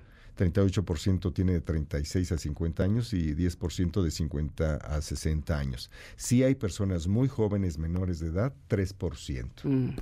[0.40, 5.90] 38% tiene de 36 a 50 años y 10% de 50 a 60 años.
[6.16, 9.96] Sí hay personas muy jóvenes menores de edad, 3%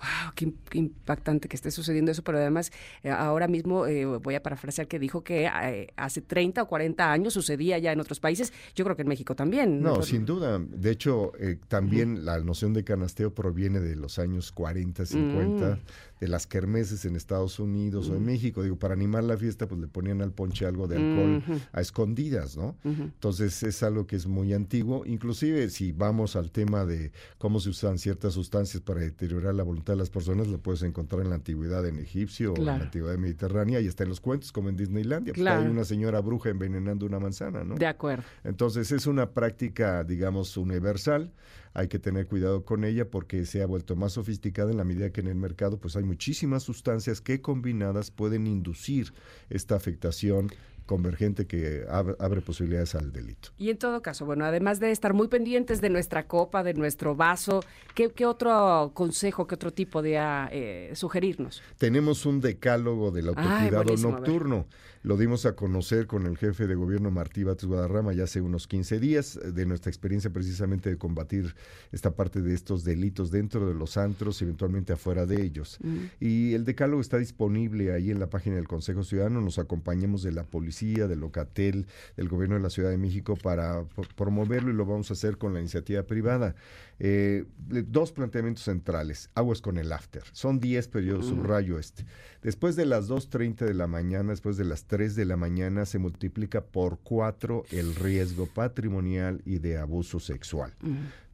[0.00, 2.72] wow, qué, impactante que esté sucediendo eso, pero además
[3.02, 7.12] eh, ahora mismo eh, voy a parafrasear que dijo que eh, hace 30 o 40
[7.12, 9.82] años sucedía ya en otros países, yo creo que en México también.
[9.82, 10.58] No, sin duda.
[10.58, 11.32] De hecho,
[11.68, 15.78] también la noción de canasteo proviene de los años 40, 50
[16.20, 18.62] de las kermeses en Estados Unidos o en México.
[18.62, 21.42] Digo, para animar la fiesta, pues le ponían al ponche algo de alcohol
[21.72, 22.76] a escondidas, ¿no?
[22.84, 25.02] Entonces es algo que es muy antiguo.
[25.06, 29.94] Inclusive si vamos al tema de cómo se usan ciertas sustancias para deteriorar la voluntad
[29.94, 33.16] de las personas, lo puedes encontrar en la antigüedad en egipcio o en la antigüedad
[33.16, 35.32] mediterránea y está en los cuentos como en Disneylandia.
[35.32, 37.76] Pues, hay una señora bruja envenenando una manzana, ¿no?
[37.76, 38.24] De acuerdo.
[38.44, 41.32] Entonces es una práctica, digamos, universal
[41.72, 45.10] hay que tener cuidado con ella porque se ha vuelto más sofisticada en la medida
[45.10, 49.12] que en el mercado pues hay muchísimas sustancias que combinadas pueden inducir
[49.48, 50.50] esta afectación
[50.90, 53.50] convergente que abre, posibilidades al delito.
[53.56, 57.14] Y en todo caso, bueno, además de estar muy pendientes de nuestra copa, de nuestro
[57.14, 57.62] vaso,
[57.94, 60.18] ¿qué, otro consejo, qué otro tipo de
[60.50, 61.62] eh, sugerirnos?
[61.78, 64.66] Tenemos un decálogo del autocuidado nocturno.
[65.02, 68.66] Lo dimos a conocer con el jefe de gobierno Martí Bates Guadarrama ya hace unos
[68.66, 71.54] 15 días, eh, de nuestra experiencia precisamente de combatir
[71.90, 75.78] esta parte de estos delitos dentro de los antros y eventualmente afuera de ellos.
[75.82, 75.98] Mm.
[76.20, 79.40] Y el decálogo está disponible ahí en la página del Consejo Ciudadano.
[79.40, 81.86] Nos acompañamos de la policía, del Locatel,
[82.16, 83.84] del gobierno de la Ciudad de México para
[84.16, 86.54] promoverlo y lo vamos a hacer con la iniciativa privada.
[86.98, 89.30] Eh, dos planteamientos centrales.
[89.34, 90.22] Aguas con el after.
[90.32, 92.04] Son 10, pero yo subrayo este.
[92.42, 95.98] Después de las 2.30 de la mañana, después de las 3 de la mañana, se
[95.98, 100.74] multiplica por 4 el riesgo patrimonial y de abuso sexual.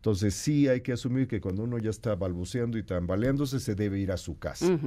[0.06, 3.98] Entonces sí hay que asumir que cuando uno ya está balbuceando y tambaleándose se debe
[3.98, 4.78] ir a su casa.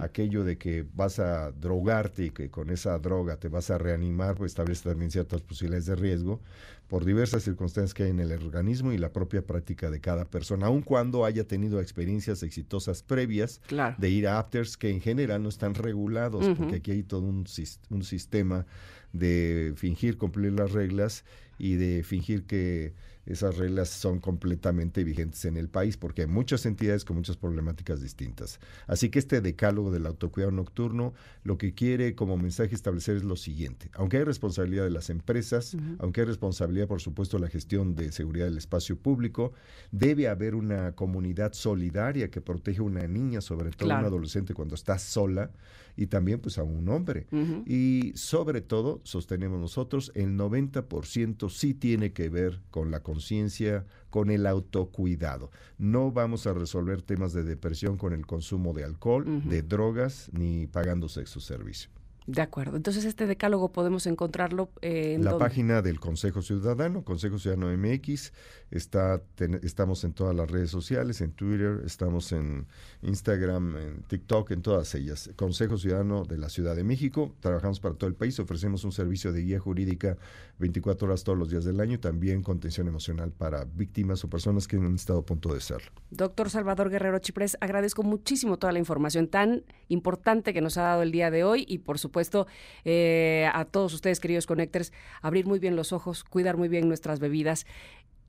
[0.00, 4.34] Aquello de que vas a drogarte y que con esa droga te vas a reanimar,
[4.34, 6.42] pues establece también ciertas posibilidades de riesgo
[6.88, 10.66] por diversas circunstancias que hay en el organismo y la propia práctica de cada persona,
[10.66, 13.62] aun cuando haya tenido experiencias exitosas previas
[13.96, 17.46] de ir a afters que en general no están regulados, porque aquí hay todo un,
[17.88, 18.66] un sistema
[19.14, 21.24] de fingir cumplir las reglas
[21.58, 22.92] y de fingir que
[23.26, 28.00] esas reglas son completamente vigentes en el país porque hay muchas entidades con muchas problemáticas
[28.00, 28.60] distintas.
[28.86, 31.12] Así que este decálogo del autocuidado nocturno
[31.42, 33.90] lo que quiere como mensaje establecer es lo siguiente.
[33.94, 38.12] Aunque hay responsabilidad de las empresas, aunque hay responsabilidad por supuesto de la gestión de
[38.12, 39.52] seguridad del espacio público,
[39.90, 44.54] debe haber una comunidad solidaria que protege a una niña, sobre todo a un adolescente
[44.54, 45.50] cuando está sola
[45.96, 47.26] y también pues a un hombre.
[47.66, 54.30] Y sobre todo, sostenemos nosotros, el 90% sí tiene que ver con la conciencia, con
[54.30, 55.50] el autocuidado.
[55.78, 60.66] No vamos a resolver temas de depresión con el consumo de alcohol, de drogas, ni
[60.66, 61.90] pagando sexo servicio.
[62.26, 62.76] De acuerdo.
[62.76, 68.32] Entonces, este decálogo podemos encontrarlo en la página del Consejo Ciudadano, Consejo Ciudadano MX.
[68.72, 69.22] Está,
[69.62, 72.66] estamos en todas las redes sociales, en Twitter, estamos en
[73.02, 75.30] Instagram, en TikTok, en todas ellas.
[75.36, 77.32] Consejo Ciudadano de la Ciudad de México.
[77.38, 78.40] Trabajamos para todo el país.
[78.40, 80.16] Ofrecemos un servicio de guía jurídica
[80.58, 82.00] 24 horas todos los días del año.
[82.00, 85.90] También contención emocional para víctimas o personas que han estado a punto de serlo.
[86.10, 91.02] Doctor Salvador Guerrero Chiprés, agradezco muchísimo toda la información tan importante que nos ha dado
[91.02, 92.46] el día de hoy y, por supuesto,
[92.84, 94.92] eh, a todos ustedes, queridos connectors,
[95.22, 97.66] abrir muy bien los ojos, cuidar muy bien nuestras bebidas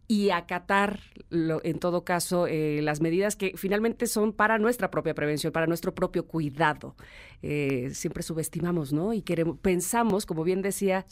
[0.10, 1.02] y acatar,
[1.32, 5.94] en todo caso, eh, las medidas que finalmente son para nuestra propia prevención, para nuestro
[5.94, 6.96] propio cuidado.
[7.42, 9.12] Eh, siempre subestimamos, ¿no?
[9.12, 11.06] Y queremos, pensamos, como bien decía,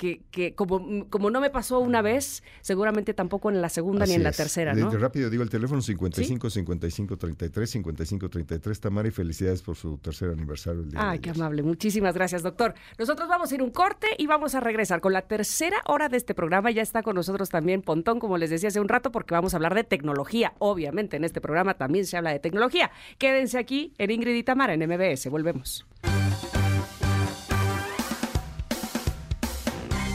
[0.00, 4.14] que, que como, como no me pasó una vez, seguramente tampoco en la segunda ni
[4.14, 4.90] en la tercera, ¿no?
[4.92, 10.30] rápido digo el teléfono 55 55 33 55 33 Tamara y felicidades por su tercer
[10.30, 10.84] aniversario.
[10.84, 11.62] El Ay, qué amable.
[11.62, 12.72] Muchísimas gracias, doctor.
[12.98, 16.16] Nosotros vamos a ir un corte y vamos a regresar con la tercera hora de
[16.16, 16.70] este programa.
[16.70, 19.58] Ya está con nosotros también Pontón, como les decía hace un rato, porque vamos a
[19.58, 20.54] hablar de tecnología.
[20.60, 22.90] Obviamente en este programa también se habla de tecnología.
[23.18, 25.28] Quédense aquí en Ingrid y Tamara en MBS.
[25.28, 25.86] Volvemos.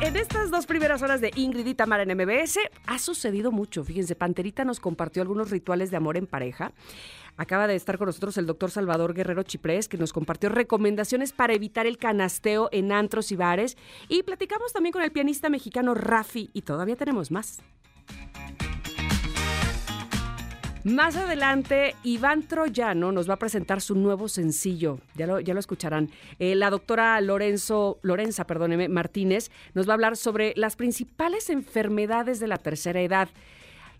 [0.00, 3.82] En estas dos primeras horas de Ingrid y Tamara en MBS ha sucedido mucho.
[3.82, 6.72] Fíjense, Panterita nos compartió algunos rituales de amor en pareja.
[7.36, 11.54] Acaba de estar con nosotros el doctor Salvador Guerrero Chiprés, que nos compartió recomendaciones para
[11.54, 13.76] evitar el canasteo en antros y bares.
[14.08, 17.60] Y platicamos también con el pianista mexicano Rafi, y todavía tenemos más.
[20.86, 25.00] Más adelante, Iván Troyano nos va a presentar su nuevo sencillo.
[25.16, 26.10] Ya lo, ya lo escucharán.
[26.38, 32.38] Eh, la doctora Lorenzo, Lorenza perdóneme, Martínez nos va a hablar sobre las principales enfermedades
[32.38, 33.28] de la tercera edad.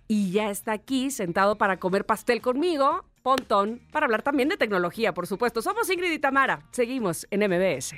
[0.07, 5.13] Y ya está aquí sentado para comer pastel conmigo, Pontón, para hablar también de tecnología,
[5.13, 5.63] por supuesto.
[5.63, 6.63] Somos Ingrid y Tamara.
[6.71, 7.97] Seguimos en MBS.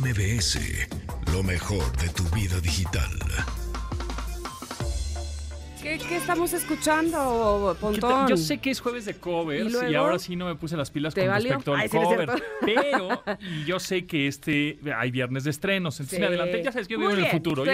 [0.00, 0.58] MBS,
[1.32, 3.10] lo mejor de tu vida digital.
[5.84, 8.26] ¿Qué, estamos escuchando, Pontón?
[8.26, 11.14] Yo sé que es jueves de covers y, ahora sí no me puse las pilas
[11.14, 12.30] con respecto al cover.
[12.62, 13.22] pero
[13.66, 16.00] yo sé que este hay viernes de estrenos.
[16.00, 16.62] Entonces me adelanté.
[16.62, 17.64] Ya sabes que yo vivo en el futuro.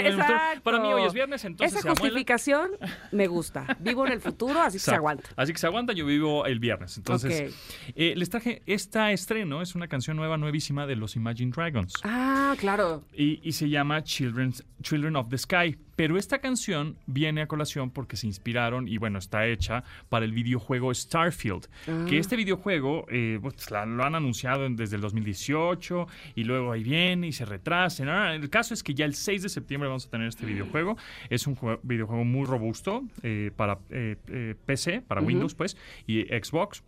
[0.64, 2.72] Para mí hoy es viernes, entonces Esa justificación
[3.12, 3.76] me gusta.
[3.78, 5.30] Vivo en el futuro, así que se aguanta.
[5.36, 6.96] Así que se aguanta, yo vivo el viernes.
[6.96, 7.54] Entonces,
[7.94, 9.62] eh, les traje esta estreno.
[9.62, 11.94] Es una canción nueva, nuevísima de los Imagine Dragons.
[12.02, 13.04] Ah, claro.
[13.14, 15.78] Y, y se llama Children's, Children of the Sky.
[16.00, 20.32] Pero esta canción viene a colación porque se inspiraron y bueno, está hecha para el
[20.32, 21.66] videojuego Starfield.
[22.08, 22.18] Que ah.
[22.18, 26.06] este videojuego eh, pues, lo han anunciado desde el 2018
[26.36, 28.04] y luego ahí viene y se retrasa.
[28.08, 30.96] Ah, el caso es que ya el 6 de septiembre vamos a tener este videojuego.
[31.28, 36.82] Es un videojuego muy robusto eh, para eh, PC, para Windows pues, y Xbox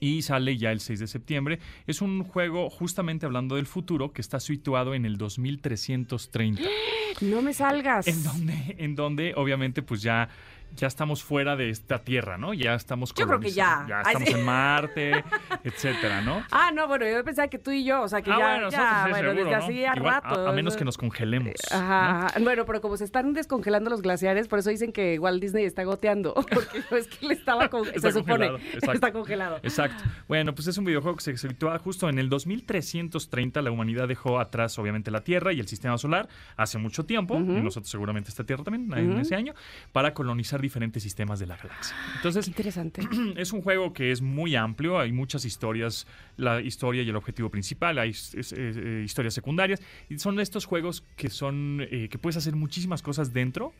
[0.00, 1.58] y sale ya el 6 de septiembre.
[1.86, 6.62] Es un juego justamente hablando del futuro que está situado en el 2330.
[7.20, 8.08] No me salgas.
[8.08, 10.28] En donde, en donde obviamente pues ya
[10.76, 12.54] ya estamos fuera de esta tierra, ¿no?
[12.54, 13.86] Ya estamos Yo creo que ya.
[13.88, 15.24] Ya estamos en Marte,
[15.64, 16.44] etcétera, ¿no?
[16.50, 18.70] Ah, no, bueno, yo pensaba que tú y yo, o sea, que ah, ya, bueno,
[18.70, 20.48] ya, bueno desde así a rato.
[20.48, 21.54] A, menos que nos congelemos.
[21.70, 25.64] Ajá, bueno, pero como se están descongelando los glaciares, por eso dicen que Walt Disney
[25.64, 29.58] está goteando, porque es que le estaba, con, se supone, está congelado.
[29.62, 30.02] Exacto.
[30.28, 34.40] Bueno, pues es un videojuego que se sitúa justo en el 2330, la humanidad dejó
[34.40, 38.44] atrás, obviamente, la Tierra y el sistema solar hace mucho tiempo, y nosotros seguramente esta
[38.44, 39.54] Tierra también, en ese año,
[39.92, 41.94] para colonizar diferentes sistemas de la galaxia.
[42.16, 43.02] Entonces, interesante.
[43.36, 47.50] Es un juego que es muy amplio, hay muchas historias, la historia y el objetivo
[47.50, 52.56] principal, hay eh, historias secundarias, y son estos juegos que son, eh, que puedes hacer
[52.56, 53.72] muchísimas cosas dentro,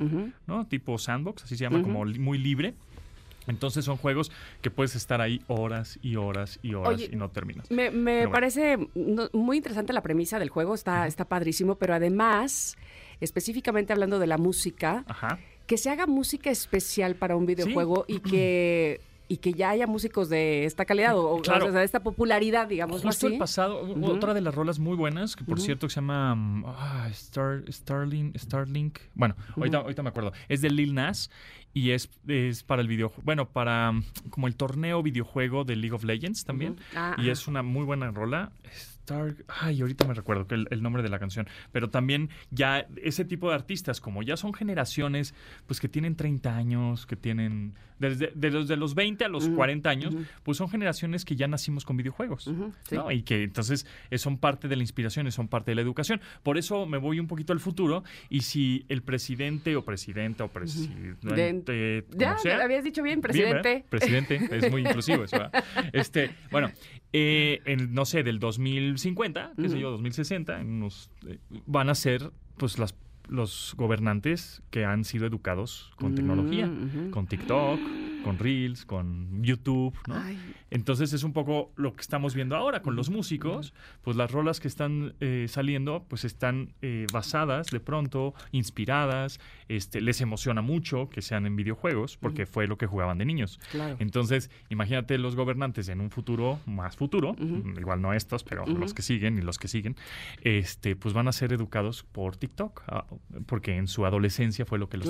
[0.47, 0.67] ¿no?
[0.67, 2.75] Tipo sandbox, así se llama, como muy libre.
[3.47, 4.33] Entonces son juegos
[4.63, 7.71] que puedes estar ahí horas y horas y horas y no terminas.
[7.71, 8.79] Me, parece
[9.33, 12.77] muy interesante la premisa del juego, está, está padrísimo, pero además,
[13.21, 18.21] específicamente hablando de la música, Ajá que se haga música especial para un videojuego y
[18.21, 23.03] que y que ya haya músicos de esta calidad o, de esta popularidad, digamos.
[23.03, 26.65] Justo el pasado, otra de las rolas muy buenas, que por cierto se llama mm,
[26.67, 28.99] ah, Star, Starlink, Starlink.
[29.15, 30.33] Bueno, ahorita, ahorita, me acuerdo.
[30.49, 31.31] Es de Lil Nas
[31.73, 35.95] y es, es para el videojuego, bueno, para mm, como el torneo videojuego de League
[35.95, 36.77] of Legends también.
[36.95, 38.53] Ah, y es una muy buena rola.
[39.05, 43.27] Star, ay, ahorita me recuerdo que el, nombre de la canción, pero también ya ese
[43.27, 45.35] tipo de artistas, como ya son generaciones,
[45.67, 49.49] pues que tienen 30 años, que tienen, desde de los, de los 20 a los
[49.49, 52.51] 40 años, pues son generaciones que ya nacimos con videojuegos,
[52.91, 53.11] ¿no?
[53.11, 56.21] Y que entonces eh, son parte de la inspiración, son parte de la educación.
[56.43, 60.49] Por eso me voy un poquito al futuro y si el presidente o presidenta o
[60.49, 63.85] presidente, ya, habías dicho bien, presidente.
[63.89, 65.51] presidente, es muy inclusivo eso.
[65.93, 66.71] Este, bueno,
[67.13, 72.79] eh, en, no sé, del 2050, qué sé yo, 2060, eh, van a ser pues
[72.79, 72.95] las
[73.29, 76.71] los gobernantes que han sido educados con tecnología,
[77.11, 77.81] con TikTok,
[78.25, 80.17] con Reels, con YouTube, ¿no?
[80.71, 84.61] Entonces es un poco lo que estamos viendo ahora con los músicos, pues las rolas
[84.61, 89.39] que están eh, saliendo, pues están eh, basadas de pronto, inspiradas,
[89.69, 93.61] este, les emociona mucho que sean en videojuegos, porque fue lo que jugaban de niños.
[93.99, 97.37] Entonces, imagínate los gobernantes en un futuro, más futuro,
[97.79, 99.97] igual no estos, pero los que siguen y los que siguen,
[100.43, 103.07] este, pues van a ser educados por TikTok, ah,
[103.47, 105.09] porque en su adolescencia fue lo que los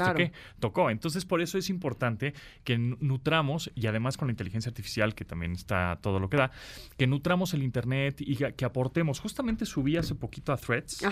[0.60, 0.90] tocó.
[0.90, 5.52] Entonces, por eso es importante que nutramos, y además con la inteligencia artificial, que también
[5.52, 6.50] está todo lo que da,
[6.96, 9.20] que nutramos el Internet y que, aportemos.
[9.20, 11.02] Justamente subí hace poquito a Threads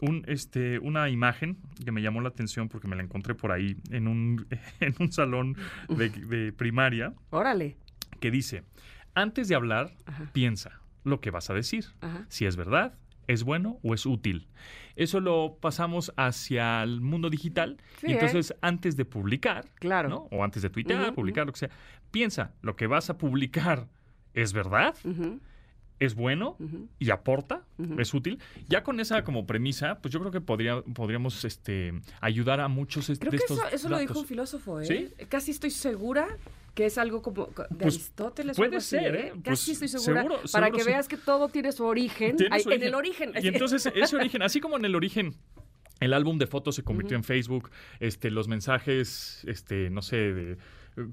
[0.00, 3.76] Un, este, una imagen que me llamó la atención porque me la encontré por ahí
[3.90, 4.46] en un,
[4.80, 5.56] en un salón
[5.88, 7.14] de, primaria.
[7.30, 7.76] Órale.
[8.20, 8.62] Que dice,
[9.14, 9.94] antes de hablar,
[10.32, 11.86] piensa lo que vas a decir.
[12.28, 14.48] Si es verdad, es bueno o es útil.
[14.94, 20.28] Eso lo pasamos hacia el mundo digital y entonces antes de publicar, claro.
[20.30, 21.70] o antes de tuitear, publicar, lo que sea,
[22.10, 23.88] piensa, lo que vas a publicar
[24.32, 24.94] es verdad,
[25.98, 26.56] es bueno
[26.98, 27.62] y aporta,
[27.98, 28.38] es útil.
[28.68, 33.06] Ya con esa como premisa, pues yo creo que podría, podríamos este, ayudar a muchos
[33.18, 35.12] creo que Eso, eso lo dijo un filósofo, ¿eh?
[35.28, 36.26] Casi estoy segura
[36.74, 38.56] que es algo como de pues, Aristóteles.
[38.56, 39.28] Puede ser, ¿eh?
[39.28, 39.32] ¿eh?
[39.42, 40.36] Casi pues, estoy segura.
[40.52, 42.36] para que veas que todo tiene su origen.
[42.38, 43.32] En el origen.
[43.42, 45.36] Y entonces ese origen, así como en el origen
[46.00, 47.70] el álbum de fotos se convirtió en Facebook,
[48.00, 50.58] este, los mensajes, este, no sé, de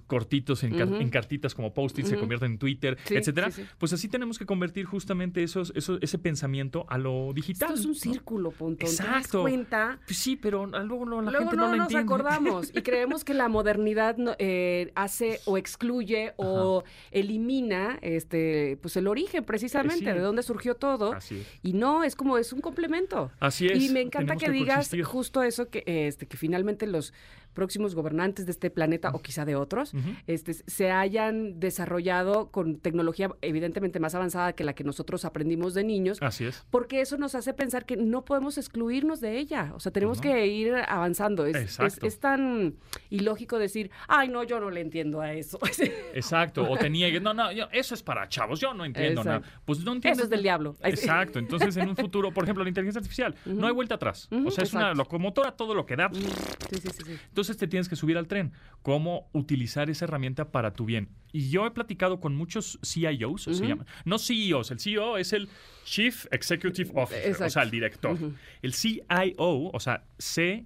[0.07, 3.49] cortitos en, cartitas como post-it, se convierten en Twitter, etcétera.
[3.77, 7.69] Pues así tenemos que convertir justamente esos, ese pensamiento a lo digital.
[7.69, 8.85] Esto es un círculo, punto.
[8.85, 9.03] Exacto.
[9.03, 9.99] ¿Te das cuenta?
[10.05, 13.33] Pues sí, pero luego no, la luego gente no, no nos acordamos y creemos que
[13.33, 20.43] la modernidad eh, hace o excluye o elimina este pues el origen precisamente de dónde
[20.43, 21.13] surgió todo.
[21.13, 23.31] Así Y no, es como es un complemento.
[23.39, 23.83] Así es.
[23.83, 27.13] Y me encanta que, digas justo eso que este que finalmente los
[27.53, 29.93] próximos gobernantes de este planeta o quizá de otros,
[30.27, 35.83] este, se hayan desarrollado con tecnología evidentemente más avanzada que la que nosotros aprendimos de
[35.83, 36.17] niños.
[36.21, 36.65] Así es.
[36.69, 39.71] Porque eso nos hace pensar que no podemos excluirnos de ella.
[39.75, 41.45] O sea, tenemos que ir avanzando.
[41.45, 42.75] Es, es, tan
[43.09, 45.59] ilógico decir, ay, no, yo no le entiendo a eso.
[46.13, 46.69] Exacto.
[46.69, 49.41] O te niegues, no, no, eso es para chavos, yo no entiendo nada.
[49.65, 50.19] Pues no entiendes.
[50.19, 50.75] Eso es del diablo.
[50.83, 51.39] Exacto.
[51.39, 54.29] Entonces, en un futuro, por ejemplo, la inteligencia artificial, no hay vuelta atrás.
[54.31, 56.09] o sea, es una locomotora, todo lo que da.
[56.13, 57.17] Sí, sí, sí.
[57.27, 58.53] Entonces te tienes que subir al tren.
[58.81, 61.09] ¿Cómo utilizar esa herramienta para tu bien?
[61.31, 63.85] Y yo he platicado con muchos CIOs, se llaman.
[64.05, 65.49] No CEOs, el CEO es el
[65.83, 68.17] Chief Executive Officer, o sea, el director.
[68.61, 70.65] El CIO, o sea, C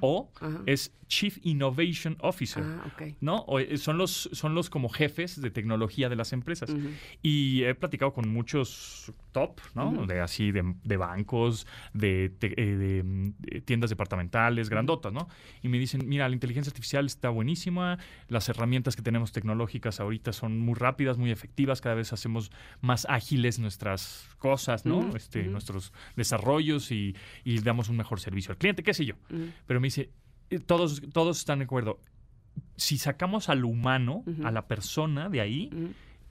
[0.00, 0.30] O
[0.66, 2.88] es Chief Innovation Officer, ah,
[3.20, 3.44] ¿no?
[3.58, 6.72] Eh, son los son los como jefes de tecnología de las empresas.
[7.20, 10.06] Y he platicado con muchos top, ¿no?
[10.06, 15.28] De así de, bancos, de, de, tiendas departamentales, grandotas, ¿no?
[15.62, 20.32] Y me dicen, mira, la inteligencia artificial está buenísima, las herramientas que tenemos tecnológicas ahorita
[20.32, 25.14] son muy rápidas, muy efectivas, cada vez hacemos más ágiles nuestras cosas, ¿no?
[25.16, 29.14] este, Nuestros desarrollos y, y, damos un mejor servicio al cliente, qué sé yo.
[29.66, 30.10] Pero me dice,
[30.50, 32.00] eh, todos, todos están de acuerdo.
[32.76, 35.70] Si sacamos al humano, a la persona de ahí,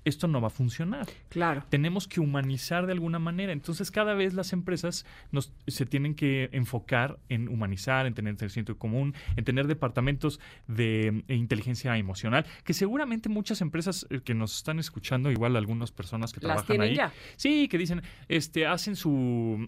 [0.10, 1.08] esto no va a funcionar.
[1.30, 1.64] Claro.
[1.70, 3.54] Tenemos que humanizar de alguna manera.
[3.54, 8.78] Entonces, cada vez las empresas nos, se tienen que enfocar en humanizar, en tener sentido
[8.78, 14.56] común, en tener departamentos de eh, inteligencia emocional, que seguramente muchas empresas eh, que nos
[14.58, 17.12] están escuchando, igual algunas personas que trabajan ahí, ya.
[17.36, 19.68] sí, que dicen, este, hacen su,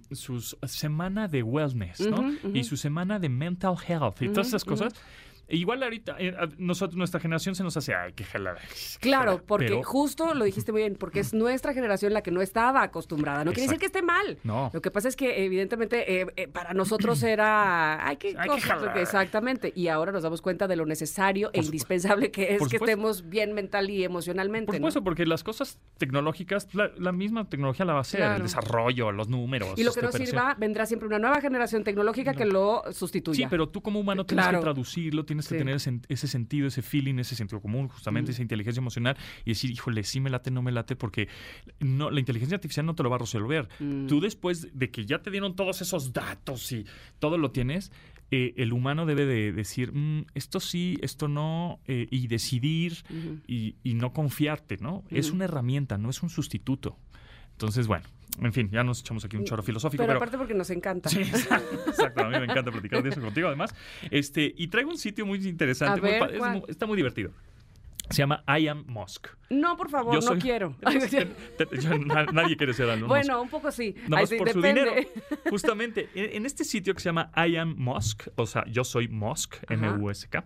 [0.66, 2.32] semana de wellness, ¿no?
[2.54, 4.94] Y su semana de mental health y todas esas cosas
[5.52, 8.60] Igual ahorita, eh, nosotros, nuestra generación se nos hace, ay, qué jalada.
[9.00, 12.84] Claro, porque justo lo dijiste muy bien, porque es nuestra generación la que no estaba
[12.84, 13.44] acostumbrada.
[13.44, 14.38] No quiere decir que esté mal.
[14.44, 14.70] No.
[14.74, 18.94] Lo que pasa es que, evidentemente, eh, eh, para nosotros era, ay, qué cosa.
[18.96, 19.74] Exactamente.
[19.76, 23.54] Y ahora nos damos cuenta de lo necesario e indispensable que es que estemos bien
[23.54, 24.68] mental y emocionalmente.
[24.68, 29.12] Por supuesto, porque las cosas tecnológicas, la, misma tecnología la va a hacer, el desarrollo,
[29.12, 29.78] los números.
[29.78, 33.46] Y lo que no sirva, vendrá siempre una nueva generación tecnológica que lo sustituya.
[33.46, 37.20] Sí, pero tú como humano tienes que traducirlo, tienes que tener ese, sentido, ese feeling,
[37.20, 40.72] ese sentido común, justamente esa inteligencia emocional y decir, híjole, sí me late, no me
[40.72, 41.28] late, porque
[41.80, 43.70] no, la inteligencia artificial no te lo va a resolver.
[43.80, 44.08] Mm.
[44.08, 46.86] Tú después de que ya te dieron todos esos datos y
[47.20, 47.92] todo lo tienes,
[48.34, 53.04] eh, el humano debe de decir, mm, esto sí, esto no, eh, y decidir
[53.46, 55.04] y, no confiarte, ¿no?
[55.10, 56.98] Es una herramienta, no es un sustituto.
[57.52, 58.06] Entonces, bueno,
[58.40, 60.04] en fin, ya nos echamos aquí un chorro filosófico.
[60.06, 61.10] Pero, aparte porque nos encanta.
[61.10, 61.22] Sí,
[61.88, 63.74] exacto, a mí me encanta platicar de eso contigo además.
[64.10, 66.20] Este, y traigo un sitio muy interesante,
[66.68, 67.32] está muy divertido.
[68.12, 69.28] Se llama I Am Musk.
[69.50, 70.76] No, por favor, Yo no quiero.
[71.58, 73.10] Te- te- yo- na- nadie quiere ser Elon Musk.
[73.10, 73.96] bueno, un poco sí.
[74.08, 74.94] Nada más sí, por su dinero.
[75.50, 79.08] Justamente, en, en este sitio que se llama I am Musk, o sea, yo soy
[79.10, 79.56] Musk.
[79.70, 80.46] M-U-S-K,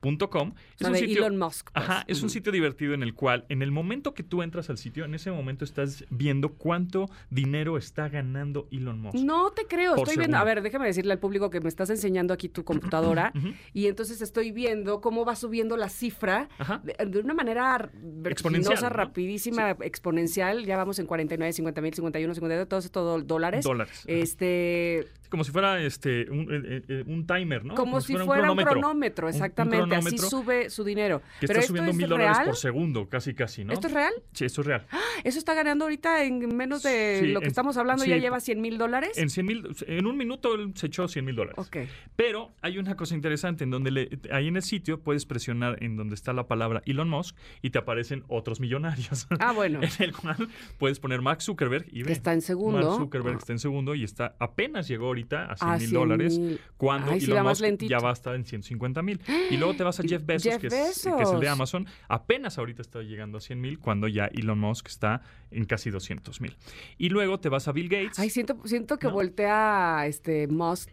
[0.00, 0.50] punto com.
[0.50, 1.70] O sea, de Elon Musk.
[1.72, 1.84] pues.
[1.84, 4.78] Ajá, es un sitio divertido en el cual, en el momento que tú entras al
[4.78, 9.16] sitio, en ese momento estás viendo cuánto dinero está ganando Elon Musk.
[9.18, 12.32] No te creo, estoy viendo, a ver, déjame decirle al público que me estás enseñando
[12.32, 13.32] aquí tu computadora
[13.74, 16.80] y entonces estoy viendo cómo va subiendo la cifra Ajá.
[16.82, 17.90] de, de una manera
[18.24, 18.96] Exponencial, vertiginosa, ¿no?
[18.96, 23.64] rapidísima, exponencial, ya vamos en 49, 50 mil, 51, 52, todo esto dólares.
[23.64, 24.04] Dólares.
[24.06, 27.74] Este, Como si fuera este un, eh, eh, un timer, ¿no?
[27.74, 31.20] como, si fuera, un cronómetro, exactamente, así cronómetro sube su dinero.
[31.40, 33.72] Que Pero está esto subiendo es mil dólares por segundo, casi, casi, ¿no?
[33.72, 34.12] ¿Esto es real?
[34.32, 34.86] Sí, esto es real.
[35.24, 38.40] Eso está ganando ahorita en menos de Sí, lo que en- estamos hablando, ya lleva
[38.40, 39.18] 100 mil dólares.
[39.18, 41.58] En 100 mil, en un minuto él se echó 100 mil dólares.
[41.58, 41.76] Ok.
[42.16, 45.96] Pero hay una cosa interesante en donde le- ahí en el sitio puedes presionar en
[45.96, 49.26] donde está la palabra Elon Musk y te aparecen otros millonarios.
[49.40, 49.80] Ah, bueno.
[49.98, 50.48] en el cual
[50.78, 52.12] puedes poner Mark Zuckerberg y Que ve.
[52.12, 52.78] está en segundo.
[52.78, 55.94] Mark Zuckerberg está en segundo y está apenas llegó ahorita a 100 A mil 100,000.
[55.98, 56.40] dólares
[56.76, 59.20] cuando Ay, Elon Musk ya va a estar en 150 mil.
[59.50, 60.74] Y luego te vas a Jeff Bezos, Jeff que, es,
[61.04, 61.48] que es el de.
[61.48, 65.90] Amazon, apenas ahorita está llegando a 100 mil cuando ya Elon Musk está en casi
[65.90, 66.56] 200 mil.
[66.98, 68.18] Y luego te vas a Bill Gates.
[68.18, 69.14] Ay, siento, siento que ¿No?
[69.14, 70.92] voltea este Musk, eh,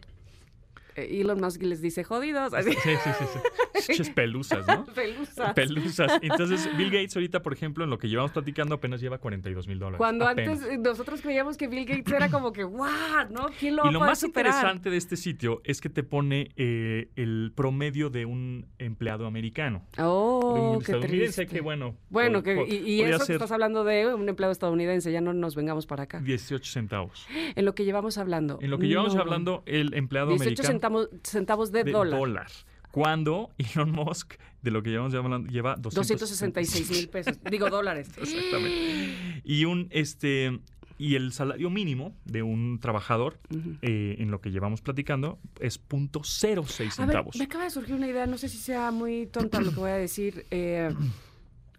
[0.96, 2.54] Elon Musk les dice jodidos.
[2.54, 2.72] Así.
[2.72, 4.02] Sí, sí, sí.
[4.04, 4.10] sí.
[4.14, 4.84] Pelusas, ¿no?
[4.86, 5.52] Pelusas.
[5.54, 6.12] Pelusas.
[6.22, 9.78] Entonces, Bill Gates ahorita, por ejemplo, en lo que llevamos platicando, apenas lleva 42 mil
[9.78, 9.98] dólares.
[9.98, 10.58] Cuando Apenas.
[10.62, 12.90] antes eh, nosotros creíamos que Bill Gates era como que, ¡guau!
[13.30, 13.48] ¿No?
[13.58, 14.52] ¿Quién lo Y lo más superar?
[14.52, 19.82] interesante de este sitio es que te pone eh, el promedio de un empleado americano.
[19.96, 21.46] de Oh, un qué estadounidense triste.
[21.56, 21.96] que, bueno.
[22.10, 25.86] Bueno, que, y, eso que estás hablando de un empleado estadounidense, ya no nos vengamos
[25.86, 26.20] para acá.
[26.20, 27.26] 18 centavos.
[27.54, 28.58] En lo que llevamos hablando.
[28.60, 29.20] En lo que llevamos No.
[29.20, 30.66] hablando, el empleado 18 americano.
[30.86, 32.18] Centavos, centavos de, de dólar.
[32.18, 32.46] dólar.
[32.90, 37.38] Cuando Elon Musk, de lo que llevamos hablando, lleva 266 mil pesos.
[37.50, 38.08] Digo, dólares.
[38.16, 39.42] Exactamente.
[39.44, 40.58] Y un este
[40.98, 43.38] y el salario mínimo de un trabajador
[43.82, 47.36] eh, en lo que llevamos platicando es punto cero seis A ver, centavos.
[47.36, 49.90] me acaba de surgir una idea, no sé si sea muy tonta lo que voy
[49.90, 50.46] a decir.
[50.50, 50.90] Eh,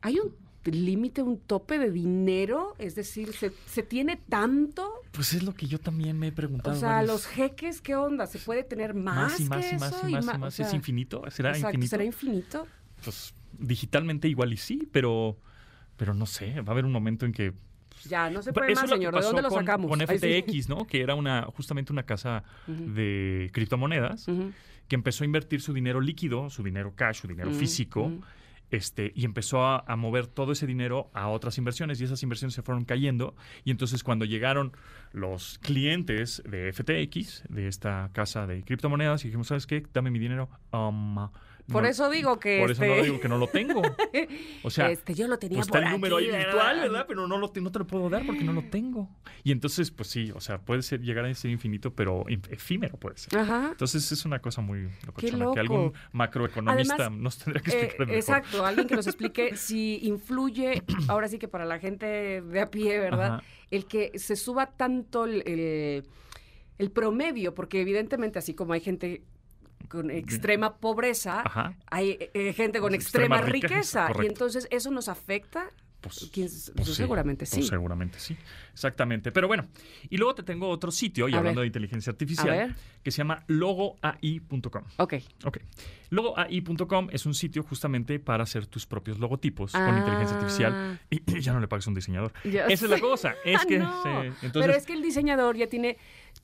[0.01, 0.35] ¿Hay un
[0.71, 2.75] límite, un tope de dinero?
[2.79, 4.91] Es decir, ¿se, se tiene tanto?
[5.11, 6.75] Pues es lo que yo también me he O preguntado.
[6.79, 8.27] sea, varias- los jeques, ¿qué onda?
[8.27, 10.09] ¿Se puede tener más, más y más que y más eso?
[10.09, 10.41] y más y más.
[10.41, 11.23] o sea, ¿Es infinito?
[11.29, 11.89] ¿Será exacto, infinito?
[11.89, 12.67] ¿Será infinito?
[13.03, 15.37] Pues digitalmente igual y sí, pero,
[15.95, 17.53] pero no sé, va a haber un momento en que
[18.07, 19.13] Ya, no se puede Eso más, señor.
[19.15, 19.89] ¿De dónde lo con- sacamos?
[19.89, 20.41] Con Ay, sí.
[20.43, 20.85] FTX, ¿no?
[20.85, 24.25] Que era una justamente una casa de criptomonedas
[24.87, 28.11] que empezó a invertir su dinero líquido, su dinero cash, su dinero físico.
[28.71, 32.61] Este, y empezó a, mover todo ese dinero a otras inversiones y esas inversiones se
[32.61, 33.35] fueron cayendo.
[33.63, 34.73] Y entonces cuando llegaron
[35.11, 39.83] los clientes de FTX, de esta casa de criptomonedas, dijimos, ¿sabes qué?
[39.93, 40.49] Dame mi dinero.
[40.71, 41.29] Um,
[41.71, 42.59] Por no- eso digo que.
[42.61, 43.81] por eso no este, digo que no lo tengo.
[44.63, 47.05] O sea, este, yo lo tenía pues está por el número ahí virtual, ¿verdad?
[47.07, 49.09] Pero no, lo, te- no te lo puedo dar porque no lo tengo.
[49.43, 53.17] Y entonces, pues sí, o sea, puede ser llegar a ser infinito, pero efímero puede
[53.17, 53.37] ser.
[53.37, 53.69] Ajá.
[53.71, 55.53] Entonces es una cosa muy locochona loco.
[55.53, 58.15] que algún macroeconomista Además, nos tendría que Eh, explicar mejor.
[58.19, 62.67] exacto, alguien que nos explique si influye, ahora sí que para la gente de a
[62.67, 63.35] pie, ¿verdad?
[63.35, 63.43] Ajá.
[63.71, 66.03] El que se suba tanto el, el-
[66.77, 69.23] el promedio, porque evidentemente así como hay gente
[69.89, 71.73] con extrema pobreza, Ajá.
[71.89, 74.23] hay eh, gente con Extrema extrema, riqueza, riqueza.
[74.23, 75.69] Y entonces eso nos afecta.
[75.99, 77.63] Pues, ¿Quién s- pues pues sí, seguramente pues sí.
[77.63, 78.37] seguramente sí.
[78.71, 79.31] Exactamente.
[79.31, 79.67] Pero bueno,
[80.09, 81.65] y luego te tengo otro sitio, y A hablando ver.
[81.65, 84.83] de inteligencia artificial, que se llama logoai.com.
[84.97, 85.13] Ok.
[85.45, 85.57] Ok.
[86.09, 91.39] Logoai.com es un sitio justamente para hacer tus propios logotipos con inteligencia artificial Ah, y
[91.41, 92.31] ya no le pagas a un diseñador.
[92.43, 93.33] Esa es la cosa.
[93.45, 94.03] Es Ah, que no.
[94.03, 95.97] se- entonces Pero es que el diseñador ya tiene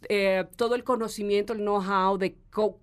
[0.10, 2.36] eh, todo el conocimiento, el know-how de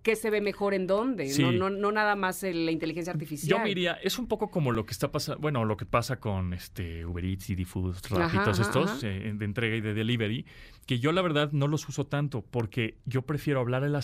[0.03, 1.43] qué se ve mejor en dónde, Sí.
[1.43, 3.59] no, no, no nada más el- la inteligencia artificial.
[3.61, 6.53] Yo diría, es un poco como lo que está pasando, bueno, lo que pasa con
[6.55, 9.07] este Uber Eats, Didi Foods, Rappi, todos estos ajá.
[9.07, 10.45] eh, de entrega y de delivery,
[10.87, 13.95] que yo la verdad no los uso tanto porque yo prefiero hablar al,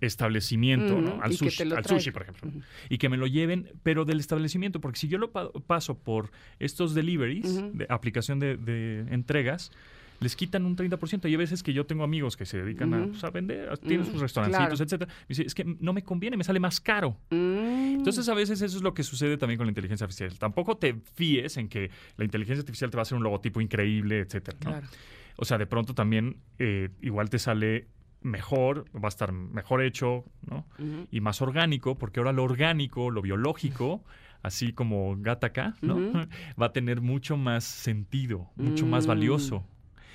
[0.00, 2.50] establecimiento, al, y sushi, al sushi, por ejemplo,
[2.88, 6.30] y que me lo lleven, pero del establecimiento, porque si yo lo pa- paso por
[6.58, 9.70] estos deliveries, de aplicación de, de entregas,
[10.24, 11.28] les quitan un 30%.
[11.28, 14.00] Y hay veces que yo tengo amigos que se dedican a, pues, a vender, tienen
[14.02, 14.84] Ujú, sus restaurancitos, claro.
[14.84, 15.12] etcétera.
[15.12, 17.16] Me dice, es que no me conviene, me sale más caro.
[17.30, 17.94] Mm.
[17.96, 20.38] Entonces, a veces eso es lo que sucede también con la inteligencia artificial.
[20.38, 24.20] Tampoco te fíes en que la inteligencia artificial te va a hacer un logotipo increíble,
[24.20, 24.58] etcétera.
[24.64, 24.70] ¿no?
[24.70, 24.86] Claro.
[25.36, 27.88] O sea, de pronto también eh, igual te sale
[28.22, 30.66] mejor, va a estar mejor hecho, ¿no?
[31.10, 34.02] Y más orgánico, porque ahora lo orgánico, lo biológico,
[34.42, 35.96] así como Gataca, ¿no?
[36.60, 39.08] Va a tener mucho más sentido, mucho más Mm.
[39.08, 39.66] valioso.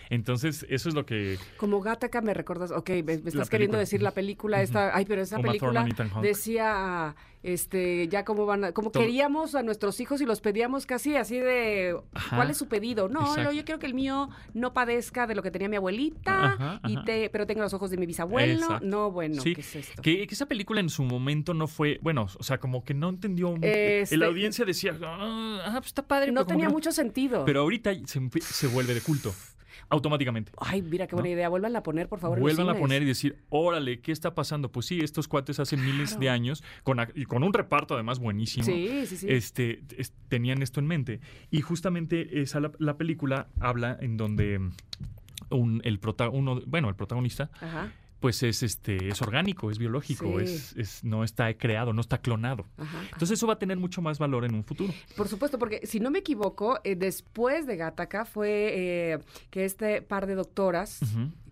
[0.10, 1.38] Entonces, eso es lo que...
[1.58, 5.22] Como Gattaca me recuerdas, ok, me, me estás queriendo decir la película esta, ay, pero
[5.22, 5.88] esa Uma película
[6.22, 10.86] decía, este, ya como van, a- como Todo- queríamos a nuestros hijos y los pedíamos
[10.86, 12.36] casi así de, Ajá.
[12.38, 13.08] ¿cuál es su pedido?
[13.08, 16.54] No, no, yo quiero que el mío no padezca de lo que tenía mi abuelita,
[16.54, 18.64] Ajá, y te, pero tenga los ojos de mi bisabuelo.
[18.64, 18.86] Exacto.
[18.88, 20.02] No, bueno, Sí, ¿qué es esto?
[20.02, 23.10] Que, que esa película en su momento no fue, bueno, o sea, como que no
[23.10, 23.52] entendió.
[23.52, 26.32] mu- Este- La audiencia decía, ah, ah, pues está padre.
[26.32, 27.46] no tenía mucho sentido.
[27.46, 29.34] Pero ahorita se, se vuelve de culto,
[29.90, 30.52] automáticamente.
[30.58, 31.22] Ay, mira qué ¿no?
[31.22, 31.50] buena idea.
[31.50, 32.40] Vuelvan a poner, por favor.
[32.40, 34.72] Vuelvan a poner y decir, órale, ¿qué está pasando?
[34.72, 38.66] Pues sí, estos cuates hace miles de años, con, y con un reparto además buenísimo,
[38.66, 39.28] Sí, sí, sí.
[39.30, 41.20] este, es- tenían esto en mente.
[41.52, 44.60] Y justamente esa la, la película habla en donde
[45.50, 50.40] un, el prota, uno, bueno, el protagonista, Ajá, pues es este, es orgánico, es biológico,
[50.40, 50.46] Sí.
[50.46, 52.66] es, es- no está creado, no está clonado.
[52.78, 53.02] ajá.
[53.14, 54.94] Entonces eso va a tener mucho más valor en un futuro.
[55.16, 59.20] Por supuesto, porque si no me equivoco, eh, después de Gattaca fue eh,
[59.50, 61.00] que este par de doctoras,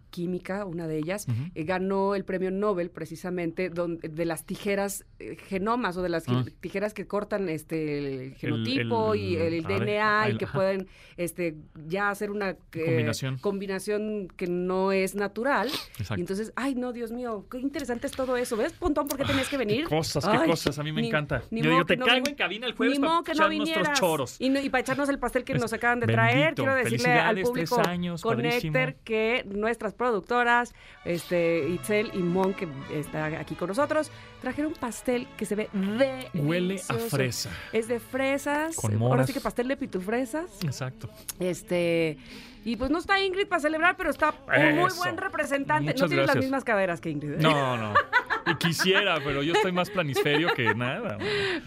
[0.10, 5.36] química, una de ellas, eh, ganó el premio Nobel precisamente donde, de las tijeras eh,
[5.48, 6.44] genomas o de las Ah.
[6.62, 10.54] tijeras que cortan este el genotipo y el, el- a ver, DNA y que ajá.
[10.54, 11.56] pueden este
[11.88, 13.38] ya hacer una eh, Combinación.
[13.40, 15.68] combinación que no es natural.
[15.98, 16.16] Exacto.
[16.18, 18.56] Y entonces, ay no, Dios mío, qué interesante es todo eso.
[18.58, 19.84] ¿Ves, Pontón, por qué tenías que venir?
[19.84, 21.42] Qué cosas, qué cosas, a mí me ni- encanta.
[21.52, 24.00] ni Yo digo, te no caigo en cabina el jueves para que no echar nuestros
[24.00, 24.36] choros.
[24.40, 27.42] Y, no- y para echarnos el pastel que nos acaban de traer, quiero decirle al
[27.42, 30.74] público años, Connector que nuestras productoras,
[31.06, 34.12] este, Itzel y Mon, que está aquí con nosotros,
[34.42, 36.44] trajeron un pastel que se ve delicioso.
[36.48, 37.50] Huele a fresa.
[37.74, 38.76] Es de fresas.
[38.76, 39.28] Con Ahora moras.
[39.28, 40.46] sí que pastel de pitufresas.
[40.64, 41.10] Exacto.
[41.40, 42.18] Este.
[42.64, 45.94] Y pues no está Ingrid para celebrar, pero está un muy buen representante.
[45.94, 47.34] no tiene las mismas caderas que Ingrid.
[47.34, 47.38] ¿eh?
[47.40, 47.94] No, no.
[48.60, 51.18] Quisiera, pero yo estoy más planisferio que nada.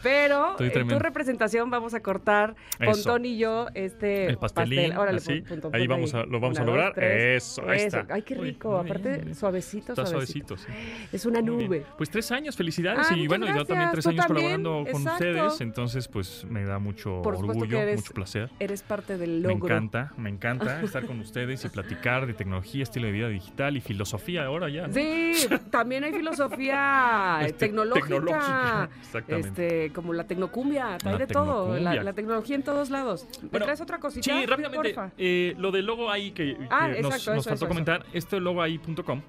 [0.02, 2.90] Pero Estoy en tu representación vamos a cortar Eso.
[2.92, 4.98] Pontón y yo este El pastelín, pastel.
[4.98, 5.40] Órale, así.
[5.40, 6.94] pon- Pontón, Ahí vamos a- lo vamos a lograr.
[6.94, 7.04] dos.
[7.04, 8.06] Eso, ahí está.
[8.10, 8.76] Ay, qué rico.
[8.78, 9.34] Aparte, bien.
[9.34, 10.56] suavecito, Está suavecito.
[10.56, 11.08] suavecito, sí.
[11.12, 11.84] Es una nube.
[11.96, 13.06] Pues tres años, felicidades.
[13.10, 15.60] Ah, y bueno, yo también tres años también, colaborando con ustedes.
[15.60, 18.50] Entonces, pues me da mucho Por orgullo, eres- mucho placer.
[18.58, 19.66] Eres parte del Me logro.
[19.74, 23.80] encanta, me encanta estar con ustedes y platicar de tecnología, estilo de vida digital y
[23.80, 24.86] filosofía ahora ya.
[24.86, 24.94] ¿no?
[24.94, 25.32] Sí,
[25.70, 26.69] también hay filosofía
[27.40, 28.06] Este, tecnológica.
[28.08, 29.48] tecnológica, exactamente.
[29.48, 31.78] Este, como la tecnocumbia, La de todo.
[31.78, 33.26] La, tecnología en todos lados.
[33.42, 34.24] ¿Me Bueno, traes otra cosita?
[34.24, 34.94] Sí, rápidamente.
[35.18, 38.06] Eh, lo del logo ahí que, que Ah, nos, exacto, nos eso, faltó eso, comentar,
[38.12, 39.22] este logoahí.com.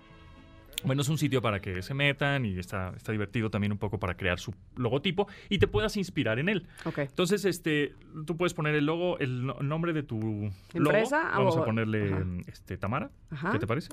[0.84, 4.00] Bueno, es un sitio para que se metan y está, está divertido también un poco
[4.00, 6.66] para crear su logotipo y te puedas inspirar en él.
[6.98, 7.94] Entonces, este,
[8.26, 11.20] tú puedes poner el logo, el no- nombre de tu ¿Empresa?
[11.26, 11.38] logo.
[11.38, 12.24] Vamos O- a ponerle ajá.
[12.48, 13.12] este, Tamara.
[13.30, 13.52] Ajá.
[13.52, 13.90] ¿Qué te parece?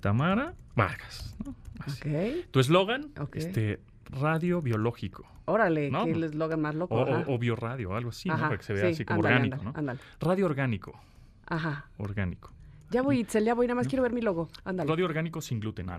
[0.00, 1.36] Tamara Vargas.
[1.44, 1.54] ¿no?
[1.80, 2.00] Así.
[2.08, 2.46] Ok.
[2.50, 3.36] Tu eslogan, Ok.
[3.36, 3.80] este,
[4.10, 5.26] radio biológico.
[5.46, 6.94] Órale, No, que el eslogan más loco.
[6.94, 8.34] O, o, o biorradio, algo así, ¿no?
[8.34, 9.78] Ajá, Para que se vea sí, así como ándale, orgánico, ándale, ¿no?
[9.78, 10.00] ándale.
[10.20, 11.00] Radio orgánico.
[11.46, 11.86] Ajá.
[11.98, 12.50] Orgánico.
[12.90, 14.48] Ya voy, Itzel, ya voy, nada más quiero ver mi logo.
[14.64, 14.88] Ándale.
[14.88, 15.86] Radio orgánico sin gluten.
[15.86, 15.96] No,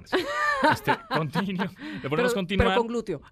[0.71, 1.65] este, continuo.
[2.01, 2.67] Le ponemos pero, continuar.
[2.69, 3.21] pero con glúteo.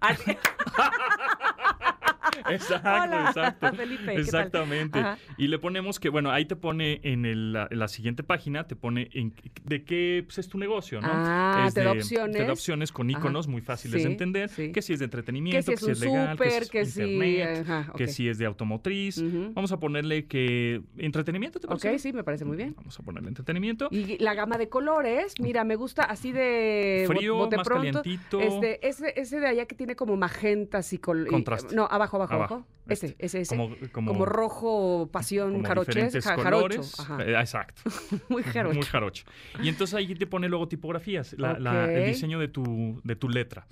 [2.50, 3.72] Exacto, Hola, exacto.
[3.76, 4.14] Felipe.
[4.14, 5.00] Exactamente.
[5.36, 8.66] Y le ponemos que, bueno, ahí te pone en, el- la, en la siguiente página,
[8.66, 9.34] te pone en,
[9.64, 11.08] de qué pues, es tu negocio, ¿no?
[11.10, 12.36] Ah, Es te da de- opciones.
[12.36, 14.48] Te da opciones con iconos muy fáciles Sí, de entender.
[14.48, 14.72] sí.
[14.72, 17.02] Que si es de entretenimiento, que si es legal, es que si...
[17.02, 18.10] internet, Ajá, que ok.
[18.10, 19.22] si es de automotriz.
[19.54, 21.90] Vamos a ponerle que entretenimiento, ¿te parece?
[21.92, 22.74] Ok, sí, me parece muy bien.
[22.76, 23.88] Vamos a ponerle entretenimiento.
[23.90, 28.02] Y la gama de colores, mira, me gusta así de Frío, bote más pronto.
[28.02, 28.40] calientito.
[28.40, 31.74] Este, ese, ese de allá que tiene como magentas y col- y- Contraste.
[31.74, 32.54] no, abajo, abajo, abajo.
[32.54, 33.24] Abajo, Ese, este.
[33.24, 33.56] ese, ese.
[33.56, 36.82] Como, como, Como rojo, pasión, como jaroches, ja- jarocho.
[36.98, 37.22] Ajá.
[37.24, 37.82] Eh, exacto.
[38.28, 38.74] Muy jarocho.
[38.76, 39.24] Muy jarocho.
[39.62, 41.90] Y entonces ahí te pone luego tipografías, la- la- Ok.
[41.90, 43.66] el diseño de tu, de tu letra.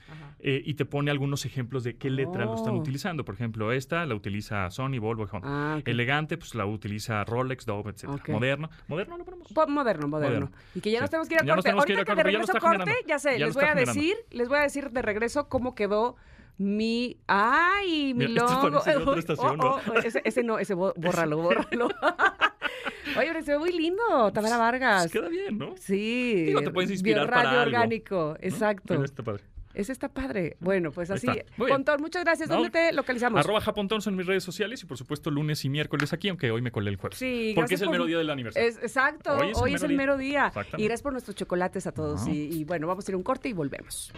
[0.45, 2.79] Eh, y te pone algunos ejemplos de qué letra lo están Oh.
[2.79, 3.25] utilizando.
[3.25, 5.47] Por ejemplo, esta la utiliza Sony, Volvo Honda.
[5.75, 5.89] Ah, ok.
[5.89, 8.05] Elegante, pues la utiliza Rolex, Dove, etc.
[8.09, 8.29] Ok.
[8.31, 8.71] Moderno.
[8.89, 9.49] ¿Moderno lo ponemos?
[9.53, 10.53] Po- Moderno, moderno, Moderno.
[10.75, 11.11] Y que ya nos Sí.
[11.13, 11.69] tenemos que ir a Ya nos corte.
[11.69, 13.09] tenemos que ir a Ahorita que de ya regreso está corte, generando.
[13.09, 13.95] ya sé, Ya les voy a generando.
[14.01, 16.17] decir, les voy a decir de regreso cómo quedó
[16.59, 17.17] mi...
[17.27, 18.81] ¡Ay, mi Mira, logo!
[18.83, 21.89] parece de otra Uy, estación, oh, oh, ese, ese no, ese bórralo, bórralo.
[23.19, 25.03] Oye, pero se ve muy lindo, Tamara Vargas.
[25.03, 25.75] Pues queda bien, ¿no?
[25.79, 26.45] Sí.
[26.47, 28.47] Digo, te puedes inspirar para algo, orgánico, ¿No?
[28.47, 28.95] exacto.
[28.95, 29.45] Mira, está padre.
[29.75, 30.57] Ese está padre.
[30.61, 31.27] Bueno, pues así.
[31.57, 32.49] Pontón, muchas gracias.
[32.49, 32.57] No.
[32.57, 33.41] ¿Dónde te localizamos?
[33.41, 36.61] Arroba Japontón son mis redes sociales y por supuesto lunes y miércoles aquí, aunque hoy
[36.61, 37.19] me colé el jueves.
[37.19, 38.69] Sí, Porque es el por- mero día del aniversario.
[38.69, 40.49] Es, exacto, Hoy hoy es es el mero día.
[40.49, 40.83] Exactamente.
[40.83, 42.23] Y gracias por nuestros chocolates a todos.
[42.27, 42.31] Ah.
[42.31, 44.13] Y, y bueno, vamos a ir a un corte y volvemos.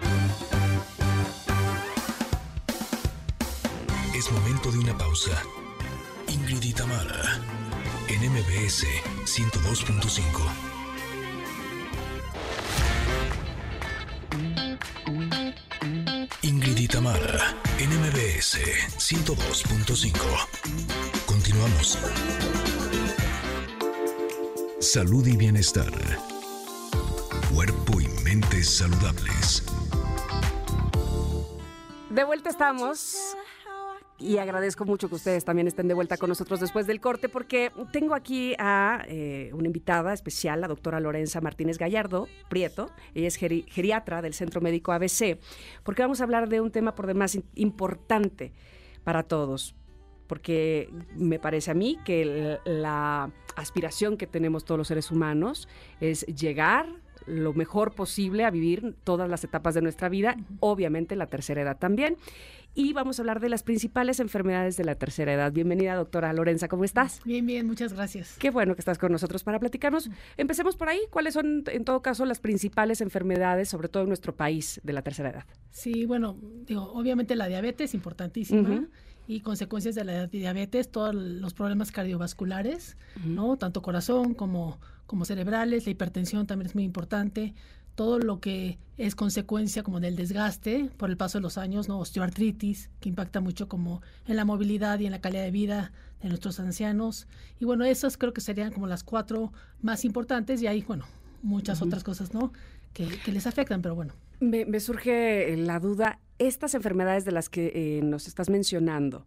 [4.14, 5.42] Es momento de una pausa.
[6.28, 7.40] Ingrid y Tamara,
[8.08, 8.86] en MBS
[9.24, 10.74] 102.5.
[16.42, 16.88] Ingrid y
[17.82, 18.58] en MBS
[18.98, 20.12] 102.5.
[21.26, 21.98] Continuamos.
[24.80, 25.90] salud y bienestar.
[27.52, 29.64] Cuerpo y mente saludables.
[32.10, 33.34] De vuelta estamos.
[34.24, 37.70] Y agradezco mucho que ustedes también estén de vuelta con nosotros después del corte, porque
[37.92, 42.90] tengo aquí a eh, una invitada especial, la doctora Lorenza Martínez Gallardo Prieto.
[43.14, 45.38] Ella es geriatra del Centro Médico ABC,
[45.82, 48.54] porque vamos a hablar de un tema por demás importante
[49.04, 49.74] para todos.
[50.26, 55.68] Porque me parece a mí que la aspiración que tenemos todos los seres humanos
[56.00, 56.86] es llegar
[57.26, 61.78] lo mejor posible a vivir todas las etapas de nuestra vida, obviamente la tercera edad
[61.78, 62.16] también.
[62.76, 65.52] Y vamos a hablar de las principales enfermedades de la tercera edad.
[65.52, 67.20] Bienvenida, doctora Lorenza, ¿cómo estás?
[67.24, 68.36] Bien, bien, muchas gracias.
[68.36, 70.10] Qué bueno que estás con nosotros para platicarnos.
[70.36, 70.98] Empecemos por ahí.
[71.10, 75.02] ¿Cuáles son, en todo caso, las principales enfermedades, sobre todo en nuestro país, de la
[75.02, 75.44] tercera edad?
[75.70, 76.36] Sí, bueno,
[76.66, 78.88] digo, obviamente la diabetes, importantísima.
[79.28, 83.56] y consecuencias de la diabetes, todos los problemas cardiovasculares, ¿no?
[83.56, 87.54] Tanto corazón como, como cerebrales, la hipertensión también es muy importante,
[87.94, 91.98] todo lo que es consecuencia como del desgaste por el paso de los años, ¿no?
[91.98, 95.92] osteoartritis, que impacta mucho como en la movilidad y en la calidad de vida
[96.22, 97.26] de nuestros ancianos.
[97.60, 99.52] Y bueno, esas creo que serían como las cuatro
[99.82, 101.04] más importantes y hay, bueno,
[101.42, 102.52] muchas otras cosas, ¿no?
[102.92, 104.14] Que, les afectan, pero bueno.
[104.40, 109.26] Me, surge la duda, estas enfermedades de las que eh, nos estás mencionando,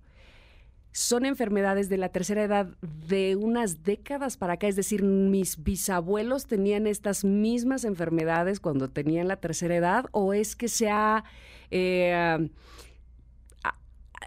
[0.98, 2.70] son enfermedades de la tercera edad
[3.08, 9.28] de unas décadas para acá, es decir, mis bisabuelos tenían estas mismas enfermedades cuando tenían
[9.28, 11.24] la tercera edad, o es que se ha,
[11.70, 12.50] eh,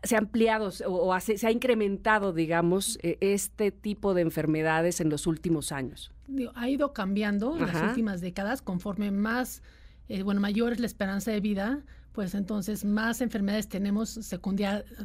[0.05, 5.27] se ha ampliado o, se ha incrementado, digamos, e, este tipo de enfermedades en los
[5.27, 6.13] últimos años?
[6.55, 9.65] Ha ido cambiando en las últimas décadas conforme más,
[10.09, 14.19] eh, bueno, mayor es la esperanza de vida pues entonces más enfermedades tenemos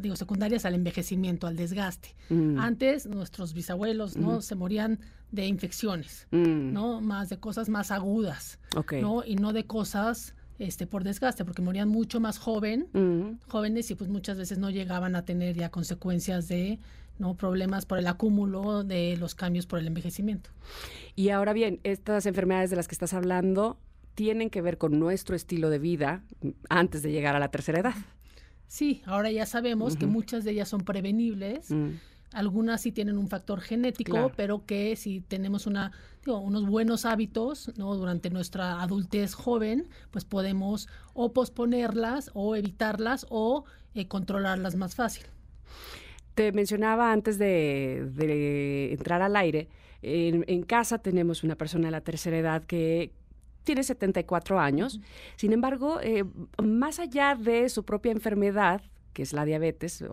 [0.02, 2.16] digo, secundarias al envejecimiento, al desgaste.
[2.30, 2.60] Mm.
[2.60, 5.00] Antes nuestros bisabuelos no se morían
[5.32, 6.74] de infecciones, mm.
[6.74, 8.60] no más de cosas más agudas,
[9.02, 13.50] no y no de cosas este por desgaste, porque morían mucho más joven, mm.
[13.50, 16.80] jóvenes y pues muchas veces no llegaban a tener ya consecuencias de
[17.18, 20.50] no problemas por el acúmulo de los cambios por el envejecimiento.
[21.16, 23.78] Y ahora bien, estas enfermedades de las que estás hablando
[24.16, 26.24] tienen que ver con nuestro estilo de vida
[26.70, 27.96] antes de llegar a la tercera edad.
[28.68, 31.70] Sí, ahora ya sabemos que muchas de ellas son prevenibles.
[31.70, 31.92] Mm.
[32.32, 35.92] Algunas sí tienen un factor genético, pero que si tenemos una,
[36.26, 37.96] unos buenos hábitos ¿no?
[37.96, 45.26] durante nuestra adultez joven, pues podemos o posponerlas o evitarlas o eh, controlarlas más fácil.
[46.34, 49.70] Te mencionaba antes de, entrar al aire,
[50.02, 53.14] en, en, casa tenemos una persona de la tercera edad que,
[53.66, 55.02] tiene 74 años.
[55.36, 56.24] Sin embargo, eh,
[56.64, 58.82] más allá de su propia enfermedad,
[59.16, 60.04] que es la diabetes,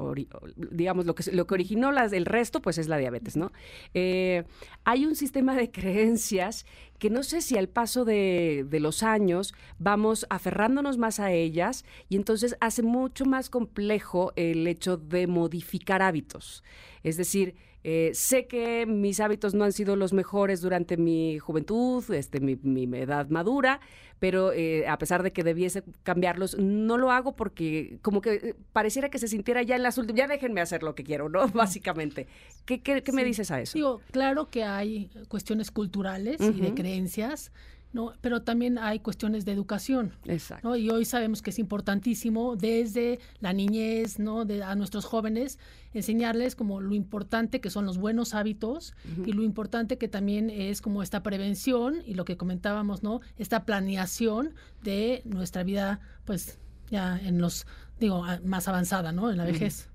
[0.57, 3.51] digamos, lo que, lo que originó las, el resto, pues es la diabetes, ¿no?
[3.95, 4.45] Eh,
[4.85, 6.65] hay un sistema de creencias
[7.01, 11.85] que no sé si al paso de, de, los años vamos aferrándonos más a ellas
[12.09, 16.62] y entonces hace mucho más complejo el hecho de modificar hábitos.
[17.03, 22.05] Es decir, eh, sé que mis hábitos no han sido los mejores durante mi juventud,
[22.13, 23.81] este, mi, edad madura,
[24.21, 28.55] pero eh, a pesar de que debiese cambiarlos, no lo hago porque como que eh,
[28.73, 31.49] pareciera que se sintiera ya en las últimas, ya déjenme hacer lo que quiero, ¿no?
[31.49, 32.29] Básicamente.
[32.65, 33.75] ¿Qué, qué, me dices a eso?
[33.75, 37.51] Digo, claro que hay cuestiones culturales y de creencias
[37.93, 38.12] ¿no?
[38.20, 40.12] Pero también hay cuestiones de educación.
[40.24, 40.77] Exacto.
[40.77, 44.44] Y hoy sabemos que es importantísimo desde la niñez, ¿no?
[44.44, 45.59] De, a nuestros jóvenes
[45.94, 48.94] enseñarles como lo importante que son los buenos hábitos
[49.27, 53.20] y lo importante que también es como esta prevención y lo que comentábamos, ¿no?
[53.36, 56.59] Esta planeación de nuestra vida, pues
[56.90, 57.66] ya en los,
[58.01, 59.31] digo, más avanzada, ¿no?
[59.31, 59.91] En la vejez.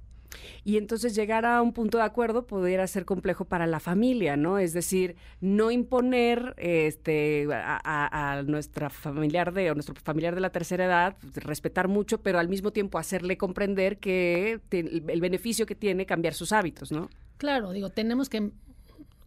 [0.64, 4.58] Y entonces llegar a un punto de acuerdo pudiera ser complejo para la familia, ¿no?
[4.60, 10.86] Es decir, no imponer este, a, nuestra familiar de, o nuestro familiar de la tercera
[10.86, 16.34] edad, respetar mucho, pero al mismo tiempo hacerle comprender que el beneficio que tiene cambiar
[16.34, 17.10] sus hábitos, ¿no?
[17.38, 18.52] Claro, digo, tenemos que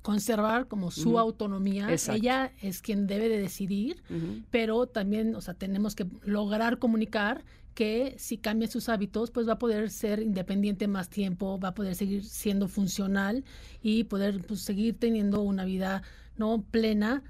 [0.03, 1.89] conservar como su autonomía.
[1.93, 4.03] Ella es quien debe de decidir,
[4.51, 9.55] pero también, o sea, tenemos que lograr comunicar que si cambia sus hábitos, pues va
[9.55, 13.45] a poder ser independiente más tiempo, va a poder seguir siendo funcional
[13.83, 16.03] y poder pues, seguir teniendo una vida
[16.37, 17.23] no plena,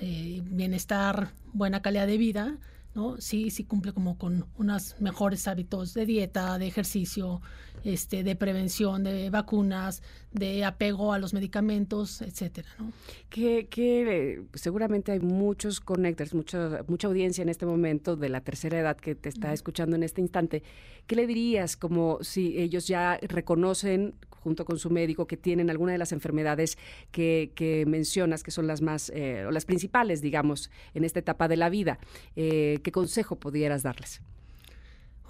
[0.00, 2.58] eh, bienestar, buena calidad de vida,
[2.94, 3.16] ¿no?
[3.18, 7.40] Sí, sí cumple como con unos mejores hábitos de dieta, de ejercicio,
[7.84, 10.02] este, de prevención, de vacunas,
[10.32, 12.92] de apego a los medicamentos, etcétera, ¿no?
[13.30, 18.78] Que, que seguramente hay muchos connectors, mucha, mucha audiencia en este momento de la tercera
[18.78, 20.62] edad que te está escuchando en este instante.
[21.06, 25.92] ¿Qué le dirías como si ellos ya reconocen junto con su médico que tienen alguna
[25.92, 26.76] de las enfermedades
[27.10, 31.56] que, mencionas, que son las más, eh, o las principales, digamos, en esta etapa de
[31.56, 31.98] la vida.
[32.36, 34.20] Eh, ¿Qué consejo pudieras darles?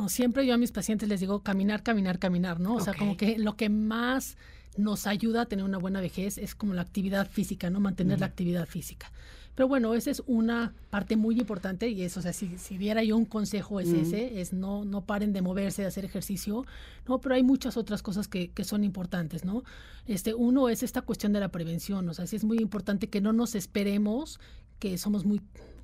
[0.09, 2.75] siempre yo a mis pacientes les digo caminar, caminar, caminar, ¿no?
[2.75, 4.37] O sea, como que lo que más
[4.77, 7.79] nos ayuda a tener una buena vejez es como la actividad física, ¿no?
[7.79, 9.13] Mantener la actividad física.
[9.55, 13.05] Pero bueno, esa es una parte muy importante y eso, o sea, si, si diera
[13.05, 16.65] yo un consejo es ese, es no, no paren de moverse, de hacer ejercicio,
[17.07, 17.21] ¿no?
[17.21, 19.63] Pero hay muchas otras cosas que, que son importantes, ¿no?
[20.07, 23.21] Este, uno es esta cuestión de la prevención, o sea, sí es muy importante que
[23.21, 24.41] no nos esperemos
[24.79, 25.41] que somos muy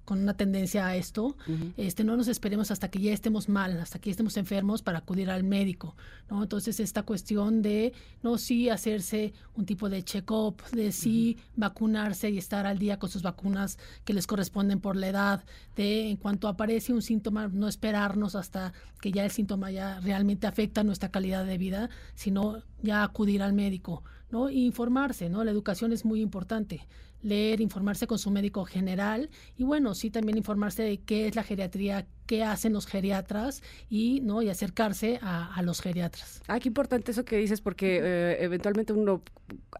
[0.08, 1.36] con una tendencia a esto,
[1.76, 5.00] este, no nos esperemos hasta que ya estemos mal, hasta que ya estemos enfermos para
[5.00, 5.96] acudir al médico,
[6.30, 6.42] ¿no?
[6.42, 12.38] Entonces, esta cuestión de, no, sí hacerse un tipo de check-up, de sí vacunarse y
[12.38, 15.44] estar al día con sus vacunas que les corresponden por la edad,
[15.76, 18.72] de en cuanto aparece un síntoma, no esperarnos hasta
[19.02, 23.52] que ya el síntoma ya realmente afecta nuestra calidad de vida, sino ya acudir al
[23.52, 24.48] médico, ¿no?
[24.48, 25.44] Y informarse, ¿no?
[25.44, 26.86] La educación es muy importante
[27.22, 31.42] leer, informarse con su médico general y bueno, sí también informarse de qué es la
[31.42, 36.42] geriatría, qué hacen los geriatras y no y acercarse a, los geriatras.
[36.46, 39.22] Ah, qué importante eso que dices porque eh, eventualmente uno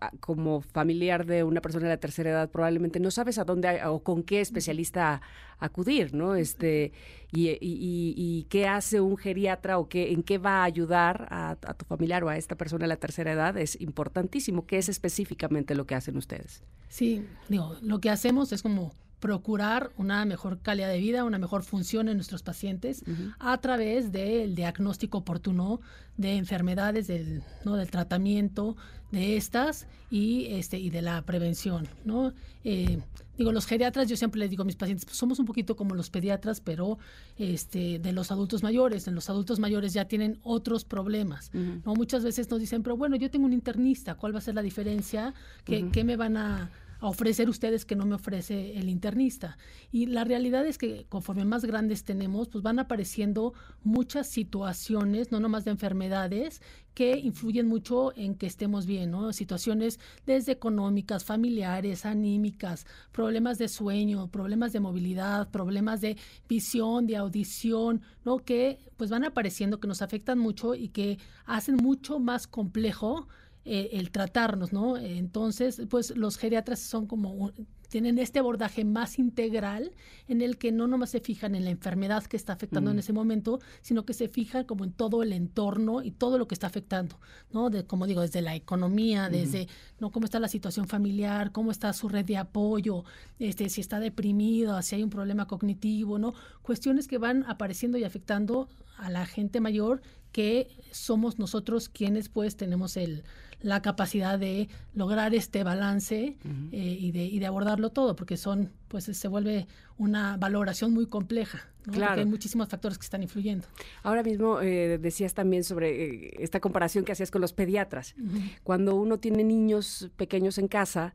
[0.00, 3.84] ah, como familiar de una persona de la tercera edad probablemente no sabes a dónde
[3.84, 5.20] o con qué especialista
[5.58, 6.34] acudir, ¿no?
[6.36, 6.92] Este
[7.32, 11.74] y, y, qué hace un geriatra o qué en qué va a ayudar a, a
[11.74, 14.66] tu familiar o a esta persona de la tercera edad es importantísimo.
[14.66, 16.62] ¿Qué es específicamente lo que hacen ustedes?
[16.88, 21.62] Sí, digo, lo que hacemos es como procurar una mejor calidad de vida, una mejor
[21.62, 23.03] función en nuestros pacientes
[23.39, 25.81] a través del diagnóstico oportuno
[26.16, 27.77] de enfermedades, del, ¿no?
[27.77, 28.77] del tratamiento
[29.11, 31.89] de estas y, este, y de la prevención.
[32.05, 32.32] ¿no?
[32.65, 33.01] Eh,
[33.36, 35.95] digo, los geriatras, yo siempre les digo a mis pacientes, pues somos un poquito como
[35.95, 36.99] los pediatras, pero
[37.39, 39.09] este, de los adultos mayores.
[39.09, 41.51] En los adultos mayores ya tienen otros problemas.
[41.53, 41.95] ¿no?
[41.95, 44.62] Muchas veces nos dicen, pero bueno, yo tengo un internista, ¿cuál va a ser la
[44.62, 45.35] diferencia?
[45.65, 49.56] qué me van a a ofrecer ustedes que no me ofrece el internista.
[49.90, 55.40] Y la realidad es que conforme más grandes tenemos, pues van apareciendo muchas situaciones, no
[55.40, 56.60] nomás de enfermedades,
[56.94, 59.32] que influyen mucho en que estemos bien, ¿no?
[59.32, 66.16] Situaciones desde económicas, familiares, anímicas, problemas de sueño, problemas de movilidad, problemas de
[66.48, 68.38] visión, de audición, ¿no?
[68.38, 73.28] Que pues van apareciendo, que nos afectan mucho y que hacen mucho más complejo
[73.70, 74.97] eh, el tratarnos, ¿no?
[74.97, 77.53] Entonces, pues los geriatras son como
[77.89, 79.93] tienen este abordaje más integral
[80.27, 83.01] en el que no nomás se fijan en la enfermedad que está afectando en mm.
[83.01, 86.55] ese momento, sino que se fijan como en todo el entorno y todo lo que
[86.55, 87.19] está afectando,
[87.53, 87.70] ¿no?
[87.70, 89.69] De, como digo, desde la economía, desde
[90.01, 93.05] no cómo está la situación familiar, cómo está su red de apoyo,
[93.39, 96.35] este, si está deprimido, si hay un problema cognitivo, ¿no?
[96.62, 102.57] Cuestiones que van apareciendo y afectando a la gente mayor que somos nosotros quienes pues
[102.57, 103.24] tenemos el,
[103.60, 106.36] la capacidad de lograr este balance
[106.72, 109.66] eh, y, de, y, de, abordarlo todo, porque son, pues se vuelve
[109.97, 113.66] una valoración muy compleja, porque hay muchísimos factores que están influyendo.
[114.02, 118.14] Ahora mismo eh, decías también sobre eh, esta comparación que hacías con los pediatras.
[118.62, 121.14] Cuando uno tiene niños pequeños en casa,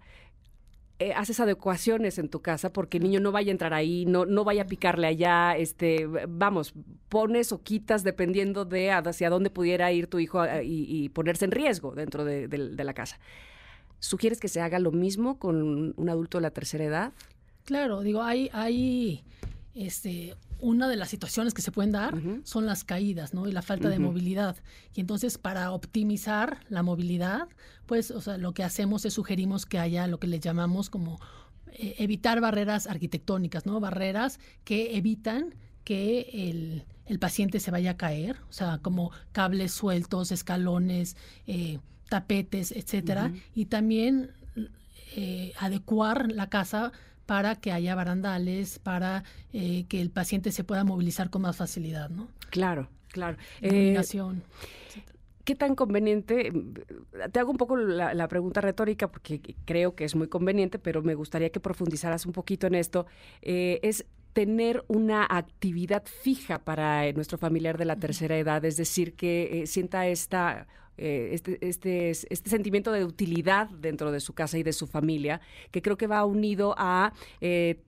[1.03, 4.25] eh, haces adecuaciones en tu casa porque el niño no vaya a entrar ahí, no,
[4.25, 6.73] no vaya a picarle allá, este, vamos,
[7.09, 11.93] pones o quitas dependiendo de hacia dónde pudiera ir tu hijo y, ponerse en riesgo
[11.93, 13.19] dentro de, de, la casa.
[13.99, 17.13] ¿Sugieres que se haga lo mismo con un adulto de la tercera edad?
[17.65, 19.23] Claro, digo, hay, hay
[19.75, 23.47] este, una de las situaciones que se pueden dar son las caídas, ¿no?
[23.47, 24.55] Y la falta de movilidad.
[24.95, 27.49] Y entonces, para optimizar la movilidad,
[27.85, 31.19] pues, o sea, lo que hacemos es sugerimos que haya lo que le llamamos como
[31.73, 33.79] eh, evitar barreras arquitectónicas, ¿no?
[33.79, 35.53] Barreras que evitan
[35.83, 41.79] que el, paciente se vaya a caer, o sea, como cables sueltos, escalones, eh,
[42.09, 43.31] tapetes, etcétera.
[43.53, 44.31] Y también
[45.15, 46.91] eh, adecuar la casa
[47.25, 49.23] para que haya barandales, para
[49.53, 52.27] eh, que el paciente se pueda movilizar con más facilidad, ¿no?
[52.49, 53.37] Claro, claro.
[53.61, 54.43] Iluminación.
[54.95, 55.01] Eh,
[55.43, 56.53] ¿Qué tan conveniente?
[57.31, 61.15] Te hago un poco la, pregunta retórica porque creo que es muy conveniente, pero me
[61.15, 63.07] gustaría que profundizaras un poquito en esto.
[63.41, 69.15] Eh, es tener una actividad fija para nuestro familiar de la tercera edad, es decir,
[69.15, 70.65] que sienta esta
[70.97, 75.41] eh, este, este, este sentimiento de utilidad dentro de su casa y de su familia,
[75.71, 77.13] que creo que va unido a...
[77.41, 77.81] Eh,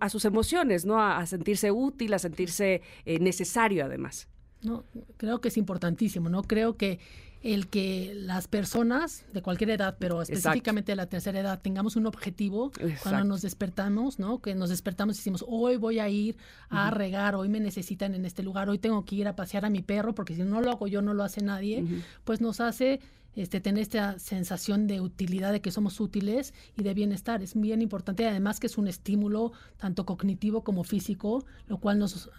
[0.00, 1.02] a, sus emociones, ¿no?
[1.02, 4.28] A, sentirse útil, a sentirse eh, necesario además.
[4.62, 4.84] No,
[5.16, 6.44] creo que es importantísimo, ¿no?
[6.44, 7.00] Creo que
[7.42, 12.06] el que las personas de cualquier edad, pero específicamente de la tercera edad, tengamos un
[12.06, 12.70] objetivo
[13.02, 14.40] cuando nos despertamos, ¿no?
[14.40, 16.36] Que nos despertamos y decimos, hoy voy a ir
[16.68, 19.70] a regar, hoy me necesitan en este lugar, hoy tengo que ir a pasear a
[19.70, 21.84] mi perro, porque si no lo hago yo, no lo hace nadie,
[22.24, 23.00] pues nos hace
[23.34, 27.42] este, tener esta sensación de utilidad, de que somos útiles y de bienestar.
[27.42, 32.30] Es bien importante, además que es un estímulo tanto cognitivo como físico, lo cual nos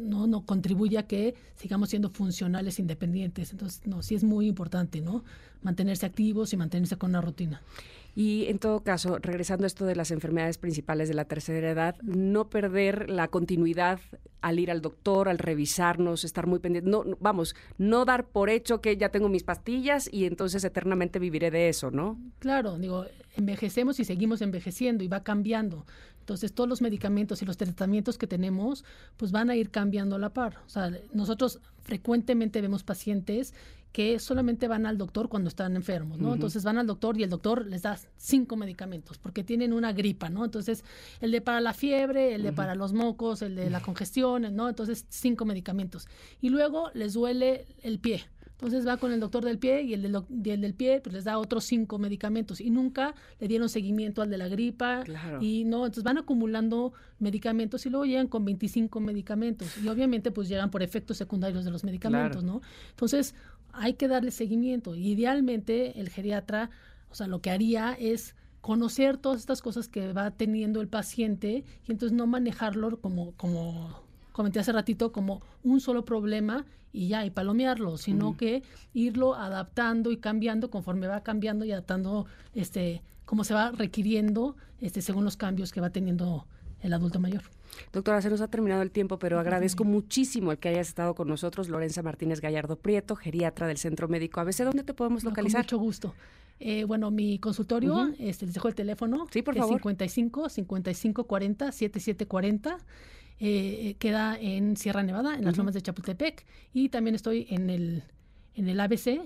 [0.00, 3.52] no, no contribuye a que sigamos siendo funcionales independientes.
[3.52, 5.24] Entonces, no, sí es muy importante, ¿no?
[5.62, 7.62] Mantenerse activos y mantenerse con una rutina.
[8.14, 11.96] Y en todo caso, regresando a esto de las enfermedades principales de la tercera edad,
[12.02, 14.00] no perder la continuidad
[14.40, 16.90] al ir al doctor, al revisarnos, estar muy pendiente.
[16.90, 21.50] No, vamos, no dar por hecho que ya tengo mis pastillas y entonces eternamente viviré
[21.50, 22.18] de eso, ¿no?
[22.40, 23.06] Claro, digo,
[23.36, 25.86] envejecemos y seguimos envejeciendo y va cambiando.
[26.30, 28.84] Entonces, todos los medicamentos y los tratamientos que tenemos,
[29.16, 30.58] pues van a ir cambiando a la par.
[30.64, 33.52] O sea, nosotros frecuentemente vemos pacientes
[33.90, 36.32] que solamente van al doctor cuando están enfermos, ¿no?
[36.32, 40.30] Entonces van al doctor y el doctor les da cinco medicamentos porque tienen una gripa,
[40.30, 40.44] ¿no?
[40.44, 40.84] Entonces,
[41.20, 44.68] el de para la fiebre, el de para los mocos, el de la congestión, ¿no?
[44.68, 46.06] Entonces, cinco medicamentos.
[46.40, 48.22] Y luego les duele el pie.
[48.60, 51.38] Entonces va con el doctor del pie y el del, del pie pues les da
[51.38, 55.02] otros cinco medicamentos y nunca le dieron seguimiento al de la gripa
[55.40, 60.46] y no, entonces van acumulando medicamentos y luego llegan con 25 medicamentos y obviamente pues
[60.50, 62.60] llegan por efectos secundarios de los medicamentos, ¿no?
[62.90, 63.34] Entonces
[63.72, 64.94] hay que darle seguimiento.
[64.94, 66.68] Y idealmente el geriatra,
[67.10, 71.64] o sea, lo que haría es conocer todas estas cosas que va teniendo el paciente
[71.88, 77.24] y entonces no manejarlo como, como comenté hace ratito, como un solo problema y ya,
[77.24, 78.62] y palomearlo, sino que
[78.94, 85.02] irlo adaptando y cambiando conforme va cambiando y adaptando, este, como se va requiriendo, este,
[85.02, 86.46] según los cambios que va teniendo
[86.82, 87.42] el adulto mayor.
[87.92, 91.28] Doctora, se nos ha terminado el tiempo, pero agradezco muchísimo el que hayas estado con
[91.28, 94.64] nosotros, Lorenza Martínez Gallardo Prieto, geriatra del Centro Médico ABC.
[94.64, 95.60] ¿Dónde te podemos localizar?
[95.60, 96.14] con mucho gusto.
[96.58, 99.26] Eh, bueno, mi consultorio, este, les dejo el teléfono.
[99.30, 99.78] Sí, por favor.
[99.78, 102.78] 55 55 40 7740.
[103.40, 106.44] Eh, queda en Sierra Nevada, en las lomas de Chapultepec,
[106.74, 108.04] y también estoy en el
[108.54, 109.20] en el ABC,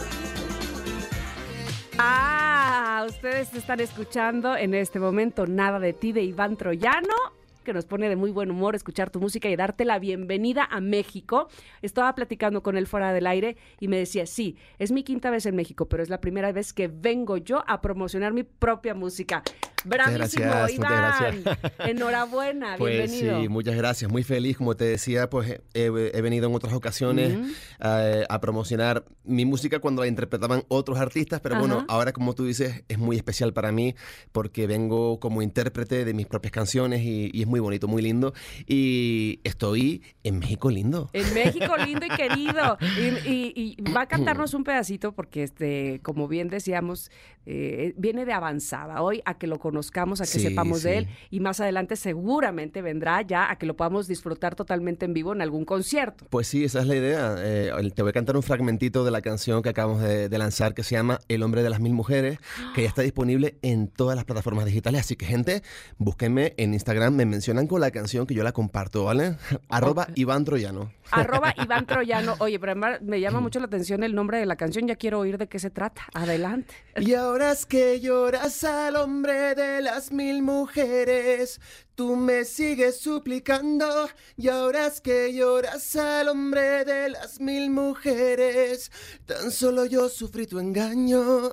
[1.98, 7.86] Ah, ustedes están escuchando en este momento Nada de ti de Iván Troyano que nos
[7.86, 11.48] pone de muy buen humor escuchar tu música y darte la bienvenida a México.
[11.82, 15.46] Estaba platicando con él fuera del aire y me decía, sí, es mi quinta vez
[15.46, 19.44] en México, pero es la primera vez que vengo yo a promocionar mi propia música.
[19.84, 21.44] Bravísimo, gracias, Iván.
[21.80, 23.42] Enhorabuena, pues bienvenido.
[23.42, 24.12] Sí, muchas gracias.
[24.12, 27.38] Muy feliz, como te decía, pues he, venido en otras ocasiones
[27.80, 32.46] eh, a promocionar mi música cuando la interpretaban otros artistas, pero bueno, ahora como tú
[32.46, 33.96] dices, es muy especial para mí
[34.32, 38.34] porque vengo como intérprete de mis propias canciones y, y es muy bonito, muy lindo.
[38.68, 41.10] Y estoy en México lindo.
[41.14, 42.78] En México lindo y querido.
[43.26, 47.12] Y, va a cantarnos un pedacito porque, este, como bien decíamos,
[47.46, 51.08] eh, viene de avanzada hoy a que lo conozcamos, a que sepamos de él.
[51.30, 55.42] Y más adelante seguramente vendrá ya a que lo podamos disfrutar totalmente en vivo en
[55.42, 56.26] algún concierto.
[56.30, 57.36] Pues sí, esa es la idea.
[57.38, 60.74] Eh, te voy a cantar un fragmentito de la canción que acabamos de, de lanzar
[60.74, 62.40] que se llama El hombre de las mil mujeres,
[62.76, 65.02] que ya está disponible en todas las plataformas digitales.
[65.02, 65.64] Así que, gente,
[65.98, 69.36] búsquenme en Instagram, me mencionan con la canción que yo la comparto, ¿vale?
[69.70, 70.92] Arroba Iván Troyano.
[71.12, 72.36] Arroba Iván Troyano.
[72.40, 74.88] Oye, pero además me llama mucho la atención el nombre de la canción.
[74.88, 76.04] Ya quiero oír de qué se trata.
[76.14, 76.74] Adelante.
[76.98, 81.62] Y ahora es que lloras al hombre de las mil mujeres.
[81.96, 84.10] Tú me sigues suplicando.
[84.38, 88.92] Y ahora es que lloras al hombre de las mil mujeres.
[89.26, 91.52] Tan solo yo sufrí tu engaño.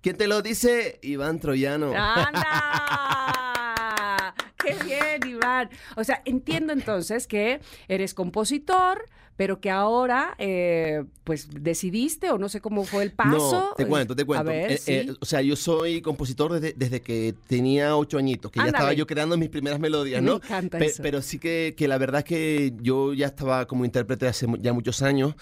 [0.00, 0.98] ¿Quién te lo dice?
[1.02, 1.92] Iván Troyano.
[1.96, 2.44] ¡Anda!
[4.58, 5.70] qué bien, Iván.
[5.96, 9.06] O sea, entiendo entonces que eres compositor,
[9.36, 13.70] pero que ahora, eh, pues, decidiste o no sé cómo fue el paso.
[13.70, 14.44] No, te cuento, te cuento.
[14.46, 18.92] ver, eh, o sea, yo soy compositor desde, que tenía ocho añitos, que ya estaba
[18.92, 20.38] yo creando mis primeras melodías, ¿no?
[20.38, 21.02] Me encanta eso.
[21.02, 24.72] Pero sí que, que la verdad es que yo ya estaba como intérprete hace ya
[24.72, 25.34] muchos años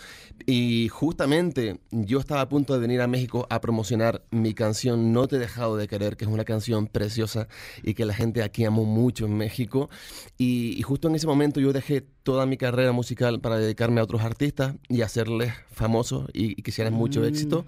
[0.46, 5.28] y justamente yo estaba a punto de venir a México a promocionar mi canción No
[5.28, 7.48] te he dejado de querer, que es una canción preciosa
[7.82, 9.90] y que la gente aquí amó mucho en México.
[10.38, 14.22] Y, justo en ese momento yo dejé toda mi carrera musical para dedicarme a otros
[14.22, 17.24] artistas y hacerles famosos y, que hicieran mucho mm.
[17.24, 17.66] éxito.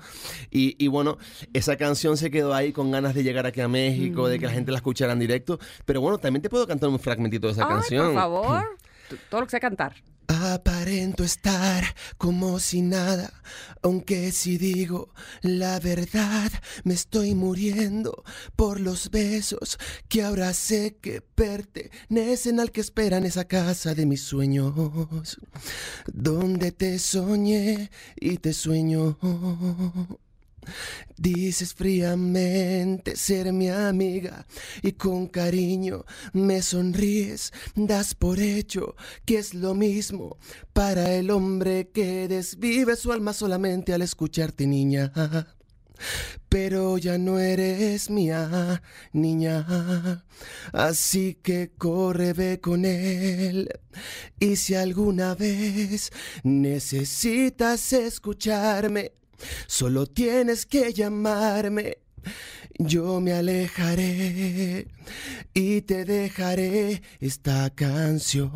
[0.51, 1.19] Y, bueno,
[1.53, 4.53] esa canción se quedó ahí con ganas de llegar aquí a México, de que la
[4.53, 4.55] mm.
[4.55, 5.59] gente la escuchara en directo.
[5.85, 8.07] Pero bueno, también te puedo cantar un fragmentito de esa canción.
[8.07, 8.65] Por favor,
[9.29, 9.95] todo lo que sea cantar.
[10.27, 11.85] Aparento estar
[12.17, 13.43] como si nada,
[13.83, 16.51] aunque si digo la verdad,
[16.85, 18.25] me estoy muriendo
[18.57, 19.79] por los besos
[20.09, 25.39] que ahora sé que pertenecen al que espera en esa casa de mis sueños,
[26.07, 29.19] donde te soñé y te sueño.
[31.17, 34.47] Dices fríamente ser mi amiga
[34.83, 40.39] y con cariño me sonríes, das por hecho que es lo mismo
[40.73, 45.13] para el hombre que desvive su alma solamente al escucharte niña.
[46.49, 48.83] Pero ya no eres mía,
[49.13, 50.25] niña.
[50.73, 53.69] Así que corre, ve con él.
[54.39, 56.13] Y si alguna vez
[56.43, 59.13] necesitas escucharme,
[59.67, 61.99] Solo tienes que llamarme.
[62.79, 64.89] Yo me alejaré
[65.53, 68.51] y te dejaré esta canción.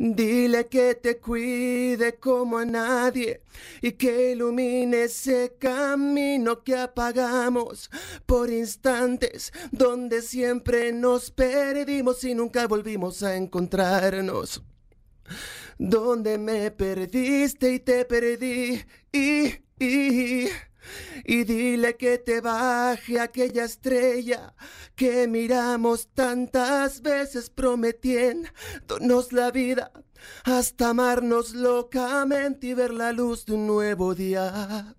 [0.00, 3.42] Dile que te cuide como a nadie
[3.82, 7.90] y que ilumine ese camino que apagamos
[8.24, 14.62] por instantes donde siempre nos perdimos y nunca volvimos a encontrarnos
[15.78, 18.84] donde me perdiste y te perdí.
[19.12, 20.48] Y, y,
[21.24, 24.54] y dile que te baje aquella estrella
[24.94, 29.92] que miramos tantas veces prometiéndonos la vida
[30.44, 34.96] hasta amarnos locamente y ver la luz de un nuevo día.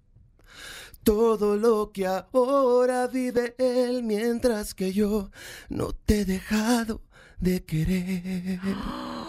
[1.04, 5.32] Todo lo que ahora vive él mientras que yo
[5.70, 7.02] no te he dejado
[7.40, 8.60] de querer.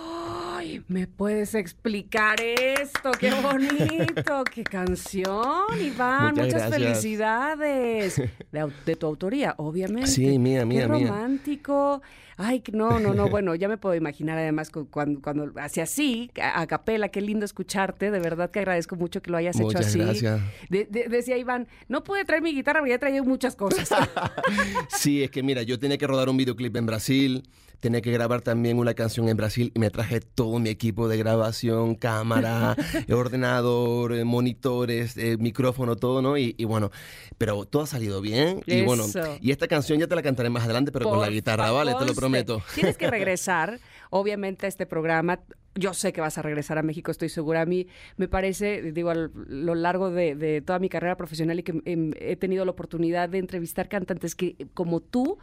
[0.89, 3.13] ¿me puedes explicar esto?
[3.13, 4.45] ¡Qué bonito!
[4.45, 6.35] ¡Qué canción, Iván!
[6.35, 8.21] Muchas, felicidades.
[8.87, 10.09] De, tu autoría, obviamente.
[10.09, 12.03] Sí, mía, mía, Qué romántico.
[12.37, 13.29] Ay, no, no, no.
[13.29, 18.11] Bueno, ya me puedo imaginar además cuando, cuando hace así, a, capela, qué lindo escucharte.
[18.11, 19.99] De verdad que agradezco mucho que lo hayas hecho así.
[19.99, 20.41] Gracias.
[20.69, 23.91] decía Iván, no pude traer mi guitarra, pero ya traído muchas cosas.
[24.89, 27.43] sí, es que mira, yo tenía que rodar un videoclip en Brasil
[27.81, 31.17] tenía que grabar también una canción en Brasil y me traje todo mi equipo de
[31.17, 32.77] grabación, cámara,
[33.11, 36.37] ordenador, eh, monitores, eh, micrófono, todo, ¿no?
[36.37, 36.91] Y, bueno,
[37.39, 38.63] pero todo ha salido bien.
[38.67, 39.05] Y bueno,
[39.41, 41.95] y esta canción ya te la cantaré más adelante, pero con la guitarra, ¿vale?
[41.99, 42.63] Te lo prometo.
[42.75, 43.81] Tienes que regresar,
[44.11, 45.41] obviamente, a este programa
[45.75, 47.63] yo sé que vas a regresar a México, estoy segura.
[47.63, 47.87] A mí
[48.17, 52.13] me parece, digo, a lo largo de, de toda mi carrera profesional y que em,
[52.19, 55.39] he tenido la oportunidad de entrevistar cantantes que, como tú,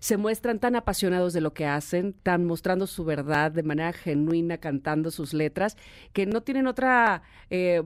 [0.00, 4.58] se muestran tan apasionados de lo que hacen, tan mostrando su verdad de manera genuina,
[4.58, 5.76] cantando sus letras,
[6.12, 7.82] que no tienen otra eh,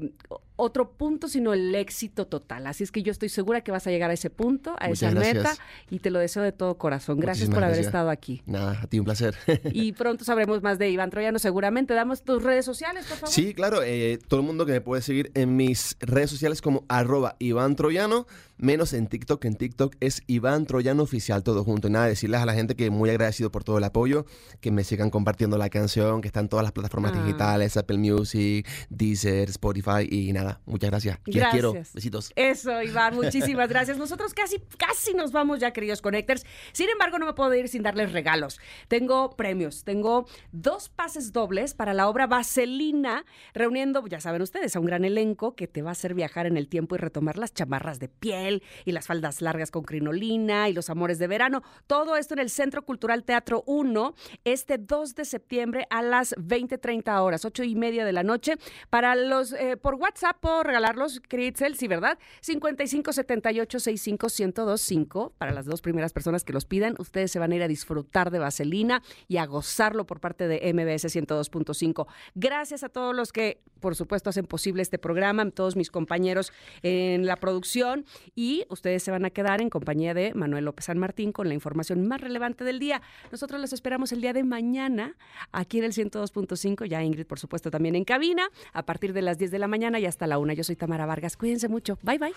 [0.57, 2.67] otro punto, sino el éxito total.
[2.67, 5.11] Así es que yo estoy segura que vas a llegar a ese punto, a esa
[5.11, 5.55] meta,
[5.91, 7.19] y te lo deseo de todo corazón.
[7.19, 8.43] Gracias por haber estado aquí.
[8.47, 9.35] Nada, a ti un placer.
[9.73, 11.95] y pronto sabremos más de Iván Troyano, seguramente.
[11.95, 13.35] Damos tus redes sociales, por favor.
[13.35, 13.83] Sí, claro.
[13.83, 17.75] Eh, todo el mundo que me puede seguir en mis redes sociales como arroba Iván
[17.77, 18.27] Troyano,
[18.57, 19.45] menos en TikTok.
[19.47, 21.89] En TikTok es Iván Troyano Oficial, todo junto.
[21.89, 24.27] Y nada, decirles a la gente que muy agradecido por todo el apoyo,
[24.61, 27.23] que me sigan compartiendo la canción, que está en todas las plataformas ah.
[27.23, 31.19] digitales, Apple Music, Deezer, Spotify y nada muchas gracias.
[31.25, 31.53] Gracias.
[31.53, 31.73] quiero.
[31.73, 32.33] Besitos.
[32.37, 33.99] Eso, Iván, muchísimas gracias.
[33.99, 36.45] Nosotros casi, casi nos vamos ya, queridos Connectors.
[36.73, 38.61] Sin embargo, no me puedo ir sin darles regalos.
[38.89, 39.85] Tengo premios.
[39.85, 43.25] Tengo dos pases dobles para la obra Vaselina,
[43.55, 46.57] reuniendo, ya saben ustedes, a un gran elenco que te va a hacer viajar en
[46.57, 50.73] el tiempo y retomar las chamarras de piel y las faldas largas con crinolina y
[50.73, 51.63] los amores de verano.
[51.87, 54.15] Todo esto en el Centro Cultural Teatro 1
[54.45, 58.57] este 2 de septiembre a las 20.30 horas, 8 y media de la noche.
[58.91, 62.19] Para los, eh, por WhatsApp, ya puedo regalarlos, Critzel, sí, ¿verdad?
[62.41, 66.95] 55 78 65 1025 para las dos primeras personas que los pidan.
[66.99, 70.73] Ustedes se van a ir a disfrutar de Vaselina y a gozarlo por parte de
[70.73, 72.07] MBS 102.5.
[72.35, 76.53] Gracias a todos los que, por supuesto, hacen posible este programa, todos mis compañeros
[76.83, 78.05] en la producción
[78.35, 81.55] y ustedes se van a quedar en compañía de Manuel López San Martín con la
[81.55, 83.03] información más relevante del día.
[83.31, 85.17] Nosotros los esperamos el día de mañana
[85.51, 89.39] aquí en el 102.5, ya Ingrid, por supuesto, también en cabina, a partir de las
[89.39, 90.53] 10 de la mañana y hasta la 1.
[90.55, 91.37] Yo soy Tamara Vargas.
[91.37, 91.99] Cuídense mucho.
[92.03, 92.33] Bye, bye.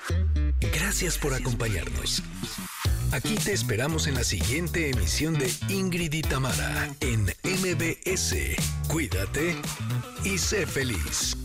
[0.73, 2.23] Gracias por acompañarnos.
[3.11, 8.35] Aquí te esperamos en la siguiente emisión de Ingrid y Tamara en MBS.
[8.87, 9.55] Cuídate
[10.23, 11.44] y sé feliz.